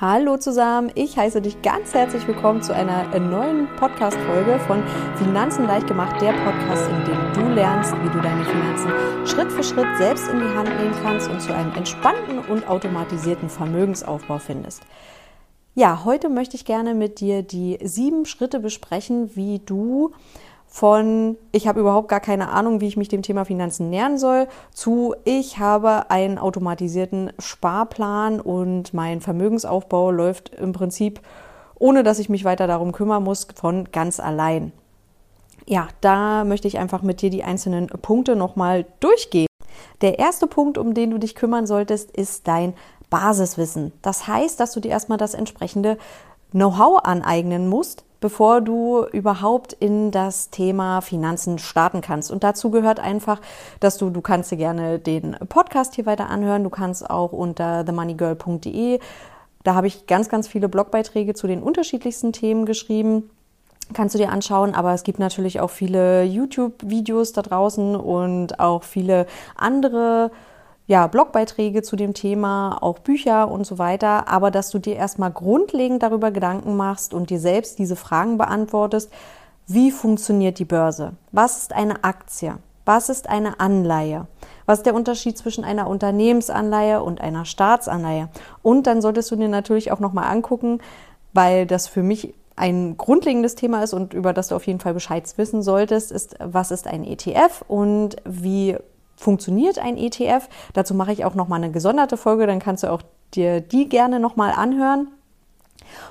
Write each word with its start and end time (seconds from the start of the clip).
Hallo 0.00 0.36
zusammen, 0.36 0.92
ich 0.94 1.18
heiße 1.18 1.42
dich 1.42 1.60
ganz 1.60 1.92
herzlich 1.92 2.24
willkommen 2.28 2.62
zu 2.62 2.72
einer 2.72 3.18
neuen 3.18 3.66
Podcast-Folge 3.74 4.60
von 4.60 4.80
Finanzen 5.16 5.66
leicht 5.66 5.88
gemacht, 5.88 6.22
der 6.22 6.34
Podcast, 6.34 6.88
in 6.88 7.04
dem 7.04 7.32
du 7.34 7.52
lernst, 7.52 7.92
wie 7.94 8.08
du 8.08 8.20
deine 8.20 8.44
Finanzen 8.44 8.92
Schritt 9.26 9.50
für 9.50 9.64
Schritt 9.64 9.88
selbst 9.96 10.28
in 10.28 10.38
die 10.38 10.56
Hand 10.56 10.68
nehmen 10.68 10.94
kannst 11.02 11.28
und 11.28 11.42
zu 11.42 11.52
einem 11.52 11.74
entspannten 11.74 12.38
und 12.38 12.68
automatisierten 12.68 13.48
Vermögensaufbau 13.48 14.38
findest. 14.38 14.82
Ja, 15.74 16.04
heute 16.04 16.28
möchte 16.28 16.54
ich 16.54 16.64
gerne 16.64 16.94
mit 16.94 17.18
dir 17.18 17.42
die 17.42 17.80
sieben 17.82 18.24
Schritte 18.24 18.60
besprechen, 18.60 19.34
wie 19.34 19.58
du 19.58 20.12
von 20.68 21.36
ich 21.50 21.66
habe 21.66 21.80
überhaupt 21.80 22.08
gar 22.08 22.20
keine 22.20 22.50
Ahnung, 22.50 22.80
wie 22.80 22.86
ich 22.86 22.98
mich 22.98 23.08
dem 23.08 23.22
Thema 23.22 23.44
Finanzen 23.44 23.88
nähern 23.88 24.18
soll, 24.18 24.46
zu 24.72 25.14
ich 25.24 25.58
habe 25.58 26.10
einen 26.10 26.38
automatisierten 26.38 27.32
Sparplan 27.38 28.40
und 28.40 28.92
mein 28.92 29.20
Vermögensaufbau 29.20 30.10
läuft 30.10 30.54
im 30.54 30.72
Prinzip, 30.72 31.20
ohne 31.78 32.02
dass 32.02 32.18
ich 32.18 32.28
mich 32.28 32.44
weiter 32.44 32.66
darum 32.66 32.92
kümmern 32.92 33.24
muss, 33.24 33.48
von 33.54 33.90
ganz 33.90 34.20
allein. 34.20 34.72
Ja, 35.66 35.88
da 36.00 36.44
möchte 36.44 36.68
ich 36.68 36.78
einfach 36.78 37.02
mit 37.02 37.22
dir 37.22 37.30
die 37.30 37.44
einzelnen 37.44 37.88
Punkte 37.88 38.36
nochmal 38.36 38.86
durchgehen. 39.00 39.48
Der 40.00 40.18
erste 40.18 40.46
Punkt, 40.46 40.78
um 40.78 40.94
den 40.94 41.10
du 41.10 41.18
dich 41.18 41.34
kümmern 41.34 41.66
solltest, 41.66 42.10
ist 42.10 42.46
dein 42.46 42.74
Basiswissen. 43.10 43.92
Das 44.02 44.26
heißt, 44.26 44.60
dass 44.60 44.72
du 44.72 44.80
dir 44.80 44.90
erstmal 44.90 45.18
das 45.18 45.34
entsprechende 45.34 45.98
Know-how 46.52 47.04
aneignen 47.04 47.68
musst, 47.68 48.04
bevor 48.20 48.60
du 48.60 49.04
überhaupt 49.12 49.72
in 49.72 50.10
das 50.10 50.50
Thema 50.50 51.00
Finanzen 51.00 51.58
starten 51.58 52.00
kannst. 52.00 52.30
Und 52.30 52.44
dazu 52.44 52.70
gehört 52.70 53.00
einfach, 53.00 53.40
dass 53.80 53.98
du, 53.98 54.10
du 54.10 54.20
kannst 54.20 54.50
dir 54.50 54.56
gerne 54.56 54.98
den 54.98 55.36
Podcast 55.48 55.94
hier 55.94 56.06
weiter 56.06 56.28
anhören. 56.28 56.64
Du 56.64 56.70
kannst 56.70 57.08
auch 57.08 57.32
unter 57.32 57.84
themoneygirl.de, 57.84 59.00
da 59.64 59.74
habe 59.74 59.86
ich 59.86 60.06
ganz, 60.06 60.28
ganz 60.28 60.48
viele 60.48 60.68
Blogbeiträge 60.68 61.34
zu 61.34 61.46
den 61.46 61.62
unterschiedlichsten 61.62 62.32
Themen 62.32 62.64
geschrieben 62.64 63.30
kannst 63.94 64.14
du 64.14 64.18
dir 64.18 64.30
anschauen, 64.30 64.74
aber 64.74 64.92
es 64.92 65.02
gibt 65.02 65.18
natürlich 65.18 65.60
auch 65.60 65.70
viele 65.70 66.22
YouTube-Videos 66.24 67.32
da 67.32 67.42
draußen 67.42 67.96
und 67.96 68.60
auch 68.60 68.82
viele 68.82 69.26
andere 69.56 70.30
ja, 70.88 71.06
Blogbeiträge 71.06 71.82
zu 71.82 71.96
dem 71.96 72.14
Thema, 72.14 72.78
auch 72.82 72.98
Bücher 72.98 73.50
und 73.50 73.66
so 73.66 73.78
weiter, 73.78 74.26
aber 74.26 74.50
dass 74.50 74.70
du 74.70 74.78
dir 74.78 74.96
erstmal 74.96 75.30
grundlegend 75.30 76.02
darüber 76.02 76.30
Gedanken 76.30 76.76
machst 76.76 77.12
und 77.12 77.28
dir 77.28 77.38
selbst 77.38 77.78
diese 77.78 77.94
Fragen 77.94 78.38
beantwortest, 78.38 79.12
wie 79.66 79.90
funktioniert 79.90 80.58
die 80.58 80.64
Börse? 80.64 81.12
Was 81.30 81.58
ist 81.58 81.74
eine 81.74 82.04
Aktie? 82.04 82.56
Was 82.86 83.10
ist 83.10 83.28
eine 83.28 83.60
Anleihe? 83.60 84.28
Was 84.64 84.78
ist 84.78 84.86
der 84.86 84.94
Unterschied 84.94 85.36
zwischen 85.36 85.62
einer 85.62 85.88
Unternehmensanleihe 85.88 87.02
und 87.02 87.20
einer 87.20 87.44
Staatsanleihe? 87.44 88.30
Und 88.62 88.86
dann 88.86 89.02
solltest 89.02 89.30
du 89.30 89.36
dir 89.36 89.48
natürlich 89.48 89.92
auch 89.92 90.00
nochmal 90.00 90.32
angucken, 90.32 90.80
weil 91.34 91.66
das 91.66 91.86
für 91.86 92.02
mich 92.02 92.32
ein 92.56 92.96
grundlegendes 92.96 93.56
Thema 93.56 93.82
ist 93.82 93.92
und 93.92 94.14
über 94.14 94.32
das 94.32 94.48
du 94.48 94.54
auf 94.54 94.66
jeden 94.66 94.80
Fall 94.80 94.94
Bescheid 94.94 95.30
wissen 95.36 95.60
solltest, 95.62 96.10
ist, 96.10 96.36
was 96.40 96.70
ist 96.70 96.86
ein 96.86 97.04
ETF 97.04 97.62
und 97.68 98.16
wie 98.24 98.78
funktioniert 99.18 99.78
ein 99.78 99.96
ETF. 99.96 100.48
Dazu 100.72 100.94
mache 100.94 101.12
ich 101.12 101.24
auch 101.24 101.34
noch 101.34 101.48
mal 101.48 101.56
eine 101.56 101.70
gesonderte 101.70 102.16
Folge, 102.16 102.46
dann 102.46 102.60
kannst 102.60 102.84
du 102.84 102.92
auch 102.92 103.02
dir 103.34 103.60
die 103.60 103.88
gerne 103.88 104.20
noch 104.20 104.36
mal 104.36 104.52
anhören 104.52 105.08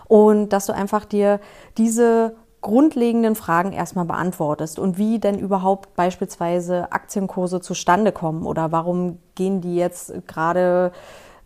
und 0.08 0.50
dass 0.50 0.66
du 0.68 0.74
einfach 0.74 1.06
dir 1.06 1.40
diese 1.78 2.36
grundlegenden 2.62 3.36
Fragen 3.36 3.72
erstmal 3.72 4.06
beantwortest 4.06 4.80
und 4.80 4.98
wie 4.98 5.20
denn 5.20 5.40
überhaupt 5.40 5.96
beispielsweise 5.96 6.92
Aktienkurse 6.92 7.62
zustande 7.62 8.12
kommen 8.12 8.46
oder 8.46 8.72
warum 8.72 9.20
gehen 9.36 9.62
die 9.62 9.76
jetzt 9.76 10.14
gerade 10.28 10.92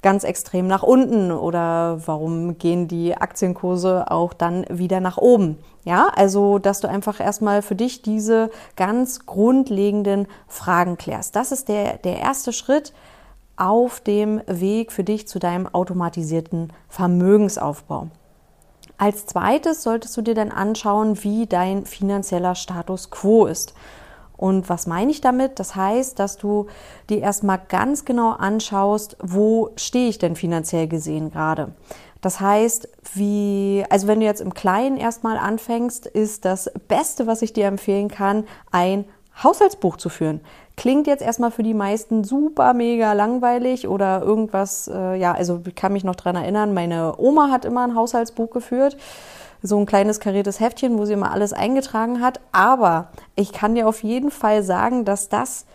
ganz 0.01 0.23
extrem 0.23 0.67
nach 0.67 0.83
unten 0.83 1.31
oder 1.31 2.01
warum 2.05 2.57
gehen 2.57 2.87
die 2.87 3.15
Aktienkurse 3.15 4.09
auch 4.09 4.33
dann 4.33 4.65
wieder 4.69 4.99
nach 4.99 5.17
oben? 5.17 5.57
Ja, 5.83 6.09
also, 6.15 6.59
dass 6.59 6.79
du 6.79 6.87
einfach 6.87 7.19
erstmal 7.19 7.61
für 7.61 7.75
dich 7.75 8.01
diese 8.01 8.49
ganz 8.75 9.25
grundlegenden 9.25 10.27
Fragen 10.47 10.97
klärst. 10.97 11.35
Das 11.35 11.51
ist 11.51 11.69
der, 11.69 11.97
der 11.97 12.19
erste 12.19 12.53
Schritt 12.53 12.93
auf 13.57 13.99
dem 13.99 14.41
Weg 14.47 14.91
für 14.91 15.03
dich 15.03 15.27
zu 15.27 15.39
deinem 15.39 15.67
automatisierten 15.67 16.73
Vermögensaufbau. 16.87 18.07
Als 18.97 19.25
zweites 19.25 19.81
solltest 19.81 20.15
du 20.17 20.21
dir 20.21 20.35
dann 20.35 20.51
anschauen, 20.51 21.23
wie 21.23 21.47
dein 21.47 21.85
finanzieller 21.85 22.53
Status 22.53 23.09
quo 23.09 23.47
ist. 23.47 23.73
Und 24.41 24.69
was 24.69 24.87
meine 24.87 25.11
ich 25.11 25.21
damit? 25.21 25.59
Das 25.59 25.75
heißt, 25.75 26.17
dass 26.17 26.35
du 26.35 26.65
dir 27.11 27.19
erstmal 27.19 27.61
ganz 27.69 28.05
genau 28.05 28.31
anschaust, 28.31 29.15
wo 29.21 29.69
stehe 29.75 30.09
ich 30.09 30.17
denn 30.17 30.35
finanziell 30.35 30.87
gesehen 30.87 31.29
gerade. 31.29 31.75
Das 32.21 32.39
heißt, 32.39 32.89
wie, 33.13 33.85
also 33.91 34.07
wenn 34.07 34.19
du 34.19 34.25
jetzt 34.25 34.41
im 34.41 34.55
Kleinen 34.55 34.97
erstmal 34.97 35.37
anfängst, 35.37 36.07
ist 36.07 36.43
das 36.43 36.71
Beste, 36.87 37.27
was 37.27 37.43
ich 37.43 37.53
dir 37.53 37.67
empfehlen 37.67 38.07
kann, 38.07 38.45
ein 38.71 39.05
Haushaltsbuch 39.43 39.97
zu 39.97 40.09
führen. 40.09 40.41
Klingt 40.75 41.05
jetzt 41.05 41.21
erstmal 41.21 41.51
für 41.51 41.63
die 41.63 41.75
meisten 41.75 42.23
super 42.23 42.73
mega 42.73 43.13
langweilig 43.13 43.87
oder 43.87 44.23
irgendwas, 44.23 44.89
äh, 44.91 45.19
ja, 45.19 45.33
also 45.33 45.61
ich 45.67 45.75
kann 45.75 45.93
mich 45.93 46.03
noch 46.03 46.15
dran 46.15 46.35
erinnern, 46.35 46.73
meine 46.73 47.13
Oma 47.19 47.51
hat 47.51 47.63
immer 47.63 47.83
ein 47.83 47.93
Haushaltsbuch 47.93 48.49
geführt 48.49 48.97
so 49.63 49.77
ein 49.77 49.85
kleines 49.85 50.19
kariertes 50.19 50.59
Heftchen, 50.59 50.97
wo 50.97 51.05
sie 51.05 51.13
immer 51.13 51.31
alles 51.31 51.53
eingetragen 51.53 52.21
hat. 52.21 52.39
Aber 52.51 53.09
ich 53.35 53.51
kann 53.51 53.75
dir 53.75 53.87
auf 53.87 54.03
jeden 54.03 54.31
Fall 54.31 54.63
sagen, 54.63 55.05
dass 55.05 55.29
das 55.29 55.65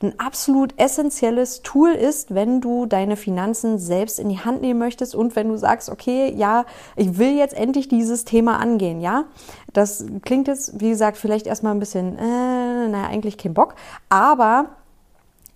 ein 0.00 0.18
absolut 0.20 0.78
essentielles 0.78 1.62
Tool 1.62 1.90
ist, 1.90 2.32
wenn 2.32 2.60
du 2.60 2.86
deine 2.86 3.16
Finanzen 3.16 3.78
selbst 3.78 4.20
in 4.20 4.28
die 4.28 4.38
Hand 4.38 4.60
nehmen 4.60 4.78
möchtest 4.78 5.14
und 5.14 5.34
wenn 5.34 5.48
du 5.48 5.56
sagst, 5.56 5.90
okay, 5.90 6.32
ja, 6.36 6.66
ich 6.94 7.18
will 7.18 7.36
jetzt 7.36 7.54
endlich 7.54 7.88
dieses 7.88 8.24
Thema 8.24 8.60
angehen, 8.60 9.00
ja. 9.00 9.24
Das 9.72 10.04
klingt 10.22 10.46
jetzt, 10.46 10.80
wie 10.80 10.90
gesagt, 10.90 11.16
vielleicht 11.16 11.48
erstmal 11.48 11.74
ein 11.74 11.80
bisschen, 11.80 12.16
äh, 12.16 12.88
naja, 12.88 13.08
eigentlich 13.08 13.38
kein 13.38 13.54
Bock, 13.54 13.74
aber 14.08 14.66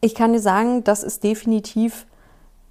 ich 0.01 0.17
kann 0.17 0.33
dir 0.33 0.41
sagen, 0.41 0.83
das 0.83 1.05
ist 1.05 1.23
definitiv 1.23 2.07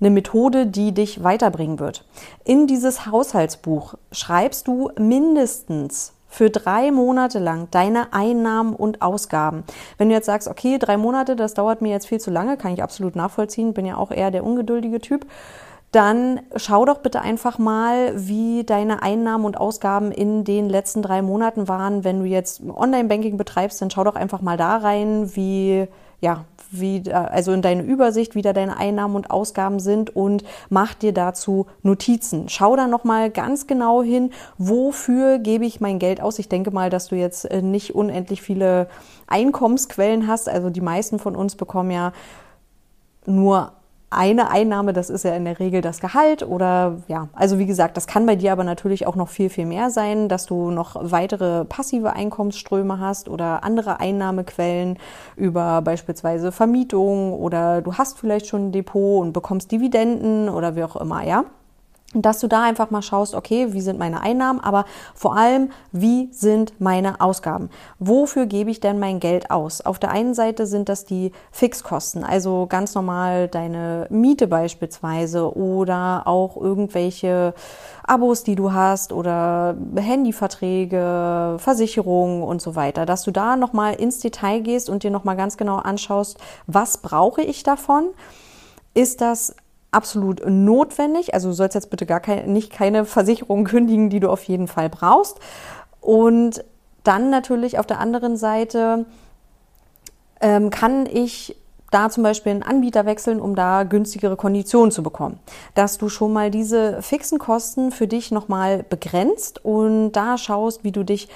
eine 0.01 0.09
Methode, 0.09 0.67
die 0.67 0.91
dich 0.93 1.23
weiterbringen 1.23 1.79
wird. 1.79 2.03
In 2.43 2.67
dieses 2.67 3.05
Haushaltsbuch 3.05 3.93
schreibst 4.11 4.67
du 4.67 4.91
mindestens 4.99 6.13
für 6.27 6.49
drei 6.49 6.91
Monate 6.91 7.39
lang 7.39 7.67
deine 7.71 8.13
Einnahmen 8.13 8.73
und 8.73 9.01
Ausgaben. 9.01 9.63
Wenn 9.97 10.09
du 10.09 10.15
jetzt 10.15 10.25
sagst, 10.25 10.47
okay, 10.47 10.77
drei 10.79 10.97
Monate, 10.97 11.35
das 11.35 11.53
dauert 11.53 11.81
mir 11.81 11.89
jetzt 11.89 12.07
viel 12.07 12.19
zu 12.19 12.31
lange, 12.31 12.57
kann 12.57 12.73
ich 12.73 12.81
absolut 12.81 13.15
nachvollziehen, 13.15 13.73
bin 13.73 13.85
ja 13.85 13.97
auch 13.97 14.11
eher 14.11 14.31
der 14.31 14.45
ungeduldige 14.45 15.01
Typ, 15.01 15.25
dann 15.91 16.39
schau 16.55 16.85
doch 16.85 16.99
bitte 16.99 17.21
einfach 17.21 17.57
mal, 17.57 18.13
wie 18.15 18.63
deine 18.63 19.03
Einnahmen 19.03 19.43
und 19.43 19.57
Ausgaben 19.57 20.13
in 20.13 20.45
den 20.45 20.69
letzten 20.69 21.01
drei 21.01 21.21
Monaten 21.21 21.67
waren. 21.67 22.05
Wenn 22.05 22.19
du 22.19 22.25
jetzt 22.25 22.61
Online-Banking 22.65 23.35
betreibst, 23.35 23.81
dann 23.81 23.91
schau 23.91 24.05
doch 24.05 24.15
einfach 24.15 24.39
mal 24.39 24.55
da 24.55 24.77
rein, 24.77 25.35
wie 25.35 25.87
ja, 26.21 26.45
wie, 26.71 27.11
also 27.11 27.51
in 27.51 27.61
deine 27.61 27.83
Übersicht, 27.83 28.33
wie 28.35 28.41
da 28.41 28.53
deine 28.53 28.77
Einnahmen 28.77 29.15
und 29.15 29.29
Ausgaben 29.29 29.79
sind 29.79 30.15
und 30.15 30.43
mach 30.69 30.93
dir 30.93 31.13
dazu 31.13 31.67
Notizen. 31.83 32.49
Schau 32.49 32.75
da 32.75 32.87
nochmal 32.87 33.29
ganz 33.29 33.67
genau 33.67 34.01
hin, 34.01 34.31
wofür 34.57 35.39
gebe 35.39 35.65
ich 35.65 35.81
mein 35.81 35.99
Geld 35.99 36.21
aus. 36.21 36.39
Ich 36.39 36.49
denke 36.49 36.71
mal, 36.71 36.89
dass 36.89 37.07
du 37.07 37.15
jetzt 37.15 37.45
äh, 37.45 37.61
nicht 37.61 37.93
unendlich 37.93 38.41
viele 38.41 38.87
Einkommensquellen 39.27 40.27
hast. 40.27 40.49
Also 40.49 40.69
die 40.69 40.81
meisten 40.81 41.19
von 41.19 41.35
uns 41.35 41.55
bekommen 41.55 41.91
ja 41.91 42.13
nur 43.25 43.73
eine 44.11 44.51
Einnahme, 44.51 44.91
das 44.91 45.09
ist 45.09 45.23
ja 45.23 45.33
in 45.35 45.45
der 45.45 45.59
Regel 45.59 45.81
das 45.81 46.01
Gehalt 46.01 46.43
oder 46.43 46.97
ja, 47.07 47.29
also 47.33 47.57
wie 47.59 47.65
gesagt, 47.65 47.95
das 47.95 48.07
kann 48.07 48.25
bei 48.25 48.35
dir 48.35 48.51
aber 48.51 48.65
natürlich 48.65 49.07
auch 49.07 49.15
noch 49.15 49.29
viel, 49.29 49.49
viel 49.49 49.65
mehr 49.65 49.89
sein, 49.89 50.27
dass 50.27 50.45
du 50.45 50.69
noch 50.69 50.97
weitere 50.99 51.63
passive 51.63 52.11
Einkommensströme 52.11 52.99
hast 52.99 53.29
oder 53.29 53.63
andere 53.63 54.01
Einnahmequellen 54.01 54.99
über 55.37 55.81
beispielsweise 55.81 56.51
Vermietung 56.51 57.33
oder 57.33 57.81
du 57.81 57.93
hast 57.93 58.19
vielleicht 58.19 58.47
schon 58.47 58.67
ein 58.67 58.71
Depot 58.73 59.21
und 59.21 59.31
bekommst 59.31 59.71
Dividenden 59.71 60.49
oder 60.49 60.75
wie 60.75 60.83
auch 60.83 60.97
immer, 60.97 61.23
ja 61.23 61.45
dass 62.13 62.39
du 62.39 62.47
da 62.47 62.63
einfach 62.63 62.91
mal 62.91 63.01
schaust, 63.01 63.33
okay, 63.35 63.71
wie 63.71 63.81
sind 63.81 63.97
meine 63.97 64.21
Einnahmen, 64.21 64.59
aber 64.59 64.85
vor 65.15 65.37
allem, 65.37 65.71
wie 65.91 66.29
sind 66.33 66.73
meine 66.79 67.21
Ausgaben? 67.21 67.69
Wofür 67.99 68.47
gebe 68.47 68.69
ich 68.69 68.81
denn 68.81 68.99
mein 68.99 69.19
Geld 69.19 69.49
aus? 69.49 69.81
Auf 69.81 69.97
der 69.97 70.11
einen 70.11 70.33
Seite 70.33 70.65
sind 70.65 70.89
das 70.89 71.05
die 71.05 71.31
Fixkosten, 71.51 72.23
also 72.23 72.67
ganz 72.67 72.95
normal 72.95 73.47
deine 73.47 74.07
Miete 74.09 74.47
beispielsweise 74.47 75.55
oder 75.55 76.23
auch 76.25 76.57
irgendwelche 76.57 77.53
Abos, 78.03 78.43
die 78.43 78.55
du 78.55 78.73
hast 78.73 79.13
oder 79.13 79.77
Handyverträge, 79.95 81.55
Versicherungen 81.59 82.43
und 82.43 82.61
so 82.61 82.75
weiter, 82.75 83.05
dass 83.05 83.23
du 83.23 83.31
da 83.31 83.55
nochmal 83.55 83.93
ins 83.93 84.19
Detail 84.19 84.59
gehst 84.59 84.89
und 84.89 85.03
dir 85.03 85.11
nochmal 85.11 85.37
ganz 85.37 85.55
genau 85.55 85.77
anschaust, 85.77 86.37
was 86.67 86.97
brauche 86.97 87.41
ich 87.41 87.63
davon? 87.63 88.07
Ist 88.93 89.21
das 89.21 89.55
absolut 89.91 90.41
notwendig. 90.45 91.33
Also 91.33 91.49
du 91.49 91.53
sollst 91.53 91.75
jetzt 91.75 91.89
bitte 91.89 92.05
gar 92.05 92.19
kein, 92.19 92.51
nicht 92.51 92.71
keine 92.71 93.05
Versicherung 93.05 93.63
kündigen, 93.65 94.09
die 94.09 94.19
du 94.19 94.29
auf 94.29 94.43
jeden 94.43 94.67
Fall 94.67 94.89
brauchst. 94.89 95.39
Und 95.99 96.63
dann 97.03 97.29
natürlich 97.29 97.79
auf 97.79 97.85
der 97.85 97.99
anderen 97.99 98.37
Seite 98.37 99.05
ähm, 100.39 100.69
kann 100.69 101.05
ich 101.05 101.55
da 101.91 102.09
zum 102.09 102.23
Beispiel 102.23 102.53
einen 102.53 102.63
Anbieter 102.63 103.05
wechseln, 103.05 103.41
um 103.41 103.53
da 103.53 103.83
günstigere 103.83 104.37
Konditionen 104.37 104.91
zu 104.91 105.03
bekommen. 105.03 105.39
Dass 105.75 105.97
du 105.97 106.07
schon 106.07 106.31
mal 106.31 106.49
diese 106.49 107.01
fixen 107.01 107.37
Kosten 107.37 107.91
für 107.91 108.07
dich 108.07 108.31
nochmal 108.31 108.83
begrenzt 108.83 109.63
und 109.63 110.13
da 110.13 110.37
schaust, 110.37 110.83
wie 110.83 110.93
du 110.93 111.03
dich 111.03 111.27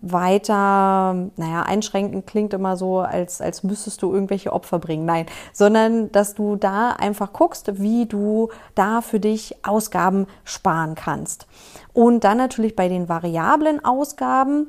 weiter, 0.00 1.28
naja, 1.36 1.62
einschränken 1.62 2.24
klingt 2.24 2.54
immer 2.54 2.76
so, 2.76 3.00
als, 3.00 3.40
als 3.40 3.62
müsstest 3.62 4.02
du 4.02 4.12
irgendwelche 4.12 4.52
Opfer 4.52 4.78
bringen. 4.78 5.04
Nein, 5.04 5.26
sondern 5.52 6.10
dass 6.12 6.34
du 6.34 6.56
da 6.56 6.90
einfach 6.90 7.32
guckst, 7.32 7.80
wie 7.80 8.06
du 8.06 8.48
da 8.74 9.02
für 9.02 9.20
dich 9.20 9.64
Ausgaben 9.64 10.26
sparen 10.44 10.94
kannst. 10.94 11.46
Und 11.92 12.24
dann 12.24 12.38
natürlich 12.38 12.74
bei 12.74 12.88
den 12.88 13.08
variablen 13.08 13.84
Ausgaben, 13.84 14.68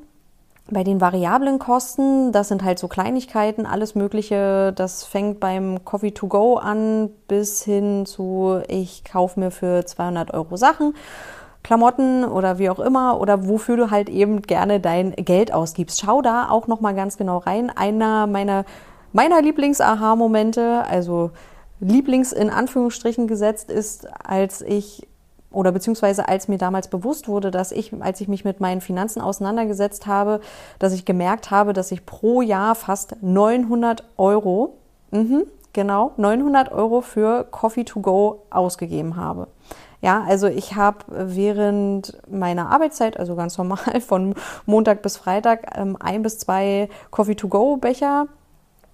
bei 0.69 0.83
den 0.83 1.01
variablen 1.01 1.59
Kosten, 1.59 2.31
das 2.31 2.47
sind 2.47 2.63
halt 2.63 2.79
so 2.79 2.87
Kleinigkeiten, 2.87 3.65
alles 3.65 3.95
Mögliche, 3.95 4.73
das 4.73 5.03
fängt 5.03 5.39
beim 5.39 5.83
Coffee 5.83 6.11
to 6.11 6.27
go 6.27 6.55
an 6.55 7.09
bis 7.27 7.63
hin 7.63 8.05
zu, 8.05 8.61
ich 8.67 9.03
kaufe 9.03 9.39
mir 9.39 9.51
für 9.51 9.85
200 9.85 10.33
Euro 10.33 10.55
Sachen 10.55 10.93
Klamotten 11.63 12.25
oder 12.25 12.60
wie 12.60 12.69
auch 12.69 12.80
immer 12.80 13.19
oder 13.19 13.48
wofür 13.48 13.77
du 13.77 13.92
halt 13.92 14.10
eben 14.10 14.42
gerne 14.42 14.80
dein 14.80 15.13
Geld 15.13 15.54
ausgibst. 15.54 16.01
Schau 16.01 16.21
da 16.21 16.50
auch 16.50 16.68
noch 16.68 16.81
mal 16.81 16.94
ganz 16.94 17.18
genau 17.18 17.38
rein. 17.38 17.69
Einer 17.69 18.27
meiner 18.27 18.65
meiner 19.13 19.42
Lieblings-Aha-Momente, 19.42 20.83
also 20.89 21.31
Lieblings 21.80 22.33
in 22.33 22.50
Anführungsstrichen 22.50 23.27
gesetzt 23.27 23.69
ist, 23.69 24.07
als 24.24 24.62
ich 24.62 25.07
oder 25.51 25.71
beziehungsweise 25.71 26.27
als 26.27 26.48
mir 26.48 26.57
damals 26.57 26.88
bewusst 26.88 27.27
wurde, 27.27 27.51
dass 27.51 27.71
ich, 27.71 27.94
als 28.01 28.19
ich 28.19 28.27
mich 28.27 28.44
mit 28.44 28.60
meinen 28.60 28.81
Finanzen 28.81 29.21
auseinandergesetzt 29.21 30.07
habe, 30.07 30.42
dass 30.80 30.94
ich 30.94 31.06
gemerkt 31.06 31.51
habe, 31.51 31.74
dass 31.74 31.92
ich 31.92 32.07
pro 32.07 32.42
Jahr 32.42 32.74
fast 32.74 33.18
900 33.21 34.04
Euro, 34.18 34.77
mh, 35.12 35.44
genau, 35.71 36.13
900 36.18 36.71
Euro 36.71 37.01
für 37.01 37.44
Coffee 37.44 37.83
to 37.83 38.00
go 38.00 38.42
ausgegeben 38.50 39.15
habe. 39.15 39.48
Ja, 40.03 40.21
also 40.27 40.47
ich 40.47 40.75
habe 40.75 40.97
während 41.07 42.17
meiner 42.29 42.69
Arbeitszeit, 42.69 43.17
also 43.17 43.38
ganz 43.38 43.57
normal 43.57 44.01
von 44.05 44.35
Montag 44.65 45.01
bis 45.01 45.15
Freitag, 45.15 45.77
ähm, 45.77 45.95
ein 45.97 46.21
bis 46.23 46.39
zwei 46.39 46.89
Coffee-to-go-Becher 47.09 48.27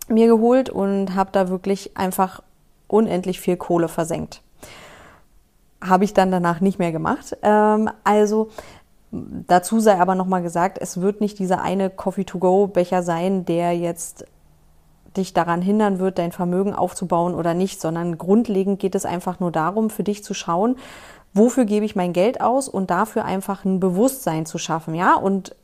mir 0.08 0.28
geholt 0.28 0.70
und 0.70 1.16
habe 1.16 1.32
da 1.32 1.50
wirklich 1.50 1.98
einfach 1.98 2.44
unendlich 2.88 3.40
viel 3.40 3.58
Kohle 3.58 3.88
versenkt. 3.88 4.44
Habe 5.82 6.04
ich 6.04 6.14
dann 6.14 6.30
danach 6.30 6.62
nicht 6.62 6.78
mehr 6.78 6.92
gemacht. 6.92 7.36
Ähm, 7.42 7.90
also 8.04 8.50
dazu 9.12 9.80
sei 9.80 10.00
aber 10.00 10.14
nochmal 10.14 10.44
gesagt, 10.44 10.78
es 10.80 11.02
wird 11.02 11.22
nicht 11.22 11.40
dieser 11.40 11.60
eine 11.60 11.90
Coffee-to-go-Becher 11.90 13.02
sein, 13.02 13.46
der 13.46 13.76
jetzt 13.76 14.26
dich 15.20 15.34
daran 15.34 15.62
hindern 15.62 16.00
wird, 16.00 16.18
dein 16.18 16.32
Vermögen 16.32 16.74
aufzubauen 16.74 17.36
oder 17.36 17.54
nicht, 17.54 17.80
sondern 17.80 18.18
grundlegend 18.18 18.80
geht 18.80 18.96
es 18.96 19.06
einfach 19.06 19.40
nur 19.40 19.52
darum, 19.52 19.90
für 19.90 20.04
dich 20.04 20.24
zu 20.24 20.34
schauen, 20.34 20.78
wofür 21.34 21.66
gebe 21.66 21.86
ich 21.86 21.96
mein 21.96 22.14
Geld 22.14 22.42
aus 22.42 22.68
und 22.68 22.90
dafür 22.90 23.26
einfach 23.26 23.66
ein 23.66 23.80
Bewusstsein 23.80 24.46
zu 24.46 24.58
schaffen, 24.58 24.96
ja, 24.96 25.16
und 25.16 25.56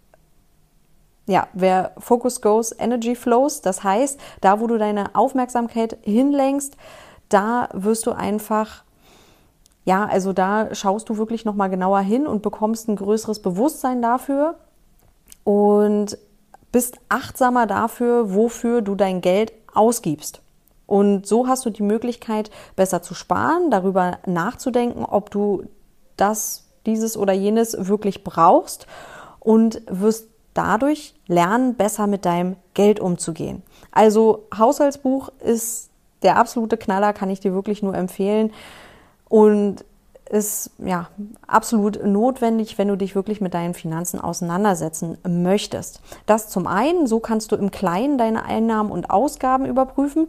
ja, 1.28 1.48
wer 1.54 1.94
Focus 1.98 2.40
goes, 2.40 2.72
Energy 2.78 3.16
flows, 3.16 3.62
das 3.62 3.84
heißt, 3.84 4.20
da 4.42 4.60
wo 4.60 4.68
du 4.68 4.78
deine 4.78 5.16
Aufmerksamkeit 5.16 5.98
hinlenkst, 6.04 6.78
da 7.30 7.70
wirst 7.74 8.06
du 8.06 8.12
einfach 8.12 8.86
ja, 9.86 10.06
also 10.06 10.34
da 10.34 10.74
schaust 10.74 11.10
du 11.10 11.18
wirklich 11.18 11.46
noch 11.46 11.54
mal 11.54 11.68
genauer 11.68 12.00
hin 12.00 12.26
und 12.26 12.42
bekommst 12.42 12.90
ein 12.90 12.96
größeres 12.96 13.40
Bewusstsein 13.40 14.02
dafür. 14.02 14.56
Und 15.44 16.18
bist 16.76 16.98
achtsamer 17.08 17.68
dafür, 17.68 18.34
wofür 18.34 18.82
du 18.82 18.96
dein 18.96 19.22
Geld 19.22 19.54
ausgibst. 19.74 20.42
Und 20.86 21.26
so 21.26 21.48
hast 21.48 21.66
du 21.66 21.70
die 21.70 21.84
Möglichkeit, 21.84 22.52
besser 22.76 23.02
zu 23.02 23.14
sparen, 23.14 23.72
darüber 23.72 24.18
nachzudenken, 24.26 25.06
ob 25.06 25.32
du 25.32 25.64
das, 26.18 26.68
dieses 26.86 27.16
oder 27.16 27.32
jenes 27.32 27.88
wirklich 27.88 28.26
brauchst 28.26 28.88
und 29.40 29.84
wirst 29.88 30.28
dadurch 30.54 31.16
lernen, 31.28 31.76
besser 31.76 32.08
mit 32.08 32.26
deinem 32.26 32.58
Geld 32.74 33.00
umzugehen. 33.00 33.64
Also 33.94 34.46
Haushaltsbuch 34.54 35.30
ist 35.40 35.90
der 36.24 36.36
absolute 36.36 36.76
Knaller, 36.76 37.14
kann 37.14 37.30
ich 37.30 37.40
dir 37.40 37.54
wirklich 37.54 37.84
nur 37.84 37.96
empfehlen. 37.96 38.52
Und 39.30 39.86
ist 40.30 40.72
ja 40.80 41.08
absolut 41.48 42.04
notwendig, 42.04 42.78
wenn 42.78 42.88
du 42.88 42.96
dich 42.96 43.16
wirklich 43.16 43.42
mit 43.42 43.54
deinen 43.54 43.74
Finanzen 43.74 44.20
auseinandersetzen 44.20 45.18
möchtest. 45.28 46.02
Das 46.26 46.50
zum 46.50 46.68
einen, 46.68 47.08
so 47.08 47.20
kannst 47.20 47.52
du 47.52 47.56
im 47.56 47.72
Kleinen 47.72 48.18
deine 48.18 48.46
Einnahmen 48.46 48.92
und 48.92 49.10
Ausgaben 49.10 49.66
überprüfen. 49.66 50.28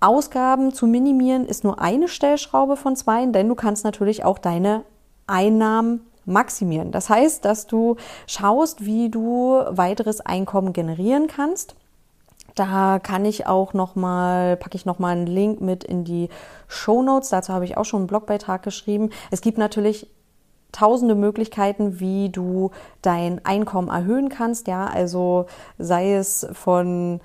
Ausgaben 0.00 0.72
zu 0.72 0.86
minimieren 0.86 1.46
ist 1.46 1.64
nur 1.64 1.80
eine 1.80 2.08
Stellschraube 2.08 2.76
von 2.76 2.96
zwei, 2.96 3.24
denn 3.26 3.48
du 3.48 3.54
kannst 3.54 3.84
natürlich 3.84 4.24
auch 4.24 4.38
deine 4.38 4.82
Einnahmen 5.26 6.00
maximieren. 6.24 6.90
Das 6.90 7.08
heißt, 7.08 7.44
dass 7.44 7.66
du 7.66 7.96
schaust, 8.26 8.84
wie 8.84 9.10
du 9.10 9.62
weiteres 9.68 10.20
Einkommen 10.20 10.72
generieren 10.72 11.28
kannst 11.28 11.76
da 12.56 12.98
kann 12.98 13.24
ich 13.24 13.46
auch 13.46 13.74
noch 13.74 13.94
mal, 13.94 14.56
packe 14.56 14.76
ich 14.76 14.86
noch 14.86 14.98
mal 14.98 15.10
einen 15.10 15.26
Link 15.26 15.60
mit 15.60 15.84
in 15.84 16.04
die 16.04 16.28
Show 16.66 17.02
Notes. 17.02 17.28
Dazu 17.28 17.52
habe 17.52 17.64
ich 17.64 17.76
auch 17.76 17.84
schon 17.84 18.00
einen 18.00 18.06
Blogbeitrag 18.08 18.62
geschrieben. 18.62 19.10
Es 19.30 19.42
gibt 19.42 19.58
natürlich 19.58 20.08
tausende 20.72 21.14
Möglichkeiten, 21.14 22.00
wie 22.00 22.30
du 22.30 22.70
dein 23.02 23.44
Einkommen 23.44 23.88
erhöhen 23.88 24.30
kannst. 24.30 24.68
Ja, 24.68 24.86
also 24.86 25.46
sei 25.78 26.14
es 26.14 26.46
von 26.52 27.20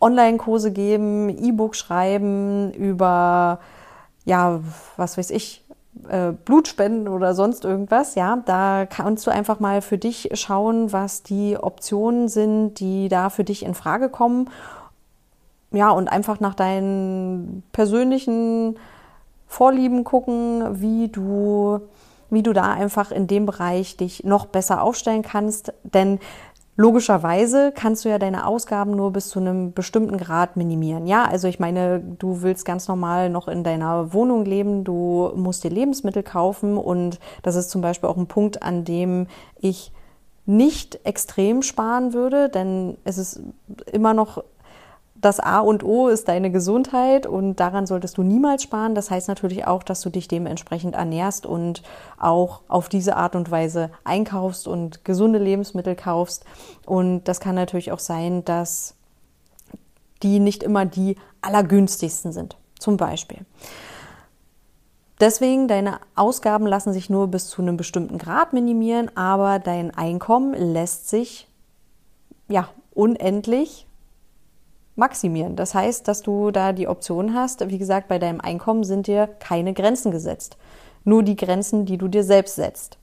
Online-Kurse 0.00 0.72
geben, 0.72 1.28
E-Book 1.30 1.74
schreiben, 1.74 2.72
über 2.72 3.60
ja, 4.26 4.60
was 4.96 5.16
weiß 5.16 5.30
ich, 5.30 5.64
äh, 6.08 6.32
Blutspenden 6.32 7.08
oder 7.08 7.34
sonst 7.34 7.64
irgendwas, 7.64 8.14
ja, 8.14 8.42
da 8.46 8.86
kannst 8.86 9.26
du 9.26 9.30
einfach 9.30 9.60
mal 9.60 9.82
für 9.82 9.98
dich 9.98 10.30
schauen, 10.34 10.92
was 10.92 11.22
die 11.22 11.56
Optionen 11.56 12.28
sind, 12.28 12.80
die 12.80 13.08
da 13.08 13.30
für 13.30 13.44
dich 13.44 13.64
in 13.64 13.74
Frage 13.74 14.08
kommen. 14.08 14.48
Ja, 15.72 15.90
und 15.90 16.08
einfach 16.08 16.40
nach 16.40 16.54
deinen 16.54 17.62
persönlichen 17.72 18.76
Vorlieben 19.46 20.04
gucken, 20.04 20.80
wie 20.80 21.08
du, 21.08 21.80
wie 22.28 22.42
du 22.42 22.52
da 22.52 22.72
einfach 22.72 23.10
in 23.10 23.26
dem 23.26 23.46
Bereich 23.46 23.96
dich 23.96 24.24
noch 24.24 24.46
besser 24.46 24.82
aufstellen 24.82 25.22
kannst. 25.22 25.72
Denn 25.82 26.18
Logischerweise 26.76 27.72
kannst 27.74 28.04
du 28.04 28.08
ja 28.08 28.18
deine 28.18 28.46
Ausgaben 28.46 28.92
nur 28.92 29.12
bis 29.12 29.28
zu 29.28 29.38
einem 29.38 29.72
bestimmten 29.72 30.16
Grad 30.16 30.56
minimieren. 30.56 31.06
Ja, 31.06 31.24
also 31.24 31.46
ich 31.46 31.60
meine, 31.60 32.00
du 32.00 32.42
willst 32.42 32.64
ganz 32.64 32.88
normal 32.88 33.28
noch 33.28 33.48
in 33.48 33.64
deiner 33.64 34.14
Wohnung 34.14 34.44
leben, 34.44 34.84
du 34.84 35.30
musst 35.34 35.62
dir 35.62 35.70
Lebensmittel 35.70 36.22
kaufen 36.22 36.78
und 36.78 37.18
das 37.42 37.56
ist 37.56 37.70
zum 37.70 37.82
Beispiel 37.82 38.08
auch 38.08 38.16
ein 38.16 38.28
Punkt, 38.28 38.62
an 38.62 38.84
dem 38.84 39.26
ich 39.58 39.92
nicht 40.46 41.00
extrem 41.04 41.62
sparen 41.62 42.12
würde, 42.12 42.48
denn 42.48 42.96
es 43.04 43.18
ist 43.18 43.42
immer 43.92 44.14
noch 44.14 44.42
das 45.20 45.38
A 45.38 45.60
und 45.60 45.84
O 45.84 46.08
ist 46.08 46.28
deine 46.28 46.50
Gesundheit 46.50 47.26
und 47.26 47.56
daran 47.56 47.86
solltest 47.86 48.16
du 48.16 48.22
niemals 48.22 48.62
sparen. 48.62 48.94
Das 48.94 49.10
heißt 49.10 49.28
natürlich 49.28 49.66
auch, 49.66 49.82
dass 49.82 50.00
du 50.00 50.10
dich 50.10 50.28
dementsprechend 50.28 50.94
ernährst 50.94 51.46
und 51.46 51.82
auch 52.18 52.62
auf 52.68 52.88
diese 52.88 53.16
Art 53.16 53.36
und 53.36 53.50
Weise 53.50 53.90
einkaufst 54.04 54.66
und 54.66 55.04
gesunde 55.04 55.38
Lebensmittel 55.38 55.94
kaufst. 55.94 56.44
Und 56.86 57.24
das 57.24 57.40
kann 57.40 57.54
natürlich 57.54 57.92
auch 57.92 57.98
sein, 57.98 58.44
dass 58.44 58.94
die 60.22 60.38
nicht 60.38 60.62
immer 60.62 60.86
die 60.86 61.16
allergünstigsten 61.42 62.32
sind, 62.32 62.56
zum 62.78 62.96
Beispiel. 62.96 63.44
Deswegen, 65.18 65.68
deine 65.68 66.00
Ausgaben 66.14 66.66
lassen 66.66 66.94
sich 66.94 67.10
nur 67.10 67.28
bis 67.28 67.48
zu 67.48 67.60
einem 67.60 67.76
bestimmten 67.76 68.16
Grad 68.16 68.54
minimieren, 68.54 69.14
aber 69.16 69.58
dein 69.58 69.94
Einkommen 69.94 70.54
lässt 70.54 71.10
sich 71.10 71.46
ja 72.48 72.68
unendlich 72.94 73.86
maximieren. 75.00 75.56
Das 75.56 75.74
heißt, 75.74 76.06
dass 76.06 76.22
du 76.22 76.52
da 76.52 76.72
die 76.72 76.86
Option 76.86 77.34
hast, 77.34 77.68
wie 77.68 77.78
gesagt, 77.78 78.06
bei 78.06 78.20
deinem 78.20 78.40
Einkommen 78.40 78.84
sind 78.84 79.08
dir 79.08 79.26
keine 79.26 79.74
Grenzen 79.74 80.12
gesetzt. 80.12 80.56
Nur 81.02 81.24
die 81.24 81.34
Grenzen, 81.34 81.86
die 81.86 81.98
du 81.98 82.06
dir 82.06 82.22
selbst 82.22 82.54
setzt. 82.54 82.98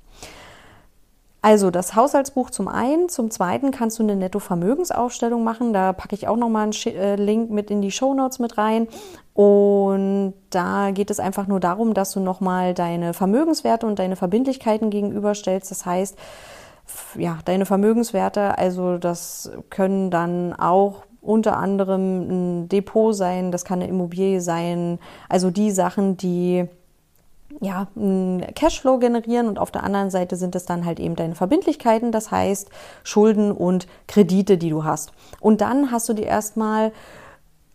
Also 1.42 1.72
das 1.72 1.96
Haushaltsbuch 1.96 2.50
zum 2.50 2.68
einen, 2.68 3.10
zum 3.10 3.32
zweiten 3.32 3.72
kannst 3.72 4.00
du 4.00 4.04
eine 4.04 4.16
Netto-Vermögensaufstellung 4.16 5.44
machen. 5.44 5.72
Da 5.72 5.94
packe 5.94 6.16
ich 6.16 6.28
auch 6.28 6.36
nochmal 6.36 6.64
einen 6.64 6.96
äh, 6.96 7.16
Link 7.16 7.52
mit 7.52 7.72
in 7.72 7.82
die 7.82 7.92
Show 7.92 8.14
Notes 8.14 8.40
mit 8.40 8.58
rein. 8.58 8.88
Und 9.34 10.34
da 10.50 10.92
geht 10.92 11.12
es 11.12 11.20
einfach 11.20 11.48
nur 11.48 11.60
darum, 11.60 11.94
dass 11.94 12.12
du 12.12 12.20
nochmal 12.20 12.74
deine 12.74 13.14
Vermögenswerte 13.14 13.86
und 13.86 14.00
deine 14.00 14.16
Verbindlichkeiten 14.16 14.90
gegenüberstellst. 14.90 15.70
Das 15.72 15.86
heißt, 15.86 16.18
ja, 17.16 17.40
deine 17.46 17.66
Vermögenswerte, 17.66 18.58
also 18.58 18.98
das 18.98 19.52
können 19.70 20.10
dann 20.12 20.54
auch 20.54 21.04
unter 21.28 21.58
anderem 21.58 22.62
ein 22.62 22.70
Depot 22.70 23.16
sein, 23.16 23.52
das 23.52 23.66
kann 23.66 23.82
eine 23.82 23.90
Immobilie 23.90 24.42
sein, 24.42 25.00
also 25.30 25.52
die 25.52 25.72
Sachen, 25.72 26.18
die 26.18 26.66
ja, 27.60 27.88
einen 27.96 28.46
Cashflow 28.54 29.00
generieren 29.00 29.48
und 29.48 29.58
auf 29.58 29.72
der 29.72 29.84
anderen 29.84 30.10
Seite 30.10 30.36
sind 30.36 30.56
es 30.56 30.66
dann 30.66 30.86
halt 30.86 31.00
eben 31.00 31.16
deine 31.16 31.36
Verbindlichkeiten, 31.36 32.12
das 32.12 32.30
heißt 32.30 32.70
Schulden 33.04 33.52
und 33.52 33.88
Kredite, 34.08 34.58
die 34.58 34.70
du 34.70 34.84
hast. 34.84 35.12
Und 35.40 35.62
dann 35.62 35.92
hast 35.92 36.08
du 36.10 36.14
dir 36.14 36.28
erstmal 36.28 36.92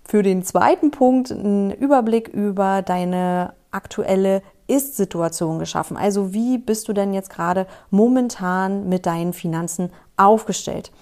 für 0.05 0.23
den 0.23 0.45
zweiten 0.45 0.91
Punkt 0.91 1.33
einen 1.33 1.71
Überblick 1.73 2.29
über 2.29 2.83
deine 2.83 3.55
aktuelle 3.71 4.43
ist-Situation 4.67 5.59
geschaffen. 5.59 5.97
Also 5.97 6.33
wie 6.33 6.59
bist 6.59 6.89
du 6.89 6.93
denn 6.93 7.13
jetzt 7.13 7.31
gerade 7.31 7.67
momentan 7.91 8.89
mit 8.89 9.07
deinen 9.07 9.33
Finanzen 9.33 9.91
aufgestellt? 10.17 10.93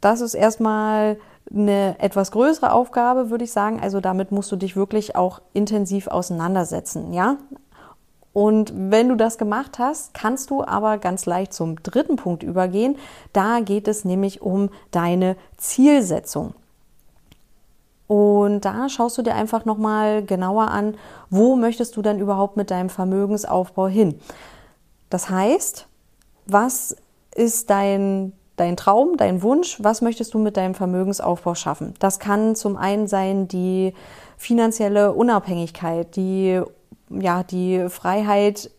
Das 0.00 0.20
ist 0.20 0.34
erstmal 0.34 1.18
eine 1.50 1.96
etwas 1.98 2.30
größere 2.30 2.72
Aufgabe, 2.72 3.30
würde 3.30 3.44
ich 3.44 3.52
sagen. 3.52 3.80
Also 3.80 4.00
damit 4.00 4.32
musst 4.32 4.52
du 4.52 4.56
dich 4.56 4.76
wirklich 4.76 5.16
auch 5.16 5.40
intensiv 5.52 6.08
auseinandersetzen, 6.08 7.12
ja? 7.12 7.36
Und 8.32 8.72
wenn 8.74 9.10
du 9.10 9.14
das 9.14 9.36
gemacht 9.36 9.78
hast, 9.78 10.14
kannst 10.14 10.48
du 10.50 10.64
aber 10.64 10.96
ganz 10.96 11.26
leicht 11.26 11.52
zum 11.52 11.82
dritten 11.82 12.16
Punkt 12.16 12.42
übergehen. 12.42 12.96
Da 13.34 13.60
geht 13.60 13.88
es 13.88 14.06
nämlich 14.06 14.40
um 14.40 14.70
deine 14.90 15.36
Zielsetzung. 15.58 16.54
Und 18.06 18.64
da 18.64 18.88
schaust 18.88 19.18
du 19.18 19.22
dir 19.22 19.34
einfach 19.34 19.64
nochmal 19.64 20.24
genauer 20.24 20.68
an, 20.68 20.96
wo 21.30 21.56
möchtest 21.56 21.96
du 21.96 22.02
denn 22.02 22.18
überhaupt 22.18 22.56
mit 22.56 22.70
deinem 22.70 22.88
Vermögensaufbau 22.88 23.86
hin? 23.86 24.18
Das 25.10 25.28
heißt, 25.28 25.86
was 26.46 26.96
ist 27.34 27.70
dein, 27.70 28.32
dein 28.56 28.76
Traum, 28.76 29.16
dein 29.16 29.42
Wunsch? 29.42 29.78
Was 29.82 30.02
möchtest 30.02 30.34
du 30.34 30.38
mit 30.38 30.56
deinem 30.56 30.74
Vermögensaufbau 30.74 31.54
schaffen? 31.54 31.94
Das 31.98 32.18
kann 32.18 32.54
zum 32.54 32.76
einen 32.76 33.06
sein 33.06 33.48
die 33.48 33.94
finanzielle 34.36 35.12
Unabhängigkeit, 35.12 36.16
die, 36.16 36.60
ja, 37.10 37.42
die 37.42 37.88
Freiheit 37.88 38.70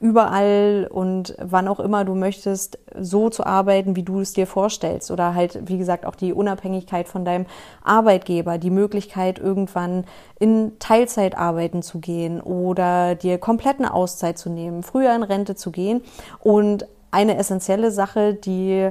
überall 0.00 0.86
und 0.90 1.34
wann 1.40 1.66
auch 1.66 1.80
immer 1.80 2.04
du 2.04 2.14
möchtest, 2.14 2.78
so 2.98 3.30
zu 3.30 3.46
arbeiten, 3.46 3.96
wie 3.96 4.02
du 4.02 4.20
es 4.20 4.34
dir 4.34 4.46
vorstellst. 4.46 5.10
Oder 5.10 5.34
halt, 5.34 5.66
wie 5.66 5.78
gesagt, 5.78 6.04
auch 6.04 6.14
die 6.14 6.34
Unabhängigkeit 6.34 7.08
von 7.08 7.24
deinem 7.24 7.46
Arbeitgeber, 7.82 8.58
die 8.58 8.70
Möglichkeit, 8.70 9.38
irgendwann 9.38 10.04
in 10.38 10.72
Teilzeit 10.78 11.38
arbeiten 11.38 11.82
zu 11.82 12.00
gehen 12.00 12.42
oder 12.42 13.14
dir 13.14 13.38
komplett 13.38 13.78
eine 13.78 13.94
Auszeit 13.94 14.36
zu 14.36 14.50
nehmen, 14.50 14.82
früher 14.82 15.14
in 15.14 15.22
Rente 15.22 15.54
zu 15.54 15.70
gehen. 15.70 16.02
Und 16.40 16.86
eine 17.14 17.38
essentielle 17.38 17.90
Sache, 17.90 18.34
die 18.34 18.90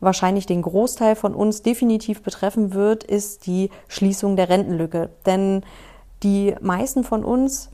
wahrscheinlich 0.00 0.46
den 0.46 0.62
Großteil 0.62 1.16
von 1.16 1.34
uns 1.34 1.62
definitiv 1.62 2.22
betreffen 2.22 2.74
wird, 2.74 3.04
ist 3.04 3.46
die 3.46 3.70
Schließung 3.88 4.36
der 4.36 4.48
Rentenlücke. 4.48 5.10
Denn 5.26 5.62
die 6.22 6.54
meisten 6.60 7.02
von 7.04 7.24
uns 7.24 7.70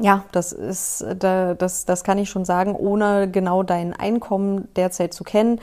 ja, 0.00 0.24
das 0.32 0.52
ist, 0.52 1.06
das, 1.20 1.84
das 1.84 2.02
kann 2.04 2.18
ich 2.18 2.28
schon 2.28 2.44
sagen, 2.44 2.74
ohne 2.74 3.30
genau 3.30 3.62
dein 3.62 3.92
Einkommen 3.92 4.68
derzeit 4.74 5.14
zu 5.14 5.22
kennen. 5.22 5.60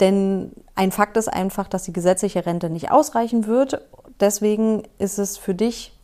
Denn 0.00 0.52
ein 0.74 0.90
Fakt 0.90 1.16
ist 1.16 1.28
einfach, 1.28 1.68
dass 1.68 1.84
die 1.84 1.92
gesetzliche 1.92 2.44
Rente 2.44 2.70
nicht 2.70 2.90
ausreichen 2.90 3.46
wird. 3.46 3.80
Deswegen 4.18 4.82
ist 4.98 5.18
es 5.18 5.36
für 5.36 5.54
dich 5.54 5.96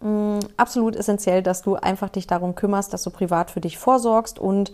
mm, 0.00 0.40
absolut 0.58 0.94
essentiell, 0.94 1.42
dass 1.42 1.62
du 1.62 1.76
einfach 1.76 2.10
dich 2.10 2.26
darum 2.26 2.54
kümmerst, 2.54 2.92
dass 2.92 3.02
du 3.02 3.10
privat 3.10 3.50
für 3.50 3.60
dich 3.62 3.78
vorsorgst 3.78 4.38
und 4.38 4.72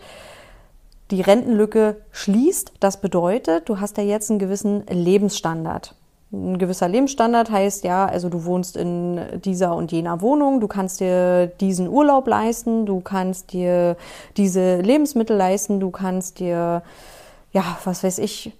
die 1.11 1.21
Rentenlücke 1.21 1.97
schließt. 2.11 2.73
Das 2.79 3.01
bedeutet, 3.01 3.69
du 3.69 3.79
hast 3.79 3.97
ja 3.97 4.03
jetzt 4.03 4.29
einen 4.29 4.39
gewissen 4.39 4.85
Lebensstandard. 4.87 5.95
Ein 6.31 6.57
gewisser 6.57 6.87
Lebensstandard 6.87 7.49
heißt 7.51 7.83
ja, 7.83 8.05
also 8.05 8.29
du 8.29 8.45
wohnst 8.45 8.75
in 8.75 9.21
dieser 9.45 9.75
und 9.75 9.91
jener 9.91 10.21
Wohnung, 10.21 10.59
du 10.59 10.67
kannst 10.67 10.99
dir 10.99 11.47
diesen 11.47 11.87
Urlaub 11.87 12.27
leisten, 12.27 12.85
du 12.85 12.99
kannst 12.99 13.53
dir 13.53 13.95
diese 14.35 14.81
Lebensmittel 14.81 15.37
leisten, 15.37 15.79
du 15.79 15.91
kannst 15.91 16.39
dir, 16.39 16.81
ja, 17.53 17.77
was 17.85 18.03
weiß 18.03 18.17
ich, 18.17 18.53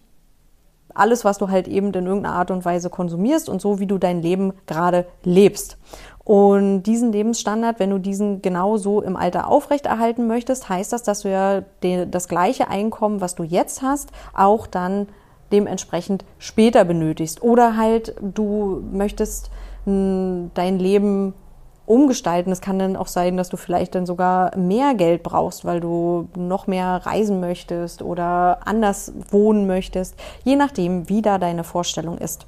alles, 0.94 1.26
was 1.26 1.38
du 1.38 1.50
halt 1.50 1.68
eben 1.68 1.88
in 1.94 2.06
irgendeiner 2.06 2.36
Art 2.36 2.52
und 2.52 2.64
Weise 2.64 2.90
konsumierst 2.90 3.50
und 3.50 3.62
so, 3.62 3.80
wie 3.80 3.88
du 3.88 3.98
dein 3.98 4.22
Leben 4.22 4.54
gerade 4.66 5.06
lebst. 5.24 5.78
Und 6.26 6.84
diesen 6.84 7.12
Lebensstandard, 7.12 7.80
wenn 7.80 7.92
du 7.92 8.00
diesen 8.00 8.42
genauso 8.42 9.02
im 9.02 9.16
Alter 9.16 9.48
aufrechterhalten 9.48 10.26
möchtest, 10.26 10.68
heißt 10.68 10.92
das, 10.92 11.04
dass 11.04 11.22
du 11.22 11.30
ja 11.30 11.62
das 12.08 12.28
gleiche 12.28 12.68
Einkommen, 12.68 13.22
was 13.22 13.36
du 13.36 13.44
jetzt 13.44 13.84
hast, 13.84 14.10
auch 14.36 14.66
dann 14.66 15.08
dementsprechend 15.52 16.26
später 16.40 16.84
benötigst. 16.84 17.44
Oder 17.44 17.78
halt 17.78 18.16
du 18.22 18.82
möchtest 18.92 19.52
dein 19.86 20.50
Leben 20.56 21.36
umgestalten. 21.86 22.52
Es 22.52 22.62
kann 22.62 22.80
dann 22.80 22.96
auch 22.96 23.06
sein, 23.06 23.38
dass 23.38 23.50
du 23.50 23.58
vielleicht 23.58 23.94
dann 23.94 24.08
sogar 24.08 24.58
mehr 24.58 24.96
Geld 24.96 25.22
brauchst, 25.22 25.64
weil 25.64 25.80
du 25.80 26.28
noch 26.36 26.66
mehr 26.66 27.06
reisen 27.06 27.40
möchtest 27.40 28.02
oder 28.02 28.66
anders 28.66 29.14
wohnen 29.30 29.68
möchtest, 29.68 30.16
je 30.44 30.56
nachdem, 30.56 31.08
wie 31.08 31.22
da 31.22 31.38
deine 31.38 31.64
Vorstellung 31.64 32.18
ist. 32.18 32.48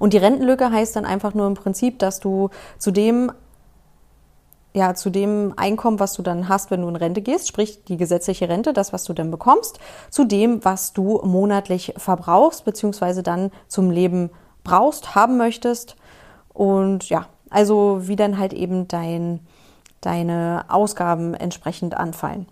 Und 0.00 0.14
die 0.14 0.18
Rentenlücke 0.18 0.72
heißt 0.72 0.96
dann 0.96 1.04
einfach 1.04 1.34
nur 1.34 1.46
im 1.46 1.54
Prinzip, 1.54 2.00
dass 2.00 2.18
du 2.18 2.50
zu 2.78 2.90
dem 2.90 3.30
ja, 4.72 4.94
zu 4.94 5.10
dem 5.10 5.52
Einkommen, 5.56 5.98
was 5.98 6.12
du 6.12 6.22
dann 6.22 6.48
hast, 6.48 6.70
wenn 6.70 6.82
du 6.82 6.88
in 6.88 6.94
Rente 6.94 7.22
gehst, 7.22 7.48
sprich 7.48 7.82
die 7.84 7.96
gesetzliche 7.96 8.48
Rente, 8.48 8.72
das, 8.72 8.92
was 8.92 9.02
du 9.02 9.12
dann 9.12 9.32
bekommst, 9.32 9.80
zu 10.10 10.24
dem, 10.24 10.64
was 10.64 10.92
du 10.92 11.20
monatlich 11.24 11.94
verbrauchst, 11.96 12.64
beziehungsweise 12.64 13.24
dann 13.24 13.50
zum 13.66 13.90
Leben 13.90 14.30
brauchst, 14.62 15.16
haben 15.16 15.36
möchtest. 15.36 15.96
Und 16.52 17.08
ja, 17.08 17.26
also 17.50 18.02
wie 18.02 18.14
dann 18.14 18.38
halt 18.38 18.52
eben 18.52 18.86
dein, 18.86 19.40
deine 20.00 20.66
Ausgaben 20.68 21.34
entsprechend 21.34 21.96
anfallen. 21.96 22.46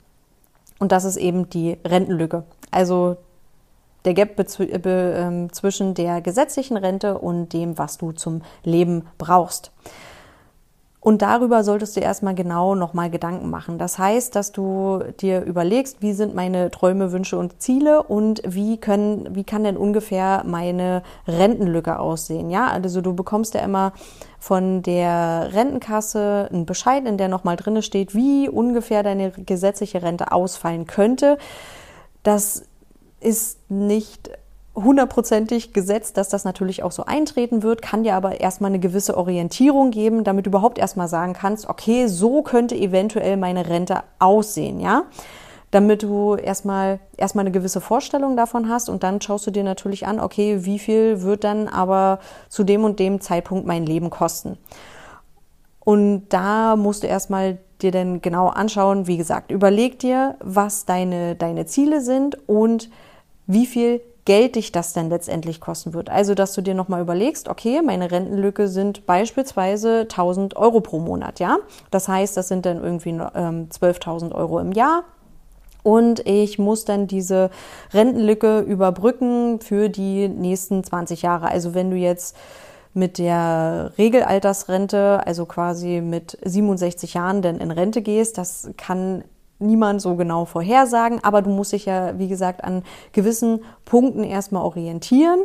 Und 0.80 0.90
das 0.90 1.04
ist 1.04 1.16
eben 1.16 1.48
die 1.50 1.78
Rentenlücke. 1.86 2.42
Also 2.72 3.16
der 4.08 4.14
Gap 4.14 4.38
äh, 4.40 5.48
zwischen 5.52 5.94
der 5.94 6.20
gesetzlichen 6.22 6.76
Rente 6.76 7.18
und 7.18 7.52
dem, 7.52 7.76
was 7.76 7.98
du 7.98 8.12
zum 8.12 8.42
Leben 8.64 9.06
brauchst. 9.18 9.70
Und 11.00 11.22
darüber 11.22 11.62
solltest 11.62 11.96
du 11.96 12.00
erstmal 12.00 12.34
genau 12.34 12.74
nochmal 12.74 13.08
Gedanken 13.08 13.50
machen. 13.50 13.78
Das 13.78 13.98
heißt, 13.98 14.34
dass 14.34 14.50
du 14.50 15.00
dir 15.20 15.42
überlegst, 15.42 16.02
wie 16.02 16.12
sind 16.12 16.34
meine 16.34 16.70
Träume, 16.70 17.12
Wünsche 17.12 17.38
und 17.38 17.62
Ziele 17.62 18.02
und 18.02 18.42
wie 18.44 18.78
können, 18.78 19.34
wie 19.34 19.44
kann 19.44 19.62
denn 19.62 19.76
ungefähr 19.76 20.42
meine 20.44 21.02
Rentenlücke 21.28 22.00
aussehen? 22.00 22.50
Ja, 22.50 22.66
also 22.66 23.00
du 23.00 23.14
bekommst 23.14 23.54
ja 23.54 23.60
immer 23.60 23.92
von 24.40 24.82
der 24.82 25.50
Rentenkasse 25.52 26.48
einen 26.50 26.66
Bescheid, 26.66 27.06
in 27.06 27.16
der 27.16 27.28
nochmal 27.28 27.56
drinne 27.56 27.82
steht, 27.82 28.14
wie 28.14 28.48
ungefähr 28.48 29.02
deine 29.02 29.30
gesetzliche 29.30 30.02
Rente 30.02 30.32
ausfallen 30.32 30.86
könnte. 30.86 31.38
Das 32.22 32.64
ist 33.20 33.58
nicht 33.70 34.30
hundertprozentig 34.74 35.72
gesetzt, 35.72 36.16
dass 36.16 36.28
das 36.28 36.44
natürlich 36.44 36.82
auch 36.82 36.92
so 36.92 37.04
eintreten 37.04 37.62
wird, 37.62 37.82
kann 37.82 38.04
dir 38.04 38.14
aber 38.14 38.40
erstmal 38.40 38.70
eine 38.70 38.78
gewisse 38.78 39.16
Orientierung 39.16 39.90
geben, 39.90 40.24
damit 40.24 40.46
du 40.46 40.50
überhaupt 40.50 40.78
erstmal 40.78 41.08
sagen 41.08 41.32
kannst, 41.32 41.68
okay, 41.68 42.06
so 42.06 42.42
könnte 42.42 42.76
eventuell 42.76 43.36
meine 43.36 43.68
Rente 43.68 44.02
aussehen, 44.18 44.80
ja? 44.80 45.04
Damit 45.70 46.02
du 46.02 46.34
erstmal, 46.34 46.98
erstmal 47.18 47.42
eine 47.42 47.50
gewisse 47.50 47.82
Vorstellung 47.82 48.36
davon 48.36 48.70
hast 48.70 48.88
und 48.88 49.02
dann 49.02 49.20
schaust 49.20 49.46
du 49.46 49.50
dir 49.50 49.64
natürlich 49.64 50.06
an, 50.06 50.18
okay, 50.18 50.64
wie 50.64 50.78
viel 50.78 51.22
wird 51.22 51.44
dann 51.44 51.68
aber 51.68 52.20
zu 52.48 52.64
dem 52.64 52.84
und 52.84 52.98
dem 52.98 53.20
Zeitpunkt 53.20 53.66
mein 53.66 53.84
Leben 53.84 54.08
kosten? 54.08 54.56
Und 55.80 56.28
da 56.30 56.76
musst 56.76 57.02
du 57.02 57.06
erstmal 57.06 57.58
dir 57.82 57.90
dann 57.90 58.22
genau 58.22 58.48
anschauen, 58.48 59.06
wie 59.06 59.18
gesagt, 59.18 59.50
überleg 59.50 59.98
dir, 59.98 60.36
was 60.40 60.86
deine, 60.86 61.34
deine 61.34 61.66
Ziele 61.66 62.00
sind 62.00 62.48
und 62.48 62.90
wie 63.48 63.66
viel 63.66 64.00
Geld 64.28 64.56
dich 64.56 64.72
das 64.72 64.92
denn 64.92 65.08
letztendlich 65.08 65.58
kosten 65.58 65.94
wird. 65.94 66.10
Also, 66.10 66.34
dass 66.34 66.52
du 66.52 66.60
dir 66.60 66.74
nochmal 66.74 67.00
überlegst, 67.00 67.48
okay, 67.48 67.80
meine 67.82 68.10
Rentenlücke 68.10 68.68
sind 68.68 69.06
beispielsweise 69.06 70.00
1000 70.02 70.54
Euro 70.54 70.82
pro 70.82 70.98
Monat, 70.98 71.40
ja. 71.40 71.56
Das 71.90 72.08
heißt, 72.08 72.36
das 72.36 72.48
sind 72.48 72.66
dann 72.66 72.84
irgendwie 72.84 73.08
ähm, 73.08 73.70
12.000 73.70 74.34
Euro 74.34 74.58
im 74.60 74.72
Jahr. 74.72 75.04
Und 75.82 76.26
ich 76.26 76.58
muss 76.58 76.84
dann 76.84 77.06
diese 77.06 77.48
Rentenlücke 77.94 78.60
überbrücken 78.60 79.60
für 79.60 79.88
die 79.88 80.28
nächsten 80.28 80.84
20 80.84 81.22
Jahre. 81.22 81.48
Also, 81.50 81.72
wenn 81.72 81.90
du 81.90 81.96
jetzt 81.96 82.36
mit 82.92 83.16
der 83.16 83.92
Regelaltersrente, 83.96 85.26
also 85.26 85.46
quasi 85.46 86.02
mit 86.02 86.36
67 86.44 87.14
Jahren 87.14 87.40
denn 87.40 87.56
in 87.56 87.70
Rente 87.70 88.02
gehst, 88.02 88.36
das 88.36 88.68
kann 88.76 89.24
niemand 89.58 90.00
so 90.00 90.14
genau 90.16 90.44
vorhersagen, 90.44 91.22
aber 91.22 91.42
du 91.42 91.50
musst 91.50 91.72
dich 91.72 91.86
ja, 91.86 92.18
wie 92.18 92.28
gesagt, 92.28 92.64
an 92.64 92.82
gewissen 93.12 93.64
Punkten 93.84 94.24
erstmal 94.24 94.62
orientieren 94.62 95.40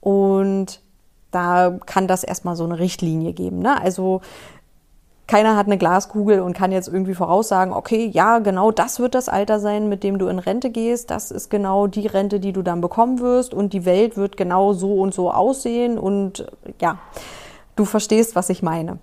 und 0.00 0.80
da 1.30 1.78
kann 1.86 2.08
das 2.08 2.24
erstmal 2.24 2.56
so 2.56 2.64
eine 2.64 2.78
Richtlinie 2.78 3.32
geben. 3.32 3.60
Ne? 3.60 3.80
Also 3.80 4.20
keiner 5.30 5.56
hat 5.56 5.66
eine 5.66 5.78
Glaskugel 5.78 6.40
und 6.40 6.54
kann 6.54 6.72
jetzt 6.72 6.88
irgendwie 6.88 7.14
voraussagen, 7.14 7.72
okay, 7.72 8.10
ja, 8.12 8.40
genau 8.40 8.72
das 8.72 8.98
wird 8.98 9.14
das 9.14 9.28
Alter 9.28 9.60
sein, 9.60 9.88
mit 9.88 10.02
dem 10.02 10.18
du 10.18 10.26
in 10.26 10.40
Rente 10.40 10.70
gehst. 10.70 11.10
Das 11.10 11.30
ist 11.30 11.50
genau 11.50 11.86
die 11.86 12.08
Rente, 12.08 12.40
die 12.40 12.52
du 12.52 12.62
dann 12.62 12.80
bekommen 12.80 13.20
wirst 13.20 13.54
und 13.54 13.72
die 13.72 13.84
Welt 13.84 14.16
wird 14.16 14.36
genau 14.36 14.72
so 14.72 14.94
und 14.94 15.14
so 15.14 15.30
aussehen 15.30 15.98
und 15.98 16.46
ja, 16.80 16.98
du 17.76 17.84
verstehst, 17.84 18.34
was 18.34 18.50
ich 18.50 18.62
meine. 18.64 18.98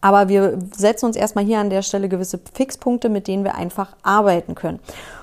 Aber 0.00 0.28
wir 0.28 0.58
setzen 0.74 1.06
uns 1.06 1.16
erstmal 1.16 1.44
hier 1.44 1.58
an 1.58 1.70
der 1.70 1.82
Stelle 1.82 2.08
gewisse 2.08 2.40
Fixpunkte, 2.54 3.08
mit 3.08 3.28
denen 3.28 3.44
wir 3.44 3.54
einfach 3.54 3.96
arbeiten 4.02 4.54
können. 4.54 4.80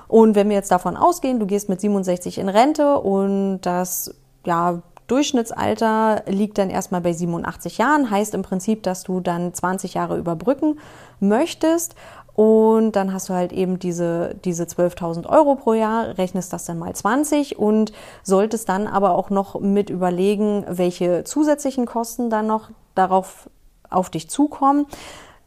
Und 0.07 0.35
wenn 0.35 0.49
wir 0.49 0.55
jetzt 0.55 0.71
davon 0.71 0.95
ausgehen, 0.95 1.39
du 1.39 1.45
gehst 1.45 1.69
mit 1.69 1.81
67 1.81 2.37
in 2.37 2.49
Rente 2.49 2.99
und 2.99 3.61
das, 3.61 4.13
ja, 4.45 4.81
Durchschnittsalter 5.07 6.23
liegt 6.27 6.57
dann 6.57 6.69
erstmal 6.69 7.01
bei 7.01 7.13
87 7.13 7.77
Jahren, 7.77 8.09
heißt 8.09 8.33
im 8.33 8.41
Prinzip, 8.41 8.83
dass 8.83 9.03
du 9.03 9.21
dann 9.21 9.53
20 9.53 9.93
Jahre 9.93 10.17
überbrücken 10.17 10.79
möchtest. 11.19 11.95
Und 12.35 12.91
dann 12.91 13.13
hast 13.13 13.29
du 13.29 13.33
halt 13.33 13.51
eben 13.51 13.79
diese, 13.79 14.35
diese 14.45 14.65
12.000 14.65 15.27
Euro 15.27 15.55
pro 15.55 15.73
Jahr, 15.73 16.19
rechnest 16.19 16.53
das 16.53 16.65
dann 16.65 16.77
mal 16.77 16.93
20 16.93 17.57
und 17.57 17.93
solltest 18.21 18.69
dann 18.69 18.85
aber 18.85 19.15
auch 19.15 19.31
noch 19.31 19.59
mit 19.59 19.89
überlegen, 19.89 20.63
welche 20.67 21.23
zusätzlichen 21.23 21.87
Kosten 21.87 22.29
dann 22.29 22.45
noch 22.45 22.69
darauf 22.93 23.49
auf 23.89 24.09
dich 24.09 24.29
zukommen. 24.29 24.85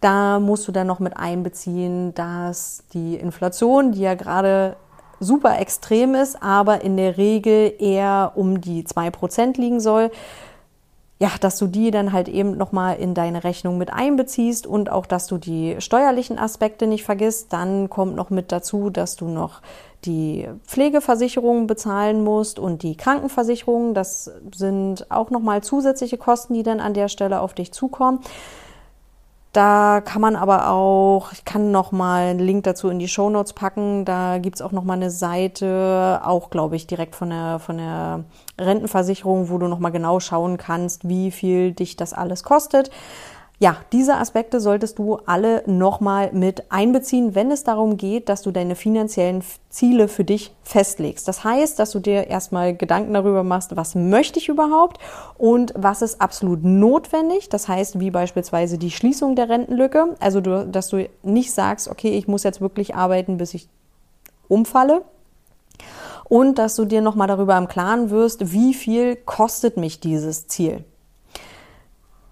Da 0.01 0.41
musst 0.41 0.67
du 0.67 0.73
dann 0.73 0.87
noch 0.87 0.99
mit 0.99 1.17
einbeziehen, 1.17 2.15
dass 2.15 2.85
die 2.95 3.17
Inflation, 3.17 3.93
die 3.93 4.01
ja 4.01 4.15
gerade 4.15 4.77
super 5.21 5.59
extrem 5.59 6.15
ist, 6.15 6.43
aber 6.43 6.83
in 6.83 6.97
der 6.97 7.19
Regel 7.19 7.75
eher 7.79 8.33
um 8.35 8.61
die 8.61 8.85
2% 8.85 9.61
liegen 9.61 9.81
soll, 9.81 10.11
ja, 11.21 11.31
dass 11.39 11.59
du 11.59 11.67
die 11.67 11.91
dann 11.91 12.15
halt 12.15 12.29
eben 12.29 12.57
nochmal 12.57 12.97
in 12.97 13.13
deine 13.13 13.45
Rechnung 13.45 13.77
mit 13.77 13.93
einbeziehst 13.93 14.67
und 14.67 14.91
auch, 14.91 15.05
dass 15.05 15.27
du 15.27 15.37
die 15.37 15.77
steuerlichen 15.79 16.39
Aspekte 16.39 16.87
nicht 16.87 17.05
vergisst. 17.05 17.53
Dann 17.53 17.91
kommt 17.91 18.17
noch 18.17 18.31
mit 18.31 18.51
dazu, 18.53 18.89
dass 18.89 19.17
du 19.17 19.27
noch 19.27 19.61
die 20.07 20.49
Pflegeversicherung 20.67 21.67
bezahlen 21.67 22.25
musst 22.25 22.59
und 22.59 22.83
die 22.83 22.97
Krankenversicherung. 22.97 23.93
Das 23.93 24.31
sind 24.55 25.11
auch 25.11 25.29
nochmal 25.29 25.63
zusätzliche 25.63 26.17
Kosten, 26.17 26.55
die 26.55 26.63
dann 26.63 26.81
an 26.81 26.95
der 26.95 27.09
Stelle 27.09 27.43
auf 27.43 27.53
dich 27.53 27.71
zukommen. 27.71 28.21
Da 29.53 30.01
kann 30.01 30.23
man 30.23 30.37
aber 30.37 30.71
auch, 30.71 31.33
ich 31.33 31.45
kann 31.45 31.73
noch 31.73 31.91
mal 31.91 32.29
einen 32.29 32.39
Link 32.39 32.63
dazu 32.65 32.89
in 32.89 33.01
die 33.01 33.09
Show 33.09 33.31
Notes 33.31 33.53
packen. 33.53 34.05
Da 34.05 34.39
gibt's 34.39 34.63
auch 34.63 34.71
noch 34.71 34.85
mal 34.85 34.95
eine 34.95 35.11
Seite, 35.11 36.21
auch 36.25 36.51
glaube 36.51 36.77
ich 36.77 36.87
direkt 36.87 37.17
von 37.17 37.31
der 37.31 37.59
von 37.59 37.79
der 37.79 38.25
Rentenversicherung, 38.61 39.49
wo 39.51 39.59
du 39.59 39.67
noch 39.67 39.81
mal 39.81 39.91
genau 39.91 40.21
schauen 40.21 40.57
kannst, 40.57 41.09
wie 41.09 41.33
viel 41.33 41.73
dich 41.73 41.97
das 41.97 42.13
alles 42.13 42.45
kostet. 42.45 42.91
Ja, 43.63 43.77
diese 43.93 44.17
Aspekte 44.17 44.59
solltest 44.59 44.99
du 44.99 45.19
alle 45.27 45.63
nochmal 45.67 46.33
mit 46.33 46.73
einbeziehen, 46.73 47.35
wenn 47.35 47.51
es 47.51 47.63
darum 47.63 47.99
geht, 47.99 48.31
dass 48.31 48.41
du 48.41 48.53
deine 48.53 48.75
finanziellen 48.75 49.45
Ziele 49.69 50.09
für 50.09 50.25
dich 50.25 50.55
festlegst. 50.63 51.29
Das 51.29 51.45
heißt, 51.45 51.79
dass 51.79 51.91
du 51.91 51.99
dir 51.99 52.29
erstmal 52.29 52.75
Gedanken 52.75 53.13
darüber 53.13 53.45
machst, 53.45 53.77
was 53.77 53.95
möchte 53.95 54.39
ich 54.39 54.49
überhaupt 54.49 54.99
und 55.37 55.75
was 55.77 56.01
ist 56.01 56.23
absolut 56.23 56.65
notwendig. 56.65 57.51
Das 57.51 57.69
heißt, 57.69 58.01
wie 58.01 58.11
beispielsweise 58.11 58.79
die 58.79 58.91
Schließung 58.91 59.37
der 59.37 59.51
Rentenlücke. 59.51 60.17
Also, 60.21 60.41
du, 60.41 60.67
dass 60.67 60.89
du 60.89 61.07
nicht 61.23 61.53
sagst, 61.53 61.89
okay, 61.89 62.17
ich 62.17 62.27
muss 62.27 62.45
jetzt 62.45 62.63
wirklich 62.63 62.95
arbeiten, 62.95 63.37
bis 63.37 63.53
ich 63.53 63.69
umfalle, 64.49 65.03
und 66.31 66.59
dass 66.59 66.77
du 66.77 66.87
dir 66.87 67.03
nochmal 67.03 67.29
darüber 67.29 67.59
im 67.59 67.69
Klaren 67.69 68.09
wirst, 68.09 68.53
wie 68.53 68.73
viel 68.73 69.17
kostet 69.17 69.77
mich 69.77 70.01
dieses 70.01 70.47
Ziel. 70.47 70.85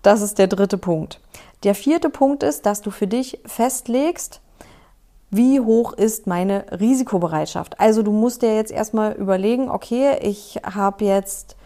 Das 0.08 0.22
ist 0.22 0.38
der 0.38 0.46
dritte 0.46 0.78
Punkt. 0.78 1.20
Der 1.64 1.74
vierte 1.74 2.08
Punkt 2.08 2.42
ist, 2.42 2.64
dass 2.64 2.80
du 2.80 2.90
für 2.90 3.06
dich 3.06 3.40
festlegst, 3.44 4.40
wie 5.28 5.60
hoch 5.60 5.92
ist 5.92 6.26
meine 6.26 6.64
Risikobereitschaft. 6.80 7.78
Also 7.78 8.02
du 8.02 8.10
musst 8.10 8.40
dir 8.40 8.54
jetzt 8.56 8.72
erstmal 8.72 9.12
überlegen, 9.12 9.68
okay, 9.68 10.16
ich 10.22 10.60
habe 10.64 11.04
jetzt, 11.04 11.56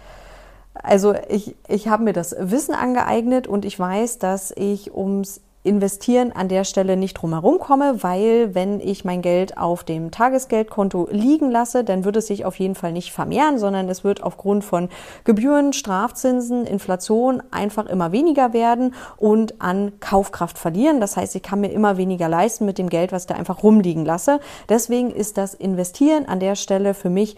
also 0.74 1.14
ich, 1.28 1.54
ich 1.68 1.86
habe 1.86 2.02
mir 2.02 2.12
das 2.12 2.34
Wissen 2.36 2.74
angeeignet 2.74 3.46
und 3.46 3.64
ich 3.64 3.78
weiß, 3.78 4.18
dass 4.18 4.50
ich 4.56 4.92
ums 4.92 5.40
investieren 5.64 6.32
an 6.32 6.48
der 6.48 6.64
Stelle 6.64 6.96
nicht 6.96 7.14
drumherum 7.14 7.58
komme, 7.58 8.02
weil 8.02 8.54
wenn 8.54 8.80
ich 8.80 9.04
mein 9.04 9.22
Geld 9.22 9.56
auf 9.56 9.84
dem 9.84 10.10
Tagesgeldkonto 10.10 11.08
liegen 11.10 11.50
lasse, 11.50 11.84
dann 11.84 12.04
wird 12.04 12.16
es 12.16 12.26
sich 12.26 12.44
auf 12.44 12.58
jeden 12.58 12.74
Fall 12.74 12.92
nicht 12.92 13.12
vermehren, 13.12 13.58
sondern 13.58 13.88
es 13.88 14.02
wird 14.02 14.22
aufgrund 14.22 14.64
von 14.64 14.88
Gebühren, 15.24 15.72
Strafzinsen, 15.72 16.66
Inflation 16.66 17.42
einfach 17.52 17.86
immer 17.86 18.10
weniger 18.10 18.52
werden 18.52 18.94
und 19.16 19.60
an 19.60 20.00
Kaufkraft 20.00 20.58
verlieren. 20.58 21.00
Das 21.00 21.16
heißt, 21.16 21.36
ich 21.36 21.42
kann 21.42 21.60
mir 21.60 21.70
immer 21.70 21.96
weniger 21.96 22.28
leisten 22.28 22.64
mit 22.64 22.78
dem 22.78 22.88
Geld, 22.88 23.12
was 23.12 23.26
da 23.26 23.34
einfach 23.34 23.62
rumliegen 23.62 24.04
lasse. 24.04 24.40
Deswegen 24.68 25.10
ist 25.10 25.38
das 25.38 25.54
Investieren 25.54 26.26
an 26.26 26.40
der 26.40 26.56
Stelle 26.56 26.92
für 26.94 27.10
mich 27.10 27.36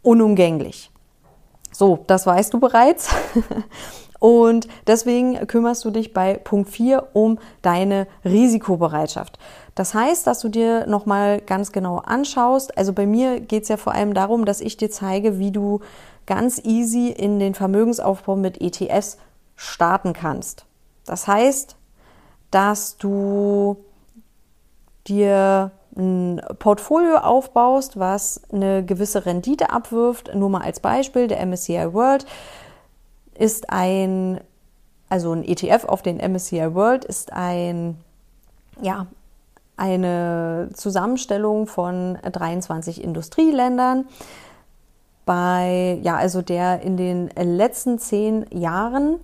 unumgänglich. 0.00 0.90
So, 1.70 2.04
das 2.06 2.26
weißt 2.26 2.52
du 2.54 2.60
bereits. 2.60 3.10
Und 4.22 4.68
deswegen 4.86 5.48
kümmerst 5.48 5.84
du 5.84 5.90
dich 5.90 6.14
bei 6.14 6.34
Punkt 6.34 6.70
4 6.70 7.08
um 7.12 7.40
deine 7.60 8.06
Risikobereitschaft. 8.24 9.36
Das 9.74 9.94
heißt, 9.94 10.28
dass 10.28 10.38
du 10.38 10.48
dir 10.48 10.86
nochmal 10.86 11.40
ganz 11.40 11.72
genau 11.72 11.96
anschaust. 11.96 12.78
Also 12.78 12.92
bei 12.92 13.04
mir 13.04 13.40
geht 13.40 13.64
es 13.64 13.68
ja 13.68 13.76
vor 13.76 13.94
allem 13.94 14.14
darum, 14.14 14.44
dass 14.44 14.60
ich 14.60 14.76
dir 14.76 14.92
zeige, 14.92 15.40
wie 15.40 15.50
du 15.50 15.80
ganz 16.24 16.60
easy 16.64 17.08
in 17.08 17.40
den 17.40 17.54
Vermögensaufbau 17.54 18.36
mit 18.36 18.60
ETFs 18.60 19.18
starten 19.56 20.12
kannst. 20.12 20.66
Das 21.04 21.26
heißt, 21.26 21.74
dass 22.52 22.98
du 22.98 23.76
dir 25.08 25.72
ein 25.96 26.40
Portfolio 26.60 27.16
aufbaust, 27.16 27.98
was 27.98 28.40
eine 28.52 28.84
gewisse 28.84 29.26
Rendite 29.26 29.70
abwirft. 29.70 30.32
Nur 30.32 30.48
mal 30.48 30.62
als 30.62 30.78
Beispiel, 30.78 31.26
der 31.26 31.44
MSCI 31.44 31.92
World 31.92 32.24
ist 33.38 33.70
ein, 33.70 34.40
also 35.08 35.32
ein 35.32 35.44
ETF 35.44 35.84
auf 35.84 36.02
den 36.02 36.18
MSCI 36.18 36.74
World 36.74 37.04
ist 37.04 37.32
ein, 37.32 37.96
ja, 38.80 39.06
eine 39.76 40.68
Zusammenstellung 40.74 41.66
von 41.66 42.18
23 42.22 43.02
Industrieländern 43.02 44.06
bei, 45.24 45.98
ja, 46.02 46.16
also 46.16 46.42
der 46.42 46.82
in 46.82 46.96
den 46.96 47.30
letzten 47.36 47.98
zehn 47.98 48.46
Jahren 48.50 49.18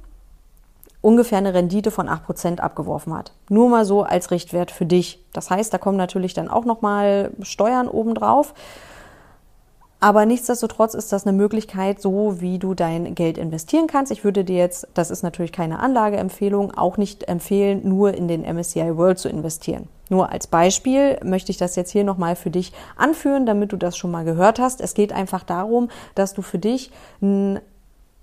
ungefähr 1.01 1.39
eine 1.39 1.55
Rendite 1.55 1.91
von 1.91 2.09
8% 2.09 2.59
abgeworfen 2.61 3.15
hat. 3.15 3.33
Nur 3.49 3.69
mal 3.69 3.85
so 3.85 4.03
als 4.03 4.31
Richtwert 4.31 4.71
für 4.71 4.87
dich. 4.87 5.25
Das 5.33 5.51
heißt, 5.51 5.73
da 5.73 5.79
kommen 5.79 5.97
natürlich 5.97 6.35
dann 6.35 6.49
auch 6.49 6.65
nochmal 6.65 7.31
Steuern 7.43 7.89
obendrauf. 7.89 8.55
Aber 10.01 10.27
nichtsdestotrotz 10.27 10.95
ist 10.95 11.13
das 11.13 11.27
eine 11.27 11.37
Möglichkeit, 11.37 12.01
so 12.01 12.41
wie 12.41 12.61
du 12.61 12.75
dein 12.75 13.17
Geld 13.17 13.37
investieren 13.37 13.89
kannst. 13.89 14.13
Ich 14.13 14.23
würde 14.23 14.45
dir 14.45 14.57
jetzt, 14.57 14.87
das 14.95 15.11
ist 15.11 15.25
natürlich 15.25 15.51
keine 15.51 15.81
Anlageempfehlung, 15.81 16.73
auch 16.77 16.99
nicht 16.99 17.29
empfehlen, 17.29 17.81
nur 17.83 18.15
in 18.15 18.29
den 18.29 18.43
MSCI 18.43 18.97
World 18.97 19.19
zu 19.19 19.29
investieren. 19.29 19.89
Nur 20.09 20.31
als 20.31 20.47
Beispiel 20.47 21.19
möchte 21.25 21.51
ich 21.51 21.59
das 21.59 21.75
jetzt 21.75 21.91
hier 21.91 22.05
nochmal 22.05 22.37
für 22.37 22.51
dich 22.51 22.73
anführen, 22.97 23.45
damit 23.45 23.73
du 23.73 23.77
das 23.77 23.97
schon 23.97 24.13
mal 24.13 24.25
gehört 24.25 24.61
hast. 24.61 24.81
Es 24.81 24.95
geht 24.95 25.13
einfach 25.13 25.43
darum, 25.43 25.89
dass 26.15 26.33
du 26.33 26.43
für 26.43 26.59
dich 26.59 26.93
ein 27.21 27.61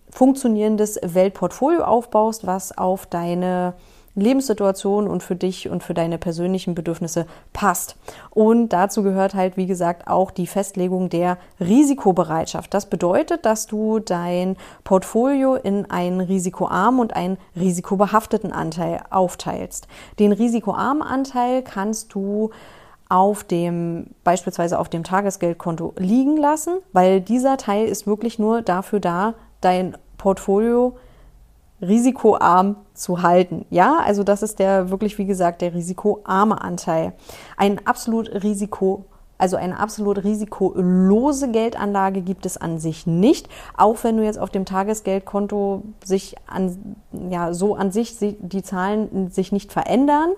funktionierendes 0.09 0.99
Weltportfolio 1.03 1.83
aufbaust, 1.83 2.47
was 2.47 2.77
auf 2.77 3.05
deine 3.05 3.73
Lebenssituation 4.15 5.07
und 5.07 5.23
für 5.23 5.35
dich 5.35 5.69
und 5.69 5.83
für 5.83 5.93
deine 5.93 6.17
persönlichen 6.17 6.73
Bedürfnisse 6.73 7.25
passt. 7.53 7.97
Und 8.29 8.69
dazu 8.69 9.03
gehört 9.03 9.33
halt, 9.33 9.57
wie 9.57 9.65
gesagt, 9.65 10.07
auch 10.07 10.31
die 10.31 10.47
Festlegung 10.47 11.09
der 11.09 11.37
Risikobereitschaft. 11.59 12.73
Das 12.73 12.87
bedeutet, 12.87 13.45
dass 13.45 13.67
du 13.67 13.99
dein 13.99 14.55
Portfolio 14.83 15.55
in 15.55 15.89
einen 15.91 16.21
risikoarmen 16.21 17.01
und 17.01 17.15
einen 17.15 17.37
risikobehafteten 17.55 18.51
Anteil 18.51 19.01
aufteilst. 19.09 19.87
Den 20.19 20.31
risikoarmen 20.31 21.03
Anteil 21.03 21.61
kannst 21.61 22.13
du 22.13 22.51
auf 23.09 23.43
dem, 23.43 24.07
beispielsweise 24.23 24.79
auf 24.79 24.89
dem 24.89 25.03
Tagesgeldkonto 25.03 25.93
liegen 25.97 26.37
lassen, 26.37 26.77
weil 26.91 27.21
dieser 27.21 27.57
Teil 27.57 27.87
ist 27.87 28.07
wirklich 28.07 28.39
nur 28.39 28.61
dafür 28.61 28.99
da, 28.99 29.35
dein 29.61 29.95
Portfolio 30.17 30.97
risikoarm 31.81 32.77
zu 32.93 33.21
halten. 33.21 33.65
Ja, 33.69 33.97
also 34.03 34.23
das 34.23 34.43
ist 34.43 34.59
der 34.59 34.89
wirklich, 34.89 35.17
wie 35.17 35.25
gesagt, 35.25 35.61
der 35.61 35.73
risikoarme 35.73 36.61
Anteil. 36.61 37.13
Ein 37.57 37.85
absolut 37.85 38.29
Risiko 38.43 39.05
also 39.37 39.57
eine 39.57 39.79
absolut 39.79 40.23
risikolose 40.23 41.51
Geldanlage 41.51 42.21
gibt 42.21 42.45
es 42.45 42.55
an 42.57 42.79
sich 42.79 43.05
nicht, 43.05 43.49
auch 43.75 43.97
wenn 44.03 44.15
du 44.15 44.23
jetzt 44.23 44.39
auf 44.39 44.49
dem 44.49 44.63
Tagesgeldkonto 44.63 45.83
sich 46.03 46.35
an, 46.47 46.95
ja, 47.29 47.53
so 47.53 47.75
an 47.75 47.91
sich 47.91 48.15
die 48.19 48.63
Zahlen 48.63 49.29
sich 49.29 49.51
nicht 49.51 49.73
verändern 49.73 50.29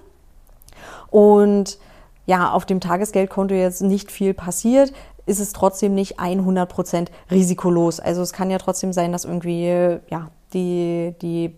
und 1.12 1.78
ja, 2.26 2.52
auf 2.52 2.66
dem 2.66 2.80
Tagesgeldkonto 2.80 3.54
jetzt 3.54 3.82
nicht 3.82 4.12
viel 4.12 4.34
passiert, 4.34 4.92
ist 5.28 5.40
es 5.40 5.54
trotzdem 5.54 5.94
nicht 5.94 6.20
100% 6.20 7.08
risikolos. 7.30 8.00
Also 8.00 8.22
es 8.22 8.34
kann 8.34 8.50
ja 8.50 8.58
trotzdem 8.58 8.94
sein, 8.94 9.12
dass 9.12 9.26
irgendwie, 9.26 10.00
ja, 10.10 10.32
die, 10.54 11.16
die 11.22 11.56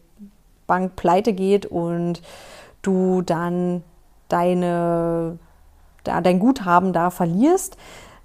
Bank 0.67 0.95
pleite 0.95 1.33
geht 1.33 1.65
und 1.65 2.21
du 2.81 3.21
dann 3.21 3.83
deine, 4.29 5.37
da, 6.03 6.21
dein 6.21 6.39
Guthaben 6.39 6.93
da 6.93 7.09
verlierst. 7.09 7.77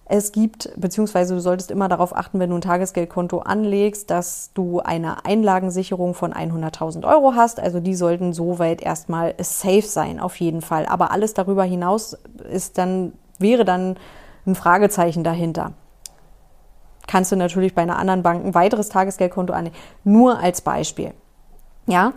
Es 0.06 0.32
gibt, 0.32 0.70
beziehungsweise 0.76 1.34
du 1.34 1.40
solltest 1.40 1.70
immer 1.70 1.88
darauf 1.88 2.14
achten, 2.14 2.38
wenn 2.38 2.50
du 2.50 2.56
ein 2.56 2.60
Tagesgeldkonto 2.60 3.38
anlegst, 3.38 4.10
dass 4.10 4.50
du 4.52 4.80
eine 4.80 5.24
Einlagensicherung 5.24 6.12
von 6.12 6.34
100.000 6.34 7.08
Euro 7.08 7.34
hast. 7.34 7.58
Also 7.58 7.80
die 7.80 7.94
sollten 7.94 8.34
soweit 8.34 8.82
erstmal 8.82 9.34
safe 9.38 9.82
sein, 9.82 10.20
auf 10.20 10.36
jeden 10.36 10.60
Fall. 10.60 10.84
Aber 10.86 11.10
alles 11.10 11.32
darüber 11.32 11.64
hinaus 11.64 12.18
ist 12.50 12.76
dann, 12.76 13.14
wäre 13.38 13.64
dann 13.64 13.96
ein 14.46 14.54
Fragezeichen 14.54 15.24
dahinter. 15.24 15.72
Kannst 17.06 17.32
du 17.32 17.36
natürlich 17.36 17.74
bei 17.74 17.82
einer 17.82 17.98
anderen 17.98 18.22
Bank 18.22 18.44
ein 18.44 18.54
weiteres 18.54 18.88
Tagesgeldkonto 18.88 19.52
annehmen. 19.52 19.76
Nur 20.04 20.38
als 20.38 20.60
Beispiel. 20.60 21.12
Ja, 21.86 22.14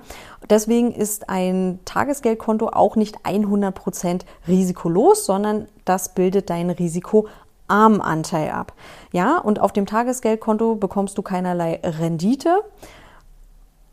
deswegen 0.49 0.93
ist 0.93 1.29
ein 1.29 1.79
Tagesgeldkonto 1.83 2.69
auch 2.69 2.95
nicht 2.95 3.17
100% 3.25 4.21
risikolos, 4.47 5.25
sondern 5.25 5.67
das 5.83 6.13
bildet 6.13 6.49
deinen 6.49 6.69
risikoarmen 6.69 7.99
Anteil 7.99 8.51
ab. 8.51 8.73
Ja, 9.11 9.39
und 9.39 9.59
auf 9.59 9.73
dem 9.73 9.85
Tagesgeldkonto 9.85 10.75
bekommst 10.75 11.17
du 11.17 11.21
keinerlei 11.21 11.81
Rendite. 11.83 12.61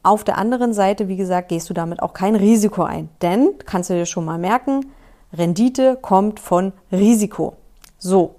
Auf 0.05 0.23
der 0.23 0.39
anderen 0.39 0.75
Seite, 0.75 1.09
wie 1.09 1.17
gesagt, 1.17 1.49
gehst 1.49 1.69
du 1.71 1.75
damit 1.75 2.03
auch 2.03 2.13
kein 2.13 2.37
Risiko 2.37 2.85
ein. 2.85 3.09
Denn, 3.21 3.55
kannst 3.67 3.91
du 3.91 3.95
dir 3.95 4.07
schon 4.07 4.25
mal 4.25 4.39
merken, 4.39 4.93
Rendite 5.33 5.99
kommt 6.01 6.39
von 6.39 6.73
Risiko. 6.93 7.55
So. 7.99 8.37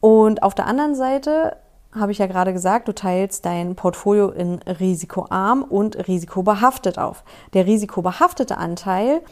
Und 0.00 0.42
auf 0.42 0.54
der 0.54 0.66
anderen 0.66 0.94
Seite 0.94 1.56
habe 1.98 2.12
ich 2.12 2.18
ja 2.18 2.26
gerade 2.26 2.52
gesagt, 2.52 2.88
du 2.88 2.94
teilst 2.94 3.44
dein 3.44 3.74
Portfolio 3.74 4.30
in 4.30 4.60
risikoarm 4.60 5.62
und 5.62 6.08
risikobehaftet 6.08 6.98
auf. 6.98 7.24
Der 7.54 7.66
risikobehaftete 7.66 8.56
Anteil 8.58 9.22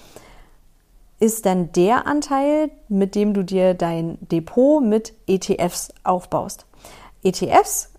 ist 1.18 1.46
dann 1.46 1.72
der 1.72 2.06
Anteil, 2.06 2.70
mit 2.88 3.14
dem 3.14 3.32
du 3.32 3.42
dir 3.42 3.74
dein 3.74 4.18
Depot 4.20 4.82
mit 4.82 5.14
ETFs 5.26 5.88
aufbaust. 6.04 6.66
ETFs 7.22 7.90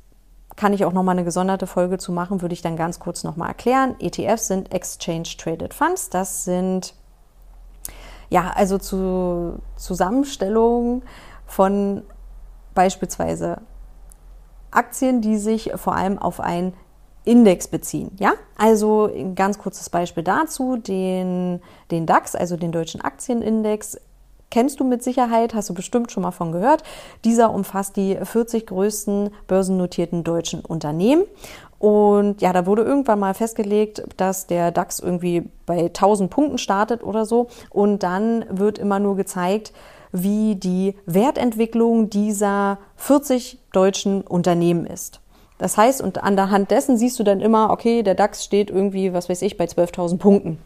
kann 0.56 0.74
ich 0.74 0.86
auch 0.86 0.94
nochmal 0.94 1.16
eine 1.16 1.24
gesonderte 1.24 1.68
Folge 1.68 1.98
zu 1.98 2.12
machen, 2.12 2.42
würde 2.42 2.54
ich 2.54 2.62
dann 2.62 2.76
ganz 2.76 3.00
kurz 3.00 3.24
nochmal 3.24 3.50
erklären. 3.50 3.96
ETFs 4.00 4.48
sind 4.48 4.72
Exchange 4.72 5.30
Traded 5.38 5.74
Funds. 5.74 6.10
Das 6.10 6.46
sind 6.46 6.96
ja 8.30 8.52
also 8.56 8.78
zu 8.78 9.60
Zusammenstellungen 9.76 11.04
von 11.46 12.04
beispielsweise 12.74 13.62
Aktien, 14.72 15.22
die 15.22 15.38
sich 15.38 15.72
vor 15.76 15.96
allem 15.96 16.18
auf 16.20 16.40
einen 16.40 16.74
Index 17.28 17.68
beziehen. 17.68 18.12
Ja, 18.20 18.34
also 18.58 19.12
ein 19.14 19.36
ganz 19.36 19.58
kurzes 19.60 19.90
Beispiel 19.90 20.24
dazu: 20.24 20.78
den, 20.78 21.62
den 21.92 22.06
DAX, 22.06 22.36
also 22.36 22.56
den 22.58 22.72
deutschen 22.72 23.02
Aktienindex. 23.02 24.00
Kennst 24.50 24.80
du 24.80 24.86
mit 24.86 25.04
Sicherheit, 25.04 25.54
hast 25.54 25.70
du 25.70 25.74
bestimmt 25.74 26.10
schon 26.10 26.24
mal 26.24 26.32
von 26.32 26.54
gehört. 26.54 26.82
Dieser 27.26 27.54
umfasst 27.54 27.98
die 27.98 28.18
40 28.22 28.68
größten 28.68 29.32
börsennotierten 29.46 30.24
deutschen 30.24 30.62
Unternehmen. 30.62 31.26
Und 31.80 32.42
ja, 32.42 32.54
da 32.54 32.66
wurde 32.66 32.84
irgendwann 32.84 33.20
mal 33.20 33.34
festgelegt, 33.34 34.04
dass 34.16 34.48
der 34.48 34.72
DAX 34.72 35.00
irgendwie 35.00 35.50
bei 35.66 35.88
1000 35.88 36.30
Punkten 36.30 36.58
startet 36.58 37.04
oder 37.04 37.26
so. 37.26 37.48
Und 37.70 38.04
dann 38.04 38.46
wird 38.50 38.80
immer 38.80 39.00
nur 39.00 39.18
gezeigt, 39.18 39.74
wie 40.12 40.56
die 40.56 40.96
Wertentwicklung 41.06 42.10
dieser 42.10 42.80
40 42.96 43.60
deutschen 43.72 44.22
Unternehmen 44.22 44.86
ist. 44.86 45.22
Das 45.58 45.78
heißt, 45.78 46.02
und 46.02 46.24
an 46.24 46.36
der 46.36 46.52
Hand 46.52 46.72
dessen 46.72 46.98
siehst 46.98 47.20
du 47.20 47.24
dann 47.24 47.42
immer, 47.42 47.72
okay, 47.72 48.04
der 48.04 48.16
DAX 48.16 48.44
steht 48.44 48.70
irgendwie, 48.70 49.14
was 49.14 49.28
weiß 49.28 49.42
ich, 49.42 49.58
bei 49.58 49.66
12.000 49.66 50.18
Punkten. 50.18 50.60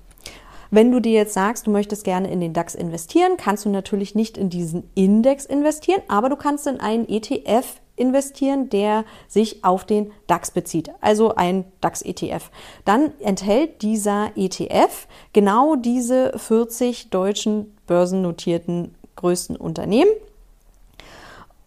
Wenn 0.69 0.91
du 0.91 1.01
dir 1.01 1.12
jetzt 1.12 1.34
sagst, 1.34 1.67
du 1.67 1.71
möchtest 1.71 2.06
gerne 2.06 2.32
in 2.32 2.39
den 2.39 2.54
DAX 2.54 2.75
investieren, 2.75 3.36
kannst 3.38 3.65
du 3.65 3.69
natürlich 3.69 4.15
nicht 4.15 4.38
in 4.38 4.49
diesen 4.49 4.89
Index 4.95 5.45
investieren, 5.45 6.01
aber 6.08 6.30
du 6.30 6.38
kannst 6.38 6.65
in 6.65 6.80
einen 6.80 7.10
ETF 7.10 7.82
investieren, 7.97 8.69
der 8.69 9.04
sich 9.27 9.63
auf 9.63 9.86
den 9.86 10.12
DAX 10.27 10.51
bezieht, 10.51 10.89
also 11.01 11.36
ein 11.36 11.65
DAX-ETF. 11.82 12.49
Dann 12.86 13.12
enthält 13.19 13.82
dieser 13.82 14.32
ETF 14.36 15.08
genau 15.34 15.75
diese 15.75 16.32
40 16.38 17.10
deutschen 17.10 17.77
börsennotierten 17.86 18.95
größten 19.22 19.56
Unternehmen. 19.56 20.12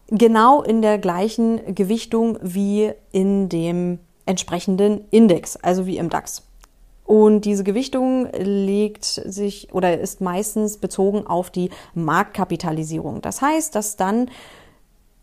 Genau 0.08 0.62
in 0.62 0.82
der 0.82 0.98
gleichen 0.98 1.74
Gewichtung 1.74 2.38
wie 2.42 2.92
in 3.10 3.48
dem 3.48 3.98
entsprechenden 4.26 5.04
Index, 5.10 5.56
also 5.56 5.86
wie 5.86 5.96
im 5.96 6.10
DAX. 6.10 6.42
Und 7.04 7.42
diese 7.42 7.64
Gewichtung 7.64 8.28
legt 8.32 9.04
sich 9.04 9.72
oder 9.72 10.00
ist 10.00 10.20
meistens 10.20 10.78
bezogen 10.78 11.26
auf 11.26 11.50
die 11.50 11.70
Marktkapitalisierung. 11.94 13.20
Das 13.20 13.42
heißt, 13.42 13.74
dass 13.74 13.96
dann, 13.96 14.30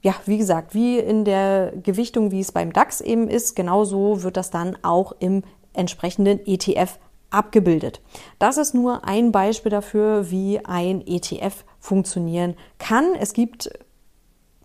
ja, 0.01 0.13
wie 0.25 0.37
gesagt, 0.37 0.75
wie 0.75 0.99
in 0.99 1.25
der 1.25 1.73
Gewichtung, 1.81 2.31
wie 2.31 2.39
es 2.39 2.51
beim 2.51 2.71
DAX 2.71 3.01
eben 3.01 3.27
ist, 3.27 3.55
genauso 3.55 4.21
wird 4.21 4.37
das 4.37 4.51
dann 4.51 4.77
auch 4.83 5.13
im 5.19 5.43
entsprechenden 5.73 6.45
ETF 6.45 6.99
abgebildet. 7.31 8.01
Das 8.37 8.57
ist 8.57 8.75
nur 8.75 9.05
ein 9.05 9.31
Beispiel 9.31 9.71
dafür, 9.71 10.29
wie 10.29 10.63
ein 10.63 11.05
ETF 11.07 11.63
funktionieren 11.81 12.55
kann. 12.77 13.15
Es 13.19 13.33
gibt 13.33 13.69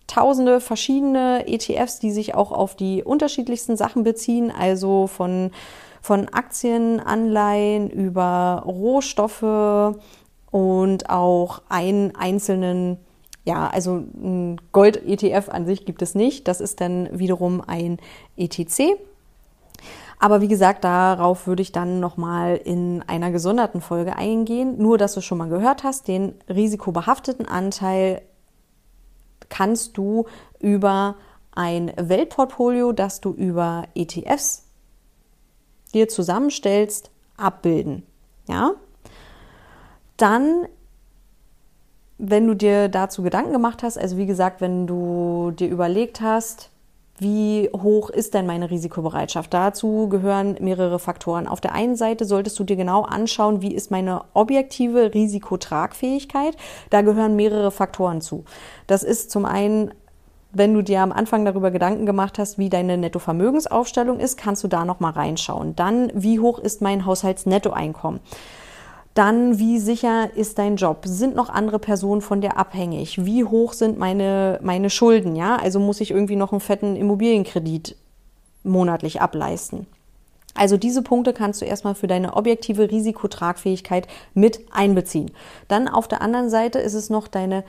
tausende 0.07 0.61
verschiedene 0.61 1.49
ETFs, 1.49 1.99
die 1.99 2.13
sich 2.13 2.37
auch 2.37 2.53
auf 2.53 2.77
die 2.77 3.03
unterschiedlichsten 3.03 3.77
Sachen 3.77 4.05
beziehen, 4.05 4.53
also 4.57 5.09
von, 5.09 5.51
von 6.01 6.29
Aktien, 6.29 7.01
über 7.89 8.63
Rohstoffe 8.65 9.97
und 10.53 11.11
auch 11.11 11.63
einen 11.69 12.15
einzelnen 12.15 12.99
ja, 13.47 13.69
also 13.69 13.99
ein 13.99 14.61
Gold-ETF 14.73 15.49
an 15.51 15.67
sich 15.67 15.87
gibt 15.87 16.03
es 16.03 16.17
nicht. 16.17 16.49
Das 16.49 16.61
ist 16.61 16.81
dann 16.81 17.09
wiederum 17.17 17.63
ein 17.65 17.99
ETC. 18.37 18.99
Aber 20.19 20.41
wie 20.41 20.49
gesagt, 20.49 20.85
darauf 20.85 21.47
würde 21.47 21.63
ich 21.63 21.73
dann 21.73 22.01
nochmal 22.01 22.57
in 22.57 23.03
einer 23.07 23.31
gesonderten 23.31 23.81
Folge 23.81 24.17
eingehen. 24.17 24.79
Nur, 24.79 24.99
dass 24.99 25.15
du 25.15 25.21
schon 25.21 25.39
mal 25.39 25.49
gehört 25.49 25.85
hast, 25.85 26.09
den 26.09 26.35
risikobehafteten 26.49 27.47
Anteil 27.47 28.23
kannst 29.49 29.97
du 29.97 30.27
über 30.59 31.17
ein 31.53 31.93
Weltportfolio, 31.97 32.93
das 32.93 33.21
du 33.21 33.31
über 33.31 33.85
ETFs 33.95 34.65
dir 35.95 36.09
zusammenstellst, 36.09 37.11
abbilden. 37.37 38.03
Ja? 38.49 38.73
Dann 40.17 40.67
wenn 42.19 42.47
du 42.47 42.55
dir 42.55 42.89
dazu 42.89 43.23
Gedanken 43.23 43.53
gemacht 43.53 43.83
hast, 43.83 43.99
also 43.99 44.17
wie 44.17 44.27
gesagt, 44.27 44.61
wenn 44.61 44.87
du 44.87 45.53
dir 45.55 45.69
überlegt 45.69 46.21
hast, 46.21 46.71
wie 47.19 47.71
hoch 47.73 48.11
ist 48.11 48.35
denn 48.35 48.47
meine 48.47 48.71
Risikobereitschaft? 48.71 49.55
Dazu 49.55 50.09
gehören 50.09 50.57
mehrere 50.61 50.99
Faktoren. 50.99 51.47
Auf 51.47 51.61
der 51.61 51.73
einen 51.73 51.97
Seite 51.97 52.25
solltest 52.25 52.59
du 52.59 52.65
dir 52.65 52.77
genau 52.77 53.03
anschauen, 53.03 53.63
wie 53.63 53.75
ist 53.75 53.91
meine 53.91 54.23
objektive 54.35 55.15
Risikotragfähigkeit. 55.15 56.57
Da 56.91 57.03
gehören 57.03 57.37
mehrere 57.37 57.71
Faktoren 57.71 58.21
zu. 58.21 58.45
Das 58.87 59.03
ist 59.03 59.31
zum 59.31 59.45
einen 59.45 59.93
wenn 60.53 60.73
du 60.73 60.81
dir 60.81 61.03
am 61.03 61.13
Anfang 61.13 61.45
darüber 61.45 61.71
Gedanken 61.71 62.07
gemacht 62.07 62.39
hast, 62.39 62.57
wie 62.57 62.71
deine 62.71 62.97
Nettovermögensaufstellung 62.97 64.19
ist, 64.19 64.39
kannst 64.39 64.65
du 64.65 64.69
da 64.69 64.87
noch 64.87 65.01
mal 65.01 65.11
reinschauen. 65.11 65.77
Dann, 65.77 66.11
wie 66.15 66.41
hoch 66.41 66.59
ist 66.59 66.81
mein 66.81 67.05
Haushaltsnettoeinkommen? 67.05 68.21
Dann, 69.17 69.59
wie 69.59 69.79
sicher 69.79 70.29
ist 70.37 70.59
dein 70.59 70.77
Job? 70.77 70.99
Sind 71.07 71.35
noch 71.35 71.49
andere 71.49 71.79
Personen 71.79 72.21
von 72.21 72.43
dir 72.43 72.59
abhängig? 72.59 73.25
Wie 73.25 73.45
hoch 73.45 73.73
sind 73.73 73.99
meine, 73.99 74.61
meine 74.63 74.91
Schulden? 74.91 75.35
Ja, 75.37 75.57
also 75.57 75.81
muss 75.81 76.03
ich 76.03 76.11
irgendwie 76.11 76.37
noch 76.37 76.53
einen 76.53 76.61
fetten 76.61 76.97
Immobilienkredit 76.97 77.97
monatlich 78.63 79.23
ableisten? 79.23 79.87
Also 80.53 80.77
diese 80.77 81.01
Punkte 81.01 81.33
kannst 81.33 81.63
du 81.63 81.65
erstmal 81.65 81.95
für 81.95 82.09
deine 82.09 82.35
objektive 82.35 82.91
Risikotragfähigkeit 82.91 84.07
mit 84.35 84.61
einbeziehen. 84.71 85.31
Dann 85.67 85.89
auf 85.89 86.09
der 86.09 86.21
anderen 86.21 86.51
Seite 86.51 86.79
ist 86.79 86.95
es 86.95 87.09
noch 87.09 87.27
deine 87.27 87.65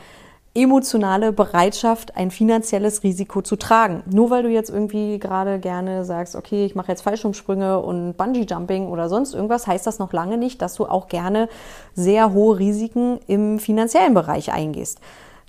emotionale 0.57 1.31
Bereitschaft, 1.31 2.17
ein 2.17 2.31
finanzielles 2.31 3.03
Risiko 3.03 3.43
zu 3.43 3.57
tragen. 3.57 4.01
Nur 4.07 4.31
weil 4.31 4.41
du 4.41 4.49
jetzt 4.49 4.71
irgendwie 4.71 5.19
gerade 5.19 5.59
gerne 5.59 6.03
sagst, 6.03 6.35
okay, 6.35 6.65
ich 6.65 6.73
mache 6.73 6.91
jetzt 6.91 7.01
Fallschirmsprünge 7.01 7.79
und 7.79 8.17
Bungee-Jumping 8.17 8.87
oder 8.87 9.07
sonst 9.07 9.35
irgendwas, 9.35 9.67
heißt 9.67 9.85
das 9.85 9.99
noch 9.99 10.13
lange 10.13 10.37
nicht, 10.37 10.63
dass 10.63 10.73
du 10.73 10.85
auch 10.85 11.09
gerne 11.09 11.47
sehr 11.93 12.33
hohe 12.33 12.57
Risiken 12.57 13.19
im 13.27 13.59
finanziellen 13.59 14.15
Bereich 14.15 14.51
eingehst. 14.51 14.99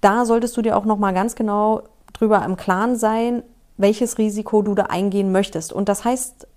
Da 0.02 0.26
solltest 0.26 0.56
du 0.58 0.62
dir 0.62 0.76
auch 0.76 0.84
noch 0.84 0.98
mal 0.98 1.14
ganz 1.14 1.34
genau 1.34 1.82
drüber 2.12 2.44
im 2.44 2.56
Klaren 2.56 2.96
sein, 2.96 3.42
welches 3.78 4.18
Risiko 4.18 4.60
du 4.60 4.74
da 4.74 4.84
eingehen 4.84 5.32
möchtest. 5.32 5.72
Und 5.72 5.88
das 5.88 6.04
heißt 6.04 6.47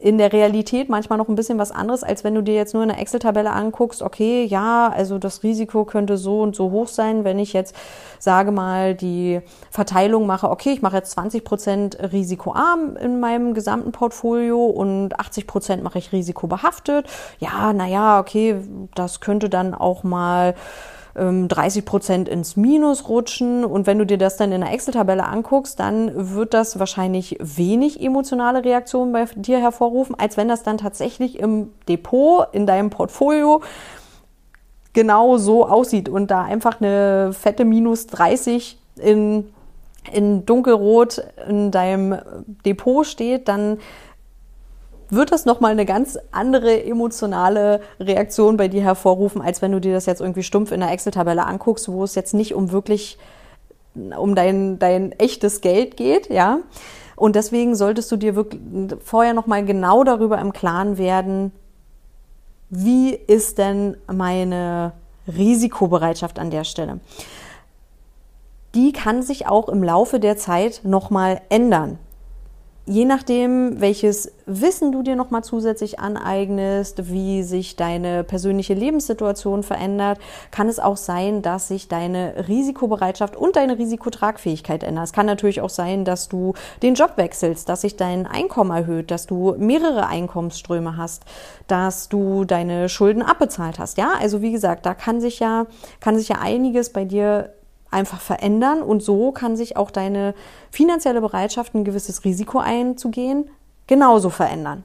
in 0.00 0.16
der 0.16 0.32
Realität 0.32 0.88
manchmal 0.88 1.18
noch 1.18 1.28
ein 1.28 1.34
bisschen 1.34 1.58
was 1.58 1.70
anderes, 1.70 2.02
als 2.02 2.24
wenn 2.24 2.34
du 2.34 2.42
dir 2.42 2.54
jetzt 2.54 2.72
nur 2.72 2.82
eine 2.82 2.98
Excel-Tabelle 2.98 3.52
anguckst, 3.52 4.00
okay, 4.00 4.44
ja, 4.44 4.88
also 4.88 5.18
das 5.18 5.42
Risiko 5.42 5.84
könnte 5.84 6.16
so 6.16 6.40
und 6.40 6.56
so 6.56 6.70
hoch 6.70 6.88
sein, 6.88 7.22
wenn 7.24 7.38
ich 7.38 7.52
jetzt, 7.52 7.76
sage 8.18 8.50
mal, 8.50 8.94
die 8.94 9.42
Verteilung 9.70 10.26
mache, 10.26 10.48
okay, 10.48 10.72
ich 10.72 10.80
mache 10.80 10.96
jetzt 10.96 11.10
20 11.10 11.44
Prozent 11.44 11.98
risikoarm 12.12 12.96
in 12.96 13.20
meinem 13.20 13.52
gesamten 13.52 13.92
Portfolio 13.92 14.64
und 14.64 15.20
80 15.20 15.46
Prozent 15.46 15.82
mache 15.82 15.98
ich 15.98 16.12
risikobehaftet. 16.12 17.06
Ja, 17.38 17.74
naja, 17.74 18.20
okay, 18.20 18.56
das 18.94 19.20
könnte 19.20 19.50
dann 19.50 19.74
auch 19.74 20.02
mal 20.02 20.54
30 21.14 21.76
ähm, 21.76 21.84
Prozent 21.84 22.28
ins 22.28 22.56
Minus 22.56 23.08
rutschen. 23.08 23.64
Und 23.64 23.86
wenn 23.86 23.98
du 23.98 24.06
dir 24.06 24.18
das 24.18 24.36
dann 24.36 24.52
in 24.52 24.60
der 24.60 24.72
Excel-Tabelle 24.72 25.24
anguckst, 25.24 25.80
dann 25.80 26.34
wird 26.34 26.54
das 26.54 26.78
wahrscheinlich 26.78 27.36
wenig 27.40 28.00
emotionale 28.00 28.64
Reaktionen 28.64 29.12
bei 29.12 29.24
dir 29.34 29.58
hervorrufen, 29.58 30.14
als 30.18 30.36
wenn 30.36 30.48
das 30.48 30.62
dann 30.62 30.78
tatsächlich 30.78 31.38
im 31.38 31.70
Depot, 31.88 32.46
in 32.52 32.66
deinem 32.66 32.90
Portfolio 32.90 33.62
genau 34.92 35.36
so 35.36 35.66
aussieht 35.66 36.08
und 36.08 36.30
da 36.30 36.42
einfach 36.42 36.80
eine 36.80 37.32
fette 37.32 37.64
Minus 37.64 38.06
30 38.06 38.78
in 38.96 39.52
in 40.12 40.46
dunkelrot 40.46 41.22
in 41.46 41.70
deinem 41.70 42.16
Depot 42.64 43.06
steht, 43.06 43.48
dann 43.48 43.78
wird 45.12 45.32
das 45.32 45.44
nochmal 45.44 45.72
eine 45.72 45.86
ganz 45.86 46.18
andere 46.30 46.84
emotionale 46.84 47.80
Reaktion 47.98 48.56
bei 48.56 48.68
dir 48.68 48.82
hervorrufen, 48.82 49.40
als 49.40 49.62
wenn 49.62 49.72
du 49.72 49.80
dir 49.80 49.92
das 49.92 50.06
jetzt 50.06 50.20
irgendwie 50.20 50.42
stumpf 50.42 50.72
in 50.72 50.80
der 50.80 50.90
Excel-Tabelle 50.90 51.46
anguckst, 51.46 51.90
wo 51.90 52.04
es 52.04 52.14
jetzt 52.14 52.34
nicht 52.34 52.54
um 52.54 52.72
wirklich 52.72 53.18
um 53.94 54.34
dein, 54.34 54.78
dein 54.78 55.12
echtes 55.12 55.60
Geld 55.60 55.96
geht, 55.96 56.30
ja. 56.30 56.60
Und 57.16 57.36
deswegen 57.36 57.74
solltest 57.74 58.10
du 58.12 58.16
dir 58.16 58.34
wirklich 58.34 58.62
vorher 59.04 59.34
nochmal 59.34 59.64
genau 59.64 60.04
darüber 60.04 60.38
im 60.38 60.52
Klaren 60.52 60.96
werden, 60.96 61.52
wie 62.70 63.14
ist 63.14 63.58
denn 63.58 63.96
meine 64.06 64.92
Risikobereitschaft 65.26 66.38
an 66.38 66.50
der 66.50 66.64
Stelle? 66.64 67.00
Die 68.74 68.92
kann 68.92 69.22
sich 69.22 69.48
auch 69.48 69.68
im 69.68 69.82
Laufe 69.82 70.20
der 70.20 70.36
Zeit 70.36 70.82
nochmal 70.84 71.40
ändern 71.48 71.98
je 72.90 73.04
nachdem, 73.04 73.80
welches 73.80 74.32
Wissen 74.46 74.90
du 74.90 75.04
dir 75.04 75.14
nochmal 75.14 75.44
zusätzlich 75.44 76.00
aneignest, 76.00 77.08
wie 77.08 77.44
sich 77.44 77.76
deine 77.76 78.24
persönliche 78.24 78.74
Lebenssituation 78.74 79.62
verändert, 79.62 80.18
kann 80.50 80.68
es 80.68 80.80
auch 80.80 80.96
sein, 80.96 81.40
dass 81.40 81.68
sich 81.68 81.86
deine 81.86 82.48
Risikobereitschaft 82.48 83.36
und 83.36 83.54
deine 83.54 83.78
Risikotragfähigkeit 83.78 84.82
ändert. 84.82 85.04
Es 85.04 85.12
kann 85.12 85.26
natürlich 85.26 85.60
auch 85.60 85.70
sein, 85.70 86.04
dass 86.04 86.28
du 86.28 86.54
den 86.82 86.94
Job 86.94 87.12
wechselst, 87.14 87.68
dass 87.68 87.82
sich 87.82 87.96
dein 87.96 88.26
Einkommen 88.26 88.72
erhöht, 88.72 89.12
dass 89.12 89.26
du 89.26 89.54
mehrere 89.56 90.08
Einkommensströme 90.08 90.96
hast, 90.96 91.22
dass 91.68 92.08
du 92.08 92.44
deine 92.44 92.88
Schulden 92.88 93.22
abbezahlt 93.22 93.78
hast. 93.78 93.98
Ja, 93.98 94.14
also 94.20 94.42
wie 94.42 94.50
gesagt, 94.50 94.84
da 94.84 94.94
kann 94.94 95.20
sich 95.20 95.38
ja, 95.38 95.66
kann 96.00 96.18
sich 96.18 96.28
ja 96.28 96.38
einiges 96.40 96.90
bei 96.90 97.04
dir 97.04 97.52
einfach 97.90 98.20
verändern 98.20 98.82
und 98.82 99.02
so 99.02 99.32
kann 99.32 99.56
sich 99.56 99.76
auch 99.76 99.90
deine 99.90 100.34
finanzielle 100.70 101.20
Bereitschaft, 101.20 101.74
ein 101.74 101.84
gewisses 101.84 102.24
Risiko 102.24 102.58
einzugehen, 102.58 103.50
genauso 103.86 104.30
verändern. 104.30 104.84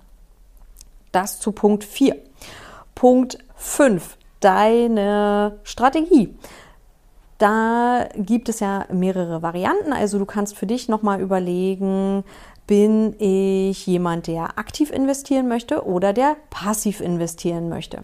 Das 1.12 1.39
zu 1.39 1.52
Punkt 1.52 1.84
4. 1.84 2.15
Punkt 2.96 3.38
5. 3.56 4.18
Deine 4.39 5.60
Strategie. 5.63 6.36
Da 7.38 8.08
gibt 8.15 8.50
es 8.50 8.60
ja 8.60 8.86
mehrere 8.91 9.41
Varianten. 9.41 9.94
Also 9.94 10.20
du 10.20 10.26
kannst 10.26 10.58
für 10.58 10.65
dich 10.65 10.88
nochmal 10.88 11.22
überlegen, 11.22 12.24
bin 12.68 13.15
ich 13.20 13.86
jemand, 13.86 14.28
der 14.28 14.58
aktiv 14.58 14.91
investieren 14.91 15.48
möchte 15.48 15.86
oder 15.86 16.13
der 16.13 16.36
passiv 16.50 17.02
investieren 17.02 17.70
möchte. 17.70 18.04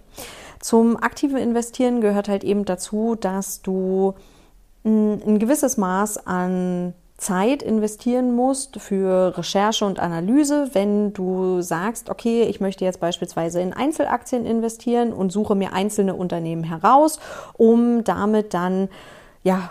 Zum 0.60 0.96
aktiven 0.96 1.38
Investieren 1.38 2.02
gehört 2.02 2.30
halt 2.30 2.44
eben 2.44 2.66
dazu, 2.66 3.16
dass 3.16 3.62
du 3.62 4.14
ein 4.84 5.40
gewisses 5.40 5.78
Maß 5.78 6.26
an 6.26 6.94
Zeit 7.22 7.62
investieren 7.62 8.36
musst 8.36 8.82
für 8.82 9.38
Recherche 9.38 9.86
und 9.86 10.00
Analyse, 10.00 10.72
wenn 10.74 11.14
du 11.14 11.62
sagst, 11.62 12.10
okay, 12.10 12.44
ich 12.44 12.60
möchte 12.60 12.84
jetzt 12.84 13.00
beispielsweise 13.00 13.62
in 13.62 13.74
Einzelaktien 13.74 14.44
investieren 14.44 15.14
und 15.14 15.32
suche 15.32 15.54
mir 15.54 15.72
einzelne 15.72 16.16
Unternehmen 16.16 16.64
heraus, 16.64 17.20
um 17.54 18.04
damit 18.04 18.56
dann 18.56 18.90
ja 19.44 19.70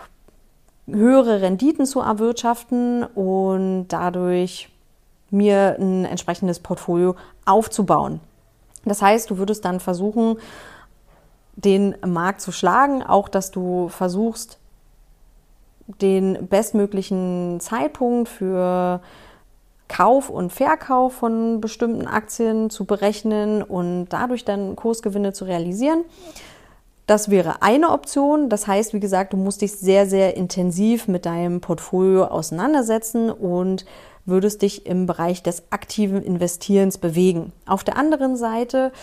höhere 0.87 1.41
Renditen 1.41 1.85
zu 1.85 1.99
erwirtschaften 1.99 3.03
und 3.03 3.89
dadurch 3.89 4.69
mir 5.29 5.75
ein 5.77 6.05
entsprechendes 6.05 6.59
Portfolio 6.59 7.15
aufzubauen. 7.45 8.21
Das 8.85 9.01
heißt, 9.01 9.29
du 9.29 9.37
würdest 9.37 9.65
dann 9.65 9.81
versuchen, 9.81 10.37
den 11.57 11.95
Markt 12.05 12.39
zu 12.39 12.53
schlagen, 12.53 13.03
auch 13.03 13.27
dass 13.27 13.51
du 13.51 13.89
versuchst, 13.89 14.57
den 15.87 16.47
bestmöglichen 16.47 17.59
Zeitpunkt 17.59 18.29
für 18.29 19.01
Kauf 19.87 20.29
und 20.29 20.51
Verkauf 20.51 21.13
von 21.13 21.59
bestimmten 21.59 22.07
Aktien 22.07 22.69
zu 22.69 22.85
berechnen 22.85 23.61
und 23.61 24.07
dadurch 24.09 24.45
dann 24.45 24.75
Kursgewinne 24.75 25.33
zu 25.33 25.45
realisieren. 25.45 26.05
Das 27.07 27.29
wäre 27.29 27.61
eine 27.61 27.89
Option. 27.89 28.47
Das 28.47 28.67
heißt, 28.67 28.93
wie 28.93 29.01
gesagt, 29.01 29.33
du 29.33 29.37
musst 29.37 29.61
dich 29.61 29.73
sehr, 29.73 30.07
sehr 30.07 30.37
intensiv 30.37 31.09
mit 31.09 31.25
deinem 31.25 31.59
Portfolio 31.59 32.23
auseinandersetzen 32.25 33.29
und 33.29 33.85
würdest 34.25 34.61
dich 34.61 34.85
im 34.85 35.07
Bereich 35.07 35.43
des 35.43 35.63
aktiven 35.71 36.21
Investierens 36.21 36.97
bewegen. 36.97 37.51
Auf 37.65 37.83
der 37.83 37.97
anderen 37.97 38.37
Seite 38.37 38.93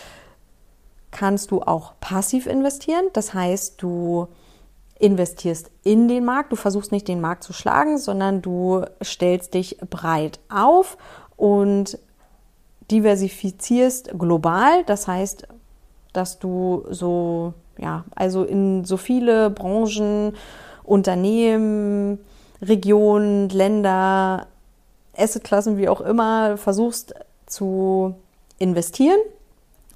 kannst 1.10 1.50
du 1.50 1.60
auch 1.60 1.92
passiv 2.00 2.46
investieren. 2.46 3.04
Das 3.12 3.34
heißt, 3.34 3.82
du 3.82 4.28
investierst 4.98 5.70
in 5.84 6.08
den 6.08 6.24
Markt. 6.24 6.52
Du 6.52 6.56
versuchst 6.56 6.92
nicht 6.92 7.08
den 7.08 7.20
Markt 7.20 7.44
zu 7.44 7.52
schlagen, 7.52 7.98
sondern 7.98 8.42
du 8.42 8.84
stellst 9.02 9.54
dich 9.54 9.78
breit 9.90 10.40
auf 10.48 10.98
und 11.36 11.98
diversifizierst 12.90 14.18
global. 14.18 14.84
Das 14.84 15.06
heißt, 15.06 15.46
dass 16.12 16.38
du 16.38 16.84
so, 16.90 17.54
ja, 17.78 18.04
also 18.14 18.44
in 18.44 18.84
so 18.84 18.96
viele 18.96 19.50
Branchen, 19.50 20.34
Unternehmen, 20.82 22.18
Regionen, 22.62 23.48
Länder, 23.50 24.46
Assetklassen, 25.16 25.76
wie 25.76 25.88
auch 25.88 26.00
immer, 26.00 26.56
versuchst 26.56 27.14
zu 27.46 28.14
investieren 28.58 29.18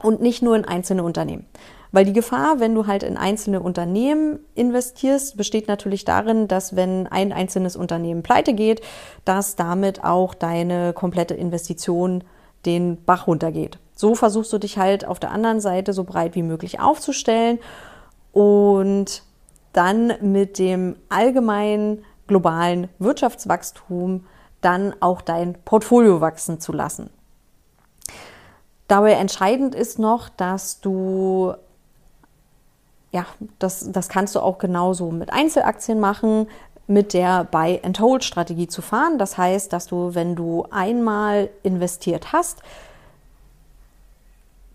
und 0.02 0.20
nicht 0.20 0.42
nur 0.42 0.56
in 0.56 0.64
einzelne 0.64 1.02
Unternehmen. 1.02 1.46
Weil 1.92 2.06
die 2.06 2.14
Gefahr, 2.14 2.58
wenn 2.58 2.74
du 2.74 2.86
halt 2.86 3.02
in 3.02 3.18
einzelne 3.18 3.60
Unternehmen 3.60 4.40
investierst, 4.54 5.36
besteht 5.36 5.68
natürlich 5.68 6.06
darin, 6.06 6.48
dass 6.48 6.74
wenn 6.74 7.06
ein 7.06 7.32
einzelnes 7.32 7.76
Unternehmen 7.76 8.22
pleite 8.22 8.54
geht, 8.54 8.80
dass 9.26 9.56
damit 9.56 10.02
auch 10.02 10.34
deine 10.34 10.94
komplette 10.94 11.34
Investition 11.34 12.24
den 12.64 13.04
Bach 13.04 13.26
runtergeht. 13.26 13.78
So 13.94 14.14
versuchst 14.14 14.52
du 14.52 14.58
dich 14.58 14.78
halt 14.78 15.06
auf 15.06 15.20
der 15.20 15.32
anderen 15.32 15.60
Seite 15.60 15.92
so 15.92 16.04
breit 16.04 16.34
wie 16.34 16.42
möglich 16.42 16.80
aufzustellen 16.80 17.58
und 18.32 19.22
dann 19.74 20.14
mit 20.22 20.58
dem 20.58 20.96
allgemeinen 21.10 22.04
globalen 22.26 22.88
Wirtschaftswachstum 22.98 24.26
dann 24.62 24.94
auch 25.00 25.20
dein 25.20 25.54
Portfolio 25.64 26.20
wachsen 26.20 26.60
zu 26.60 26.72
lassen. 26.72 27.10
Dabei 28.88 29.12
entscheidend 29.12 29.74
ist 29.74 29.98
noch, 29.98 30.28
dass 30.28 30.80
du 30.80 31.54
ja, 33.12 33.26
das, 33.58 33.92
das 33.92 34.08
kannst 34.08 34.34
du 34.34 34.40
auch 34.40 34.58
genauso 34.58 35.10
mit 35.10 35.32
Einzelaktien 35.32 36.00
machen, 36.00 36.48
mit 36.86 37.12
der 37.12 37.44
Buy-and-Hold-Strategie 37.44 38.66
zu 38.66 38.82
fahren. 38.82 39.18
Das 39.18 39.38
heißt, 39.38 39.72
dass 39.72 39.86
du, 39.86 40.14
wenn 40.14 40.34
du 40.34 40.66
einmal 40.70 41.50
investiert 41.62 42.32
hast, 42.32 42.62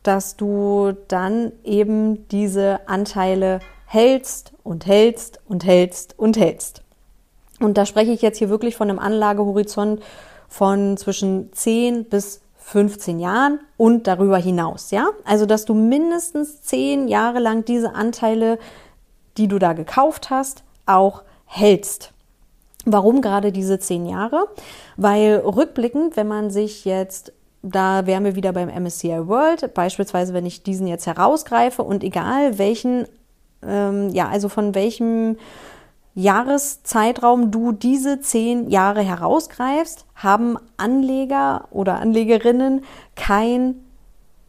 dass 0.04 0.38
du 0.38 0.94
dann 1.08 1.52
eben 1.64 2.28
diese 2.30 2.88
Anteile 2.88 3.60
hältst 3.86 4.54
und 4.64 4.86
hältst 4.86 5.40
und 5.48 5.66
hältst 5.66 6.18
und 6.18 6.38
hältst. 6.38 6.84
Und 7.60 7.78
da 7.78 7.86
spreche 7.86 8.12
ich 8.12 8.22
jetzt 8.22 8.38
hier 8.38 8.50
wirklich 8.50 8.78
von 8.78 8.90
einem 8.90 9.00
Anlagehorizont 9.00 10.02
von 10.48 10.96
zwischen 10.96 11.52
10 11.52 12.06
bis 12.06 12.42
15 12.68 13.20
Jahren 13.20 13.62
und 13.78 14.08
darüber 14.08 14.38
hinaus, 14.38 14.92
ja? 14.92 15.08
Also, 15.24 15.46
dass 15.46 15.64
du 15.64 15.74
mindestens 15.74 16.62
10 16.64 17.08
Jahre 17.08 17.40
lang 17.40 17.64
diese 17.64 17.96
Anteile, 17.96 18.60
die 19.38 19.48
du 19.48 19.58
da 19.58 19.72
gekauft 19.72 20.30
hast, 20.30 20.66
auch 20.86 21.24
hältst. 21.46 22.12
Warum 22.84 23.22
gerade 23.22 23.54
diese 23.54 23.80
10 23.80 24.06
Jahre? 24.06 24.50
Weil 24.98 25.38
rückblickend, 25.46 26.18
wenn 26.18 26.28
man 26.28 26.52
sich 26.52 26.84
jetzt 26.84 27.32
da 27.62 28.06
wären 28.06 28.26
wir 28.26 28.36
wieder 28.36 28.52
beim 28.52 28.70
MSCI 28.70 29.28
World, 29.28 29.74
beispielsweise, 29.74 30.34
wenn 30.34 30.46
ich 30.46 30.64
diesen 30.64 30.88
jetzt 30.88 31.08
herausgreife 31.08 31.84
und 31.84 32.04
egal 32.04 32.58
welchen, 32.58 33.08
ähm, 33.66 34.10
ja, 34.10 34.28
also 34.28 34.50
von 34.50 34.76
welchem 34.76 35.38
Jahreszeitraum 36.18 37.52
du 37.52 37.72
diese 37.72 38.22
zehn 38.22 38.72
Jahre 38.72 39.02
herausgreifst, 39.02 40.08
haben 40.16 40.58
Anleger 40.76 41.66
oder 41.70 42.00
Anlegerinnen 42.00 42.84
kein, 43.16 43.76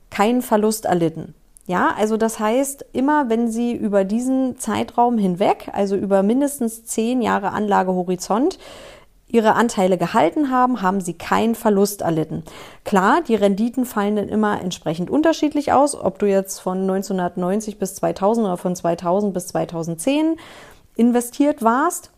keinen 0.08 0.40
Verlust 0.40 0.86
erlitten. 0.86 1.34
Ja, 1.66 1.90
also 1.98 2.16
das 2.16 2.40
heißt, 2.40 2.86
immer 2.94 3.28
wenn 3.28 3.50
Sie 3.50 3.74
über 3.74 4.04
diesen 4.04 4.58
Zeitraum 4.58 5.18
hinweg, 5.18 5.68
also 5.74 5.94
über 5.94 6.22
mindestens 6.22 6.86
zehn 6.86 7.20
Jahre 7.20 7.52
Anlagehorizont, 7.52 8.58
Ihre 9.26 9.52
Anteile 9.54 9.98
gehalten 9.98 10.50
haben, 10.50 10.80
haben 10.80 11.02
Sie 11.02 11.12
keinen 11.12 11.54
Verlust 11.54 12.00
erlitten. 12.00 12.44
Klar, 12.84 13.20
die 13.28 13.34
Renditen 13.34 13.84
fallen 13.84 14.16
dann 14.16 14.30
immer 14.30 14.58
entsprechend 14.62 15.10
unterschiedlich 15.10 15.70
aus, 15.70 15.94
ob 15.94 16.18
du 16.18 16.24
jetzt 16.24 16.60
von 16.60 16.80
1990 16.80 17.78
bis 17.78 17.94
2000 17.96 18.46
oder 18.46 18.56
von 18.56 18.74
2000 18.74 19.34
bis 19.34 19.48
2010 19.48 20.36
investiert 20.98 21.62
warst, 21.62 22.10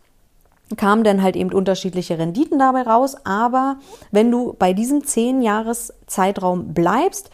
kamen 0.75 1.03
dann 1.03 1.21
halt 1.21 1.35
eben 1.35 1.53
unterschiedliche 1.53 2.17
Renditen 2.17 2.59
dabei 2.59 2.81
raus. 2.81 3.15
Aber 3.23 3.77
wenn 4.11 4.31
du 4.31 4.53
bei 4.57 4.73
diesem 4.73 5.05
10 5.05 5.41
Jahres 5.41 5.93
Zeitraum 6.07 6.73
bleibst, 6.73 7.29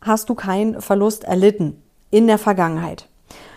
hast 0.00 0.28
du 0.28 0.34
keinen 0.34 0.80
Verlust 0.80 1.24
erlitten 1.24 1.80
in 2.10 2.26
der 2.26 2.38
Vergangenheit. 2.38 3.06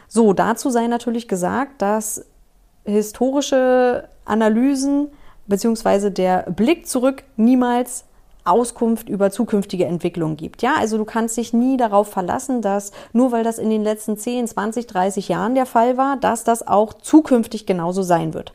So, 0.07 0.33
dazu 0.33 0.69
sei 0.69 0.87
natürlich 0.87 1.27
gesagt, 1.27 1.81
dass 1.81 2.25
historische 2.85 4.09
Analysen 4.25 5.07
beziehungsweise 5.47 6.11
der 6.11 6.43
Blick 6.51 6.87
zurück 6.87 7.23
niemals 7.37 8.05
Auskunft 8.45 9.09
über 9.09 9.31
zukünftige 9.31 9.85
Entwicklungen 9.85 10.37
gibt. 10.37 10.61
Ja, 10.61 10.75
also 10.77 10.97
du 10.97 11.05
kannst 11.05 11.37
dich 11.37 11.53
nie 11.53 11.77
darauf 11.77 12.09
verlassen, 12.09 12.61
dass 12.61 12.91
nur 13.13 13.31
weil 13.31 13.43
das 13.43 13.57
in 13.57 13.69
den 13.69 13.83
letzten 13.83 14.17
10, 14.17 14.47
20, 14.47 14.87
30 14.87 15.29
Jahren 15.29 15.55
der 15.55 15.65
Fall 15.65 15.97
war, 15.97 16.17
dass 16.17 16.43
das 16.43 16.67
auch 16.67 16.93
zukünftig 16.93 17.65
genauso 17.65 18.01
sein 18.01 18.33
wird. 18.33 18.53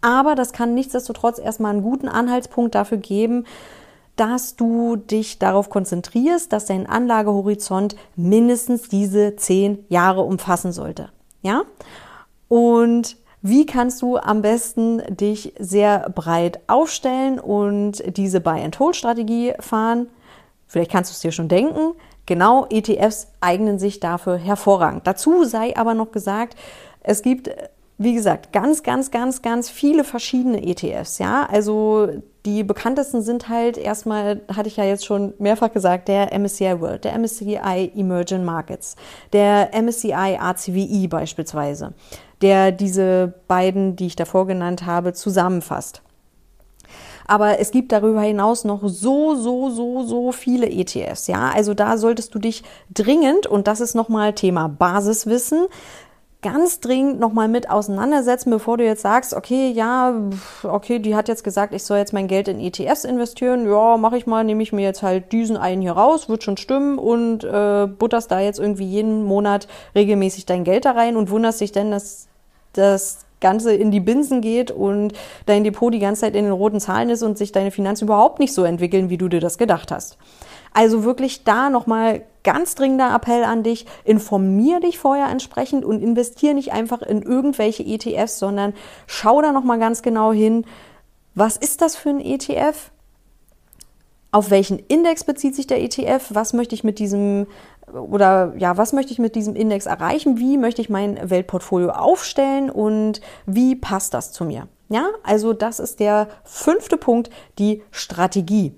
Aber 0.00 0.34
das 0.34 0.52
kann 0.52 0.74
nichtsdestotrotz 0.74 1.38
erstmal 1.38 1.72
einen 1.72 1.82
guten 1.82 2.08
Anhaltspunkt 2.08 2.74
dafür 2.74 2.98
geben, 2.98 3.44
dass 4.16 4.56
du 4.56 4.96
dich 4.96 5.38
darauf 5.38 5.70
konzentrierst, 5.70 6.52
dass 6.52 6.66
dein 6.66 6.86
Anlagehorizont 6.86 7.96
mindestens 8.14 8.88
diese 8.88 9.36
zehn 9.36 9.84
Jahre 9.88 10.22
umfassen 10.22 10.72
sollte. 10.72 11.08
Ja? 11.40 11.62
Und 12.48 13.16
wie 13.42 13.66
kannst 13.66 14.02
du 14.02 14.18
am 14.18 14.40
besten 14.40 15.02
dich 15.16 15.52
sehr 15.58 16.08
breit 16.14 16.60
aufstellen 16.68 17.40
und 17.40 18.16
diese 18.16 18.40
Buy-and-Hold-Strategie 18.40 19.54
fahren? 19.58 20.08
Vielleicht 20.68 20.92
kannst 20.92 21.10
du 21.10 21.14
es 21.14 21.20
dir 21.20 21.32
schon 21.32 21.48
denken. 21.48 21.92
Genau, 22.24 22.66
ETFs 22.70 23.26
eignen 23.40 23.80
sich 23.80 23.98
dafür 23.98 24.36
hervorragend. 24.36 25.06
Dazu 25.06 25.44
sei 25.44 25.76
aber 25.76 25.94
noch 25.94 26.12
gesagt, 26.12 26.56
es 27.00 27.22
gibt, 27.22 27.50
wie 27.98 28.14
gesagt, 28.14 28.52
ganz, 28.52 28.84
ganz, 28.84 29.10
ganz, 29.10 29.42
ganz 29.42 29.68
viele 29.68 30.04
verschiedene 30.04 30.64
ETFs. 30.64 31.18
Ja, 31.18 31.44
also 31.50 32.08
die 32.46 32.62
bekanntesten 32.62 33.22
sind 33.22 33.48
halt 33.48 33.76
erstmal, 33.76 34.40
hatte 34.48 34.68
ich 34.68 34.76
ja 34.76 34.84
jetzt 34.84 35.04
schon 35.04 35.34
mehrfach 35.38 35.72
gesagt, 35.72 36.08
der 36.08 36.32
MSCI 36.38 36.80
World, 36.80 37.04
der 37.04 37.18
MSCI 37.18 37.92
Emerging 37.96 38.44
Markets, 38.44 38.94
der 39.32 39.70
MSCI 39.74 40.38
ACWI 40.40 41.08
beispielsweise 41.08 41.92
der 42.42 42.72
diese 42.72 43.34
beiden, 43.48 43.96
die 43.96 44.06
ich 44.06 44.16
davor 44.16 44.46
genannt 44.46 44.84
habe, 44.84 45.12
zusammenfasst. 45.12 46.02
Aber 47.26 47.60
es 47.60 47.70
gibt 47.70 47.92
darüber 47.92 48.20
hinaus 48.20 48.64
noch 48.64 48.80
so, 48.84 49.34
so, 49.34 49.70
so, 49.70 50.02
so 50.02 50.32
viele 50.32 50.68
ETFs. 50.68 51.28
Ja, 51.28 51.50
also 51.54 51.72
da 51.72 51.96
solltest 51.96 52.34
du 52.34 52.38
dich 52.38 52.62
dringend, 52.92 53.46
und 53.46 53.68
das 53.68 53.80
ist 53.80 53.94
nochmal 53.94 54.34
Thema 54.34 54.68
Basiswissen, 54.68 55.66
ganz 56.42 56.80
dringend 56.80 57.20
nochmal 57.20 57.46
mit 57.46 57.70
auseinandersetzen, 57.70 58.50
bevor 58.50 58.76
du 58.76 58.84
jetzt 58.84 59.02
sagst, 59.02 59.32
okay, 59.32 59.70
ja, 59.70 60.12
okay, 60.64 60.98
die 60.98 61.14
hat 61.14 61.28
jetzt 61.28 61.44
gesagt, 61.44 61.72
ich 61.72 61.84
soll 61.84 61.98
jetzt 61.98 62.12
mein 62.12 62.26
Geld 62.26 62.48
in 62.48 62.58
ETFs 62.58 63.04
investieren. 63.04 63.70
Ja, 63.70 63.96
mache 63.96 64.16
ich 64.16 64.26
mal, 64.26 64.42
nehme 64.42 64.62
ich 64.62 64.72
mir 64.72 64.82
jetzt 64.82 65.02
halt 65.02 65.30
diesen 65.30 65.56
einen 65.56 65.82
hier 65.82 65.92
raus, 65.92 66.28
wird 66.28 66.42
schon 66.42 66.56
stimmen 66.56 66.98
und 66.98 67.44
äh, 67.44 67.86
butterst 67.86 68.32
da 68.32 68.40
jetzt 68.40 68.58
irgendwie 68.58 68.86
jeden 68.86 69.24
Monat 69.24 69.68
regelmäßig 69.94 70.44
dein 70.44 70.64
Geld 70.64 70.84
da 70.84 70.90
rein 70.90 71.16
und 71.16 71.30
wunderst 71.30 71.60
dich 71.60 71.70
denn, 71.70 71.92
dass 71.92 72.26
das 72.72 73.26
Ganze 73.40 73.74
in 73.74 73.90
die 73.90 74.00
Binsen 74.00 74.40
geht 74.40 74.70
und 74.70 75.12
dein 75.46 75.64
Depot 75.64 75.92
die 75.92 75.98
ganze 75.98 76.22
Zeit 76.22 76.36
in 76.36 76.44
den 76.44 76.52
roten 76.52 76.80
Zahlen 76.80 77.10
ist 77.10 77.22
und 77.22 77.36
sich 77.36 77.52
deine 77.52 77.70
Finanzen 77.70 78.04
überhaupt 78.04 78.38
nicht 78.38 78.54
so 78.54 78.64
entwickeln, 78.64 79.10
wie 79.10 79.18
du 79.18 79.28
dir 79.28 79.40
das 79.40 79.58
gedacht 79.58 79.90
hast. 79.90 80.16
Also 80.72 81.04
wirklich 81.04 81.44
da 81.44 81.68
nochmal 81.68 82.22
ganz 82.44 82.74
dringender 82.74 83.14
Appell 83.14 83.44
an 83.44 83.62
dich, 83.62 83.84
informier 84.04 84.80
dich 84.80 84.98
vorher 84.98 85.28
entsprechend 85.28 85.84
und 85.84 86.02
investier 86.02 86.54
nicht 86.54 86.72
einfach 86.72 87.02
in 87.02 87.22
irgendwelche 87.22 87.84
ETFs, 87.84 88.38
sondern 88.38 88.72
schau 89.06 89.42
da 89.42 89.52
nochmal 89.52 89.78
ganz 89.78 90.02
genau 90.02 90.32
hin, 90.32 90.64
was 91.34 91.56
ist 91.56 91.82
das 91.82 91.96
für 91.96 92.10
ein 92.10 92.20
ETF? 92.20 92.90
Auf 94.30 94.50
welchen 94.50 94.78
Index 94.78 95.24
bezieht 95.24 95.54
sich 95.54 95.66
der 95.66 95.82
ETF? 95.82 96.30
Was 96.30 96.54
möchte 96.54 96.74
ich 96.74 96.84
mit 96.84 96.98
diesem 96.98 97.46
oder 97.92 98.54
ja, 98.56 98.76
was 98.76 98.92
möchte 98.92 99.12
ich 99.12 99.18
mit 99.18 99.34
diesem 99.34 99.54
Index 99.54 99.86
erreichen? 99.86 100.38
Wie 100.38 100.58
möchte 100.58 100.80
ich 100.80 100.90
mein 100.90 101.30
Weltportfolio 101.30 101.90
aufstellen 101.90 102.70
und 102.70 103.20
wie 103.46 103.76
passt 103.76 104.14
das 104.14 104.32
zu 104.32 104.44
mir? 104.44 104.68
Ja, 104.88 105.08
also 105.22 105.52
das 105.52 105.78
ist 105.78 106.00
der 106.00 106.28
fünfte 106.44 106.96
Punkt, 106.96 107.30
die 107.58 107.82
Strategie. 107.90 108.74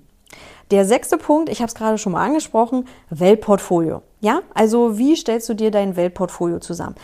Der 0.71 0.85
sechste 0.85 1.17
Punkt, 1.17 1.49
ich 1.49 1.59
habe 1.59 1.67
es 1.67 1.75
gerade 1.75 1.97
schon 1.97 2.13
mal 2.13 2.25
angesprochen, 2.25 2.87
Weltportfolio. 3.09 4.01
Ja, 4.21 4.41
also 4.53 4.97
wie 4.97 5.15
stellst 5.15 5.47
du 5.49 5.53
dir 5.53 5.71
dein 5.71 5.95
Weltportfolio 5.95 6.59
zusammen? 6.59 6.95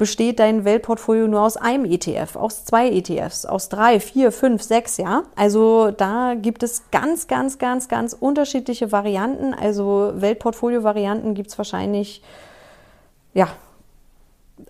Besteht 0.00 0.38
dein 0.38 0.64
Weltportfolio 0.64 1.28
nur 1.28 1.42
aus 1.42 1.58
einem 1.58 1.84
ETF, 1.84 2.34
aus 2.34 2.64
zwei 2.64 2.88
ETFs, 2.88 3.44
aus 3.44 3.68
drei, 3.68 4.00
vier, 4.00 4.32
fünf, 4.32 4.62
sechs, 4.62 4.96
ja. 4.96 5.24
Also 5.36 5.90
da 5.90 6.34
gibt 6.40 6.62
es 6.62 6.90
ganz, 6.90 7.28
ganz, 7.28 7.58
ganz, 7.58 7.86
ganz 7.86 8.14
unterschiedliche 8.14 8.92
Varianten. 8.92 9.52
Also 9.52 10.12
Weltportfolio-Varianten 10.14 11.34
gibt 11.34 11.50
es 11.50 11.58
wahrscheinlich, 11.58 12.22
ja, 13.34 13.48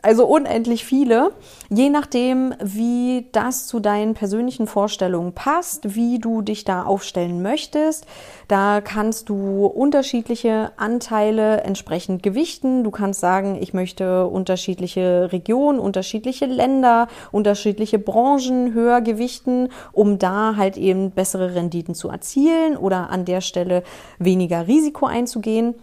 also 0.02 0.26
unendlich 0.26 0.84
viele, 0.84 1.32
je 1.68 1.90
nachdem, 1.90 2.54
wie 2.62 3.28
das 3.32 3.66
zu 3.66 3.80
deinen 3.80 4.14
persönlichen 4.14 4.66
Vorstellungen 4.66 5.32
passt, 5.32 5.94
wie 5.94 6.18
du 6.18 6.42
dich 6.42 6.64
da 6.64 6.82
aufstellen 6.82 7.42
möchtest. 7.42 8.06
Da 8.48 8.80
kannst 8.80 9.28
du 9.28 9.66
unterschiedliche 9.66 10.72
Anteile 10.76 11.62
entsprechend 11.62 12.22
gewichten. 12.22 12.84
Du 12.84 12.90
kannst 12.90 13.20
sagen, 13.20 13.58
ich 13.60 13.74
möchte 13.74 14.26
unterschiedliche 14.26 15.30
Regionen, 15.32 15.78
unterschiedliche 15.78 16.46
Länder, 16.46 17.08
unterschiedliche 17.32 17.98
Branchen 17.98 18.74
höher 18.74 19.00
gewichten, 19.00 19.68
um 19.92 20.18
da 20.18 20.56
halt 20.56 20.76
eben 20.76 21.10
bessere 21.10 21.54
Renditen 21.54 21.94
zu 21.94 22.08
erzielen 22.08 22.76
oder 22.76 23.10
an 23.10 23.24
der 23.24 23.40
Stelle 23.40 23.82
weniger 24.18 24.66
Risiko 24.66 25.06
einzugehen. 25.06 25.74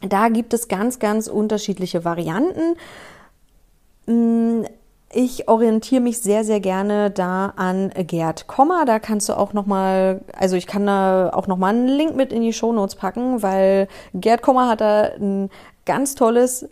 Da 0.00 0.28
gibt 0.28 0.54
es 0.54 0.68
ganz, 0.68 0.98
ganz 0.98 1.28
unterschiedliche 1.28 2.04
Varianten. 2.04 2.76
Mm, 4.06 4.64
ich 5.12 5.48
orientiere 5.48 6.00
mich 6.00 6.20
sehr, 6.20 6.44
sehr 6.44 6.60
gerne 6.60 7.10
da 7.10 7.52
an 7.56 7.90
Gerd 8.06 8.46
Komma. 8.46 8.84
Da 8.84 9.00
kannst 9.00 9.28
du 9.28 9.36
auch 9.36 9.52
nochmal, 9.52 10.20
also 10.36 10.54
ich 10.54 10.68
kann 10.68 10.86
da 10.86 11.30
auch 11.32 11.48
nochmal 11.48 11.74
einen 11.74 11.88
Link 11.88 12.14
mit 12.14 12.32
in 12.32 12.42
die 12.42 12.52
Show 12.52 12.72
Notes 12.72 12.94
packen, 12.94 13.42
weil 13.42 13.88
Gerd 14.14 14.42
Komma 14.42 14.68
hat 14.68 14.80
da 14.80 15.10
ein 15.20 15.50
ganz 15.84 16.14
tolles, 16.14 16.68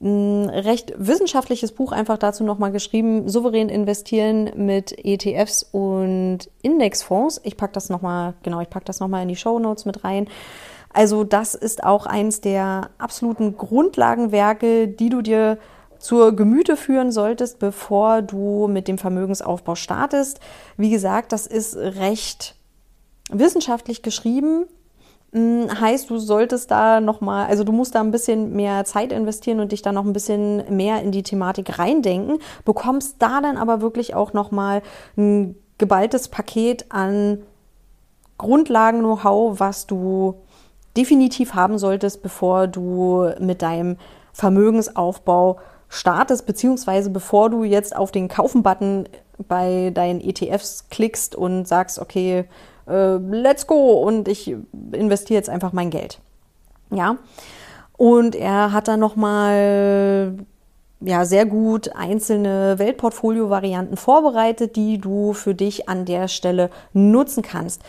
ein 0.00 0.48
recht 0.50 0.92
wissenschaftliches 0.96 1.70
Buch 1.70 1.92
einfach 1.92 2.18
dazu 2.18 2.42
nochmal 2.42 2.72
geschrieben, 2.72 3.28
souverän 3.28 3.68
investieren 3.68 4.50
mit 4.56 4.92
ETFs 5.04 5.62
und 5.62 6.50
Indexfonds. 6.62 7.40
Ich 7.44 7.56
packe 7.56 7.74
das 7.74 7.90
nochmal, 7.90 8.34
genau, 8.42 8.60
ich 8.60 8.70
packe 8.70 8.86
das 8.86 8.98
nochmal 8.98 9.22
in 9.22 9.28
die 9.28 9.36
Show 9.36 9.60
Notes 9.60 9.84
mit 9.84 10.02
rein. 10.02 10.28
Also 10.92 11.22
das 11.22 11.54
ist 11.54 11.84
auch 11.84 12.06
eins 12.06 12.40
der 12.40 12.90
absoluten 12.98 13.56
Grundlagenwerke, 13.56 14.88
die 14.88 15.10
du 15.10 15.22
dir 15.22 15.58
zur 15.98 16.34
Gemüte 16.34 16.76
führen 16.76 17.12
solltest, 17.12 17.58
bevor 17.58 18.22
du 18.22 18.68
mit 18.68 18.88
dem 18.88 18.98
Vermögensaufbau 18.98 19.74
startest. 19.74 20.40
Wie 20.76 20.90
gesagt, 20.90 21.32
das 21.32 21.46
ist 21.46 21.76
recht 21.76 22.54
wissenschaftlich 23.30 24.02
geschrieben. 24.02 24.66
Hm, 25.32 25.68
heißt, 25.80 26.08
du 26.08 26.18
solltest 26.18 26.70
da 26.70 27.00
nochmal, 27.00 27.46
also 27.46 27.64
du 27.64 27.72
musst 27.72 27.94
da 27.94 28.00
ein 28.00 28.10
bisschen 28.10 28.54
mehr 28.54 28.84
Zeit 28.84 29.12
investieren 29.12 29.60
und 29.60 29.72
dich 29.72 29.82
da 29.82 29.92
noch 29.92 30.04
ein 30.04 30.14
bisschen 30.14 30.74
mehr 30.74 31.02
in 31.02 31.12
die 31.12 31.22
Thematik 31.22 31.78
reindenken, 31.78 32.38
bekommst 32.64 33.16
da 33.18 33.40
dann 33.40 33.58
aber 33.58 33.82
wirklich 33.82 34.14
auch 34.14 34.32
nochmal 34.32 34.82
ein 35.16 35.54
geballtes 35.76 36.28
Paket 36.28 36.86
an 36.88 37.42
Grundlagen-Know-how, 38.38 39.60
was 39.60 39.86
du 39.86 40.34
definitiv 40.96 41.54
haben 41.54 41.78
solltest, 41.78 42.22
bevor 42.22 42.66
du 42.66 43.30
mit 43.38 43.62
deinem 43.62 43.96
Vermögensaufbau 44.32 45.58
startest, 45.88 46.46
beziehungsweise 46.46 47.10
bevor 47.10 47.50
du 47.50 47.64
jetzt 47.64 47.96
auf 47.96 48.10
den 48.10 48.28
Kaufen-Button 48.28 49.08
bei 49.46 49.90
deinen 49.94 50.20
ETFs 50.20 50.88
klickst 50.90 51.34
und 51.34 51.66
sagst, 51.66 51.98
okay, 51.98 52.44
äh, 52.86 53.16
let's 53.16 53.66
go 53.66 54.02
und 54.02 54.28
ich 54.28 54.54
investiere 54.92 55.38
jetzt 55.38 55.48
einfach 55.48 55.72
mein 55.72 55.90
Geld. 55.90 56.20
Ja. 56.90 57.16
Und 57.96 58.34
er 58.36 58.72
hat 58.72 58.88
dann 58.88 59.00
nochmal 59.00 60.34
ja, 61.00 61.24
sehr 61.24 61.46
gut 61.46 61.94
einzelne 61.94 62.78
Weltportfolio-Varianten 62.78 63.96
vorbereitet, 63.96 64.76
die 64.76 64.98
du 64.98 65.32
für 65.32 65.54
dich 65.54 65.88
an 65.88 66.04
der 66.04 66.28
Stelle 66.28 66.70
nutzen 66.92 67.42
kannst. 67.42 67.82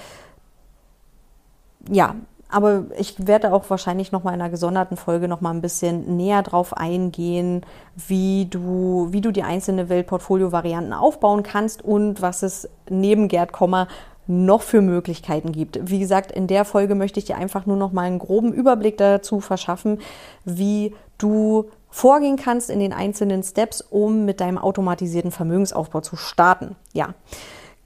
Ja, 1.89 2.15
aber 2.49 2.85
ich 2.97 3.27
werde 3.27 3.53
auch 3.53 3.69
wahrscheinlich 3.69 4.11
noch 4.11 4.23
mal 4.23 4.33
in 4.33 4.41
einer 4.41 4.49
gesonderten 4.49 4.97
Folge 4.97 5.27
noch 5.27 5.39
mal 5.39 5.51
ein 5.51 5.61
bisschen 5.61 6.17
näher 6.17 6.41
drauf 6.41 6.75
eingehen, 6.75 7.61
wie 7.95 8.47
du, 8.49 9.07
wie 9.11 9.21
du 9.21 9.31
die 9.31 9.43
einzelnen 9.43 9.87
Weltportfolio-Varianten 9.87 10.93
aufbauen 10.93 11.43
kannst 11.43 11.83
und 11.83 12.21
was 12.21 12.41
es 12.41 12.67
neben 12.89 13.27
Gerd 13.27 13.51
Kommer 13.51 13.87
noch 14.25 14.61
für 14.61 14.81
Möglichkeiten 14.81 15.51
gibt. 15.51 15.79
Wie 15.89 15.99
gesagt, 15.99 16.31
in 16.31 16.47
der 16.47 16.65
Folge 16.65 16.95
möchte 16.95 17.19
ich 17.19 17.25
dir 17.25 17.37
einfach 17.37 17.65
nur 17.65 17.77
noch 17.77 17.91
mal 17.91 18.03
einen 18.03 18.19
groben 18.19 18.53
Überblick 18.53 18.97
dazu 18.97 19.39
verschaffen, 19.39 19.99
wie 20.45 20.93
du 21.17 21.69
vorgehen 21.89 22.37
kannst 22.37 22.69
in 22.69 22.79
den 22.79 22.93
einzelnen 22.93 23.43
Steps, 23.43 23.81
um 23.81 24.25
mit 24.25 24.39
deinem 24.39 24.57
automatisierten 24.57 25.31
Vermögensaufbau 25.31 26.01
zu 26.01 26.15
starten. 26.15 26.75
Ja. 26.93 27.15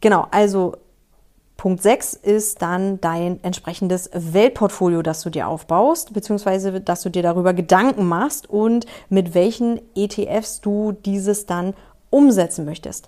Genau, 0.02 0.28
also 0.32 0.76
Punkt 1.64 1.82
6 1.82 2.16
ist 2.16 2.62
dann 2.62 3.00
dein 3.00 3.42
entsprechendes 3.42 4.10
Weltportfolio, 4.12 5.02
das 5.02 5.22
du 5.22 5.30
dir 5.30 5.48
aufbaust, 5.48 6.12
beziehungsweise 6.12 6.82
dass 6.82 7.04
du 7.04 7.10
dir 7.10 7.24
darüber 7.24 7.54
Gedanken 7.54 8.06
machst 8.06 8.50
und 8.50 8.86
mit 9.08 9.34
welchen 9.34 9.80
ETFs 9.96 10.60
du 10.60 10.92
dieses 10.92 11.46
dann 11.46 11.74
umsetzen 12.10 12.66
möchtest. 12.66 13.08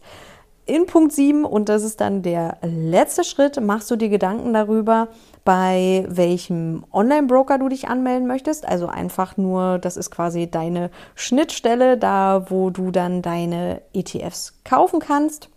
In 0.66 0.86
Punkt 0.86 1.12
7, 1.12 1.44
und 1.44 1.68
das 1.68 1.84
ist 1.84 2.00
dann 2.00 2.22
der 2.22 2.58
letzte 2.62 3.26
Schritt, 3.26 3.60
machst 3.60 3.92
du 3.92 3.98
dir 3.98 4.08
Gedanken 4.08 4.54
darüber, 4.54 5.10
bei 5.44 6.06
welchem 6.08 6.86
Online-Broker 6.94 7.58
du 7.58 7.68
dich 7.68 7.90
anmelden 7.90 8.26
möchtest. 8.26 8.66
Also 8.66 8.88
einfach 8.88 9.36
nur, 9.36 9.80
das 9.80 9.98
ist 9.98 10.12
quasi 10.12 10.50
deine 10.50 10.92
Schnittstelle, 11.14 11.98
da 11.98 12.46
wo 12.50 12.70
du 12.70 12.92
dann 12.92 13.22
deine 13.22 13.82
ETFs 13.92 14.62
kaufen 14.64 15.02
kannst. 15.02 15.50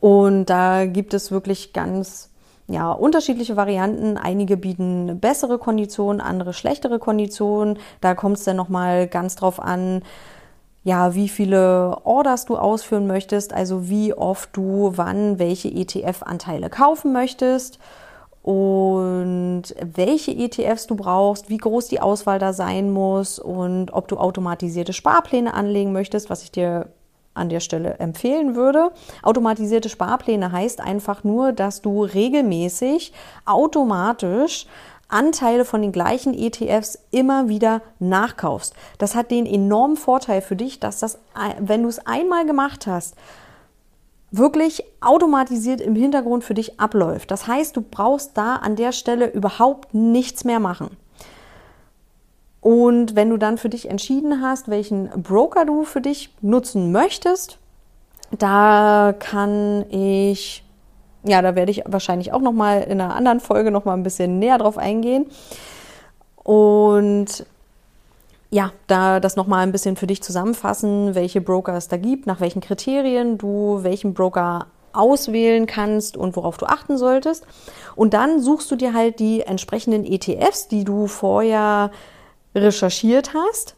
Und 0.00 0.46
da 0.46 0.86
gibt 0.86 1.14
es 1.14 1.30
wirklich 1.30 1.72
ganz 1.72 2.30
ja, 2.68 2.92
unterschiedliche 2.92 3.56
Varianten. 3.56 4.16
Einige 4.16 4.56
bieten 4.56 5.18
bessere 5.20 5.58
Konditionen, 5.58 6.20
andere 6.20 6.52
schlechtere 6.52 6.98
Konditionen. 6.98 7.78
Da 8.00 8.14
kommt 8.14 8.38
es 8.38 8.44
dann 8.44 8.56
nochmal 8.56 9.08
ganz 9.08 9.34
drauf 9.36 9.60
an, 9.60 10.02
ja, 10.82 11.14
wie 11.14 11.28
viele 11.28 11.98
Orders 12.04 12.46
du 12.46 12.56
ausführen 12.56 13.06
möchtest, 13.06 13.52
also 13.52 13.88
wie 13.88 14.14
oft 14.14 14.56
du 14.56 14.92
wann 14.94 15.38
welche 15.38 15.68
ETF-Anteile 15.68 16.70
kaufen 16.70 17.12
möchtest 17.12 17.78
und 18.42 19.64
welche 19.82 20.30
ETFs 20.30 20.86
du 20.86 20.96
brauchst, 20.96 21.50
wie 21.50 21.58
groß 21.58 21.88
die 21.88 22.00
Auswahl 22.00 22.38
da 22.38 22.54
sein 22.54 22.90
muss 22.90 23.38
und 23.38 23.92
ob 23.92 24.08
du 24.08 24.16
automatisierte 24.16 24.94
Sparpläne 24.94 25.52
anlegen 25.52 25.92
möchtest, 25.92 26.30
was 26.30 26.42
ich 26.42 26.50
dir 26.50 26.86
an 27.40 27.48
der 27.48 27.60
Stelle 27.60 27.98
empfehlen 27.98 28.54
würde. 28.54 28.92
Automatisierte 29.22 29.88
Sparpläne 29.88 30.52
heißt 30.52 30.80
einfach 30.80 31.24
nur, 31.24 31.52
dass 31.52 31.82
du 31.82 32.04
regelmäßig 32.04 33.12
automatisch 33.46 34.66
Anteile 35.08 35.64
von 35.64 35.82
den 35.82 35.92
gleichen 35.92 36.34
ETFs 36.34 36.98
immer 37.10 37.48
wieder 37.48 37.82
nachkaufst. 37.98 38.74
Das 38.98 39.14
hat 39.14 39.30
den 39.30 39.46
enormen 39.46 39.96
Vorteil 39.96 40.40
für 40.40 40.56
dich, 40.56 40.78
dass 40.78 41.00
das, 41.00 41.18
wenn 41.58 41.82
du 41.82 41.88
es 41.88 42.06
einmal 42.06 42.46
gemacht 42.46 42.86
hast, 42.86 43.16
wirklich 44.30 44.84
automatisiert 45.00 45.80
im 45.80 45.96
Hintergrund 45.96 46.44
für 46.44 46.54
dich 46.54 46.78
abläuft. 46.78 47.30
Das 47.30 47.46
heißt, 47.46 47.76
du 47.76 47.82
brauchst 47.82 48.36
da 48.36 48.56
an 48.56 48.76
der 48.76 48.92
Stelle 48.92 49.26
überhaupt 49.30 49.92
nichts 49.92 50.44
mehr 50.44 50.60
machen. 50.60 50.96
Und 52.60 53.16
wenn 53.16 53.30
du 53.30 53.36
dann 53.36 53.58
für 53.58 53.70
dich 53.70 53.88
entschieden 53.88 54.42
hast, 54.42 54.68
welchen 54.68 55.08
Broker 55.22 55.64
du 55.64 55.84
für 55.84 56.00
dich 56.00 56.30
nutzen 56.42 56.92
möchtest, 56.92 57.58
da 58.30 59.14
kann 59.18 59.84
ich 59.90 60.62
ja, 61.22 61.42
da 61.42 61.54
werde 61.54 61.70
ich 61.70 61.82
wahrscheinlich 61.86 62.32
auch 62.32 62.40
noch 62.40 62.52
mal 62.52 62.82
in 62.82 63.00
einer 63.00 63.14
anderen 63.14 63.40
Folge 63.40 63.70
noch 63.70 63.84
mal 63.84 63.94
ein 63.94 64.02
bisschen 64.02 64.38
näher 64.38 64.58
drauf 64.58 64.78
eingehen. 64.78 65.26
Und 66.36 67.44
ja, 68.50 68.72
da 68.86 69.20
das 69.20 69.36
noch 69.36 69.46
mal 69.46 69.58
ein 69.58 69.72
bisschen 69.72 69.96
für 69.96 70.06
dich 70.06 70.22
zusammenfassen, 70.22 71.14
welche 71.14 71.40
Broker 71.40 71.76
es 71.76 71.88
da 71.88 71.96
gibt, 71.96 72.26
nach 72.26 72.40
welchen 72.40 72.60
Kriterien 72.60 73.38
du 73.38 73.80
welchen 73.82 74.14
Broker 74.14 74.66
auswählen 74.92 75.66
kannst 75.66 76.16
und 76.16 76.34
worauf 76.34 76.56
du 76.56 76.66
achten 76.66 76.98
solltest. 76.98 77.46
Und 77.94 78.14
dann 78.14 78.40
suchst 78.40 78.70
du 78.70 78.76
dir 78.76 78.92
halt 78.92 79.20
die 79.20 79.42
entsprechenden 79.42 80.04
ETFs, 80.04 80.66
die 80.66 80.84
du 80.84 81.06
vorher 81.06 81.92
recherchiert 82.54 83.34
hast 83.34 83.76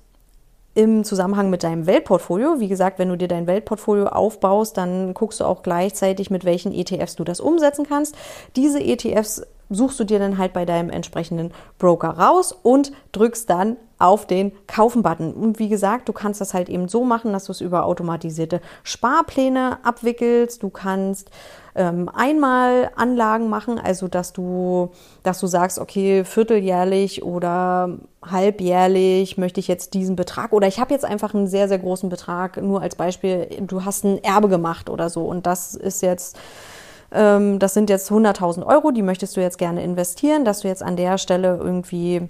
im 0.74 1.04
Zusammenhang 1.04 1.50
mit 1.50 1.62
deinem 1.64 1.86
Weltportfolio. 1.86 2.58
Wie 2.58 2.68
gesagt, 2.68 2.98
wenn 2.98 3.10
du 3.10 3.16
dir 3.16 3.28
dein 3.28 3.46
Weltportfolio 3.46 4.06
aufbaust, 4.06 4.78
dann 4.78 5.12
guckst 5.12 5.40
du 5.40 5.44
auch 5.44 5.62
gleichzeitig, 5.62 6.30
mit 6.30 6.44
welchen 6.44 6.72
ETFs 6.72 7.16
du 7.16 7.24
das 7.24 7.40
umsetzen 7.40 7.86
kannst. 7.86 8.16
Diese 8.56 8.80
ETFs 8.80 9.42
suchst 9.74 9.98
du 10.00 10.04
dir 10.04 10.18
dann 10.18 10.38
halt 10.38 10.52
bei 10.52 10.64
deinem 10.64 10.90
entsprechenden 10.90 11.52
Broker 11.78 12.10
raus 12.10 12.52
und 12.52 12.92
drückst 13.12 13.48
dann 13.48 13.76
auf 13.98 14.26
den 14.26 14.50
Kaufen-Button. 14.66 15.32
Und 15.32 15.60
wie 15.60 15.68
gesagt, 15.68 16.08
du 16.08 16.12
kannst 16.12 16.40
das 16.40 16.54
halt 16.54 16.68
eben 16.68 16.88
so 16.88 17.04
machen, 17.04 17.32
dass 17.32 17.44
du 17.44 17.52
es 17.52 17.60
über 17.60 17.84
automatisierte 17.84 18.60
Sparpläne 18.82 19.78
abwickelst. 19.84 20.62
Du 20.62 20.70
kannst 20.70 21.30
ähm, 21.76 22.08
einmal 22.08 22.90
Anlagen 22.96 23.48
machen, 23.48 23.78
also 23.78 24.08
dass 24.08 24.32
du, 24.32 24.90
dass 25.22 25.38
du 25.38 25.46
sagst, 25.46 25.78
okay, 25.78 26.24
vierteljährlich 26.24 27.22
oder 27.22 27.98
halbjährlich 28.28 29.38
möchte 29.38 29.60
ich 29.60 29.68
jetzt 29.68 29.94
diesen 29.94 30.16
Betrag 30.16 30.52
oder 30.52 30.66
ich 30.66 30.80
habe 30.80 30.92
jetzt 30.92 31.04
einfach 31.04 31.32
einen 31.32 31.46
sehr, 31.46 31.68
sehr 31.68 31.78
großen 31.78 32.08
Betrag, 32.08 32.60
nur 32.60 32.82
als 32.82 32.96
Beispiel, 32.96 33.46
du 33.60 33.84
hast 33.84 34.04
ein 34.04 34.22
Erbe 34.22 34.48
gemacht 34.48 34.90
oder 34.90 35.08
so 35.08 35.24
und 35.24 35.46
das 35.46 35.74
ist 35.74 36.02
jetzt 36.02 36.36
ähm, 37.14 37.58
das 37.58 37.74
sind 37.74 37.90
jetzt 37.90 38.10
100.000 38.10 38.64
Euro, 38.66 38.90
die 38.90 39.02
möchtest 39.02 39.36
du 39.36 39.40
jetzt 39.40 39.58
gerne 39.58 39.82
investieren, 39.82 40.44
dass 40.44 40.60
du 40.60 40.68
jetzt 40.68 40.82
an 40.82 40.96
der 40.96 41.18
Stelle 41.18 41.58
irgendwie 41.62 42.28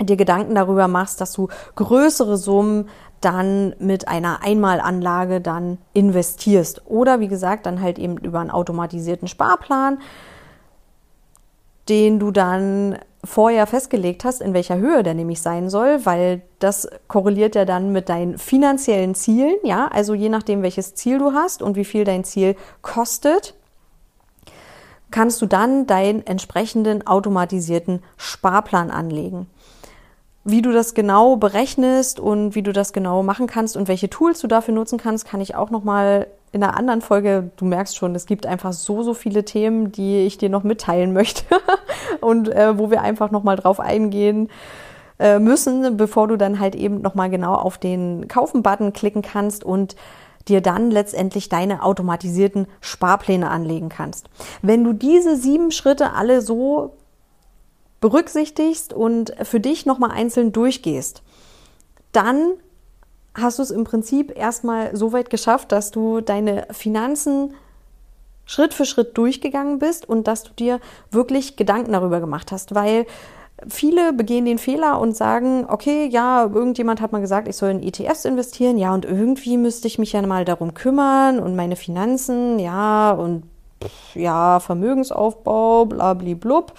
dir 0.00 0.16
Gedanken 0.16 0.54
darüber 0.54 0.88
machst, 0.88 1.20
dass 1.20 1.32
du 1.32 1.48
größere 1.74 2.36
Summen 2.36 2.88
dann 3.20 3.74
mit 3.78 4.06
einer 4.06 4.42
Einmalanlage 4.42 5.40
dann 5.40 5.78
investierst. 5.92 6.82
Oder 6.86 7.20
wie 7.20 7.28
gesagt, 7.28 7.66
dann 7.66 7.82
halt 7.82 7.98
eben 7.98 8.16
über 8.18 8.38
einen 8.38 8.50
automatisierten 8.50 9.26
Sparplan, 9.26 9.98
den 11.88 12.20
du 12.20 12.30
dann 12.30 12.98
vorher 13.24 13.66
festgelegt 13.66 14.24
hast, 14.24 14.40
in 14.40 14.54
welcher 14.54 14.76
Höhe 14.76 15.02
der 15.02 15.14
nämlich 15.14 15.42
sein 15.42 15.68
soll, 15.70 16.06
weil 16.06 16.42
das 16.60 16.88
korreliert 17.08 17.56
ja 17.56 17.64
dann 17.64 17.90
mit 17.90 18.08
deinen 18.08 18.38
finanziellen 18.38 19.16
Zielen, 19.16 19.56
ja, 19.64 19.88
also 19.88 20.14
je 20.14 20.28
nachdem, 20.28 20.62
welches 20.62 20.94
Ziel 20.94 21.18
du 21.18 21.32
hast 21.32 21.60
und 21.60 21.74
wie 21.74 21.84
viel 21.84 22.04
dein 22.04 22.22
Ziel 22.22 22.54
kostet, 22.80 23.54
kannst 25.10 25.40
du 25.42 25.46
dann 25.46 25.86
deinen 25.86 26.26
entsprechenden 26.26 27.06
automatisierten 27.06 28.02
Sparplan 28.16 28.90
anlegen. 28.90 29.46
Wie 30.44 30.62
du 30.62 30.72
das 30.72 30.94
genau 30.94 31.36
berechnest 31.36 32.20
und 32.20 32.54
wie 32.54 32.62
du 32.62 32.72
das 32.72 32.92
genau 32.92 33.22
machen 33.22 33.46
kannst 33.46 33.76
und 33.76 33.88
welche 33.88 34.08
Tools 34.08 34.40
du 34.40 34.46
dafür 34.46 34.74
nutzen 34.74 34.98
kannst, 34.98 35.26
kann 35.26 35.40
ich 35.40 35.54
auch 35.54 35.70
noch 35.70 35.84
mal 35.84 36.26
in 36.52 36.62
einer 36.62 36.76
anderen 36.76 37.02
Folge. 37.02 37.50
Du 37.56 37.64
merkst 37.64 37.96
schon, 37.96 38.14
es 38.14 38.26
gibt 38.26 38.46
einfach 38.46 38.72
so 38.72 39.02
so 39.02 39.12
viele 39.14 39.44
Themen, 39.44 39.92
die 39.92 40.20
ich 40.20 40.38
dir 40.38 40.48
noch 40.48 40.62
mitteilen 40.62 41.12
möchte 41.12 41.44
und 42.20 42.48
äh, 42.48 42.78
wo 42.78 42.90
wir 42.90 43.02
einfach 43.02 43.30
noch 43.30 43.42
mal 43.42 43.56
drauf 43.56 43.80
eingehen 43.80 44.48
äh, 45.18 45.38
müssen, 45.38 45.96
bevor 45.96 46.28
du 46.28 46.36
dann 46.36 46.60
halt 46.60 46.74
eben 46.74 47.02
noch 47.02 47.14
mal 47.14 47.28
genau 47.28 47.54
auf 47.54 47.76
den 47.76 48.28
Kaufen-Button 48.28 48.92
klicken 48.92 49.22
kannst 49.22 49.64
und 49.64 49.96
dir 50.48 50.60
dann 50.60 50.90
letztendlich 50.90 51.48
deine 51.48 51.82
automatisierten 51.82 52.66
Sparpläne 52.80 53.50
anlegen 53.50 53.88
kannst. 53.88 54.28
Wenn 54.62 54.84
du 54.84 54.92
diese 54.92 55.36
sieben 55.36 55.70
Schritte 55.70 56.12
alle 56.12 56.40
so 56.40 56.94
berücksichtigst 58.00 58.92
und 58.92 59.34
für 59.42 59.60
dich 59.60 59.86
nochmal 59.86 60.12
einzeln 60.12 60.52
durchgehst, 60.52 61.22
dann 62.12 62.52
hast 63.34 63.58
du 63.58 63.62
es 63.62 63.70
im 63.70 63.84
Prinzip 63.84 64.36
erstmal 64.36 64.96
so 64.96 65.12
weit 65.12 65.30
geschafft, 65.30 65.72
dass 65.72 65.90
du 65.90 66.20
deine 66.20 66.66
Finanzen 66.70 67.54
Schritt 68.44 68.72
für 68.72 68.86
Schritt 68.86 69.16
durchgegangen 69.18 69.78
bist 69.78 70.08
und 70.08 70.26
dass 70.26 70.42
du 70.42 70.52
dir 70.52 70.80
wirklich 71.10 71.56
Gedanken 71.56 71.92
darüber 71.92 72.18
gemacht 72.18 72.50
hast, 72.50 72.74
weil 72.74 73.06
Viele 73.66 74.12
begehen 74.12 74.44
den 74.44 74.58
Fehler 74.58 75.00
und 75.00 75.16
sagen, 75.16 75.66
okay, 75.68 76.06
ja, 76.06 76.44
irgendjemand 76.44 77.00
hat 77.00 77.10
mal 77.10 77.20
gesagt, 77.20 77.48
ich 77.48 77.56
soll 77.56 77.70
in 77.70 77.82
ETFs 77.82 78.24
investieren, 78.24 78.78
ja, 78.78 78.94
und 78.94 79.04
irgendwie 79.04 79.56
müsste 79.56 79.88
ich 79.88 79.98
mich 79.98 80.12
ja 80.12 80.22
mal 80.22 80.44
darum 80.44 80.74
kümmern 80.74 81.40
und 81.40 81.56
meine 81.56 81.74
Finanzen, 81.74 82.60
ja, 82.60 83.10
und 83.10 83.42
ja, 84.14 84.60
Vermögensaufbau, 84.60 85.86
blablablub. 85.86 86.72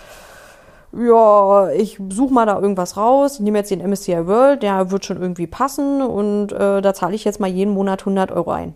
Ja, 0.92 1.70
ich 1.70 2.00
suche 2.10 2.34
mal 2.34 2.46
da 2.46 2.60
irgendwas 2.60 2.98
raus, 2.98 3.40
nehme 3.40 3.60
jetzt 3.60 3.72
den 3.72 3.88
MSCI 3.88 4.26
World, 4.26 4.64
der 4.64 4.90
wird 4.90 5.06
schon 5.06 5.22
irgendwie 5.22 5.48
passen 5.48 6.02
und 6.02 6.52
äh, 6.52 6.82
da 6.82 6.94
zahle 6.94 7.16
ich 7.16 7.26
jetzt 7.26 7.40
mal 7.40 7.50
jeden 7.50 7.74
Monat 7.74 8.02
100 8.02 8.32
Euro 8.32 8.52
ein. 8.52 8.74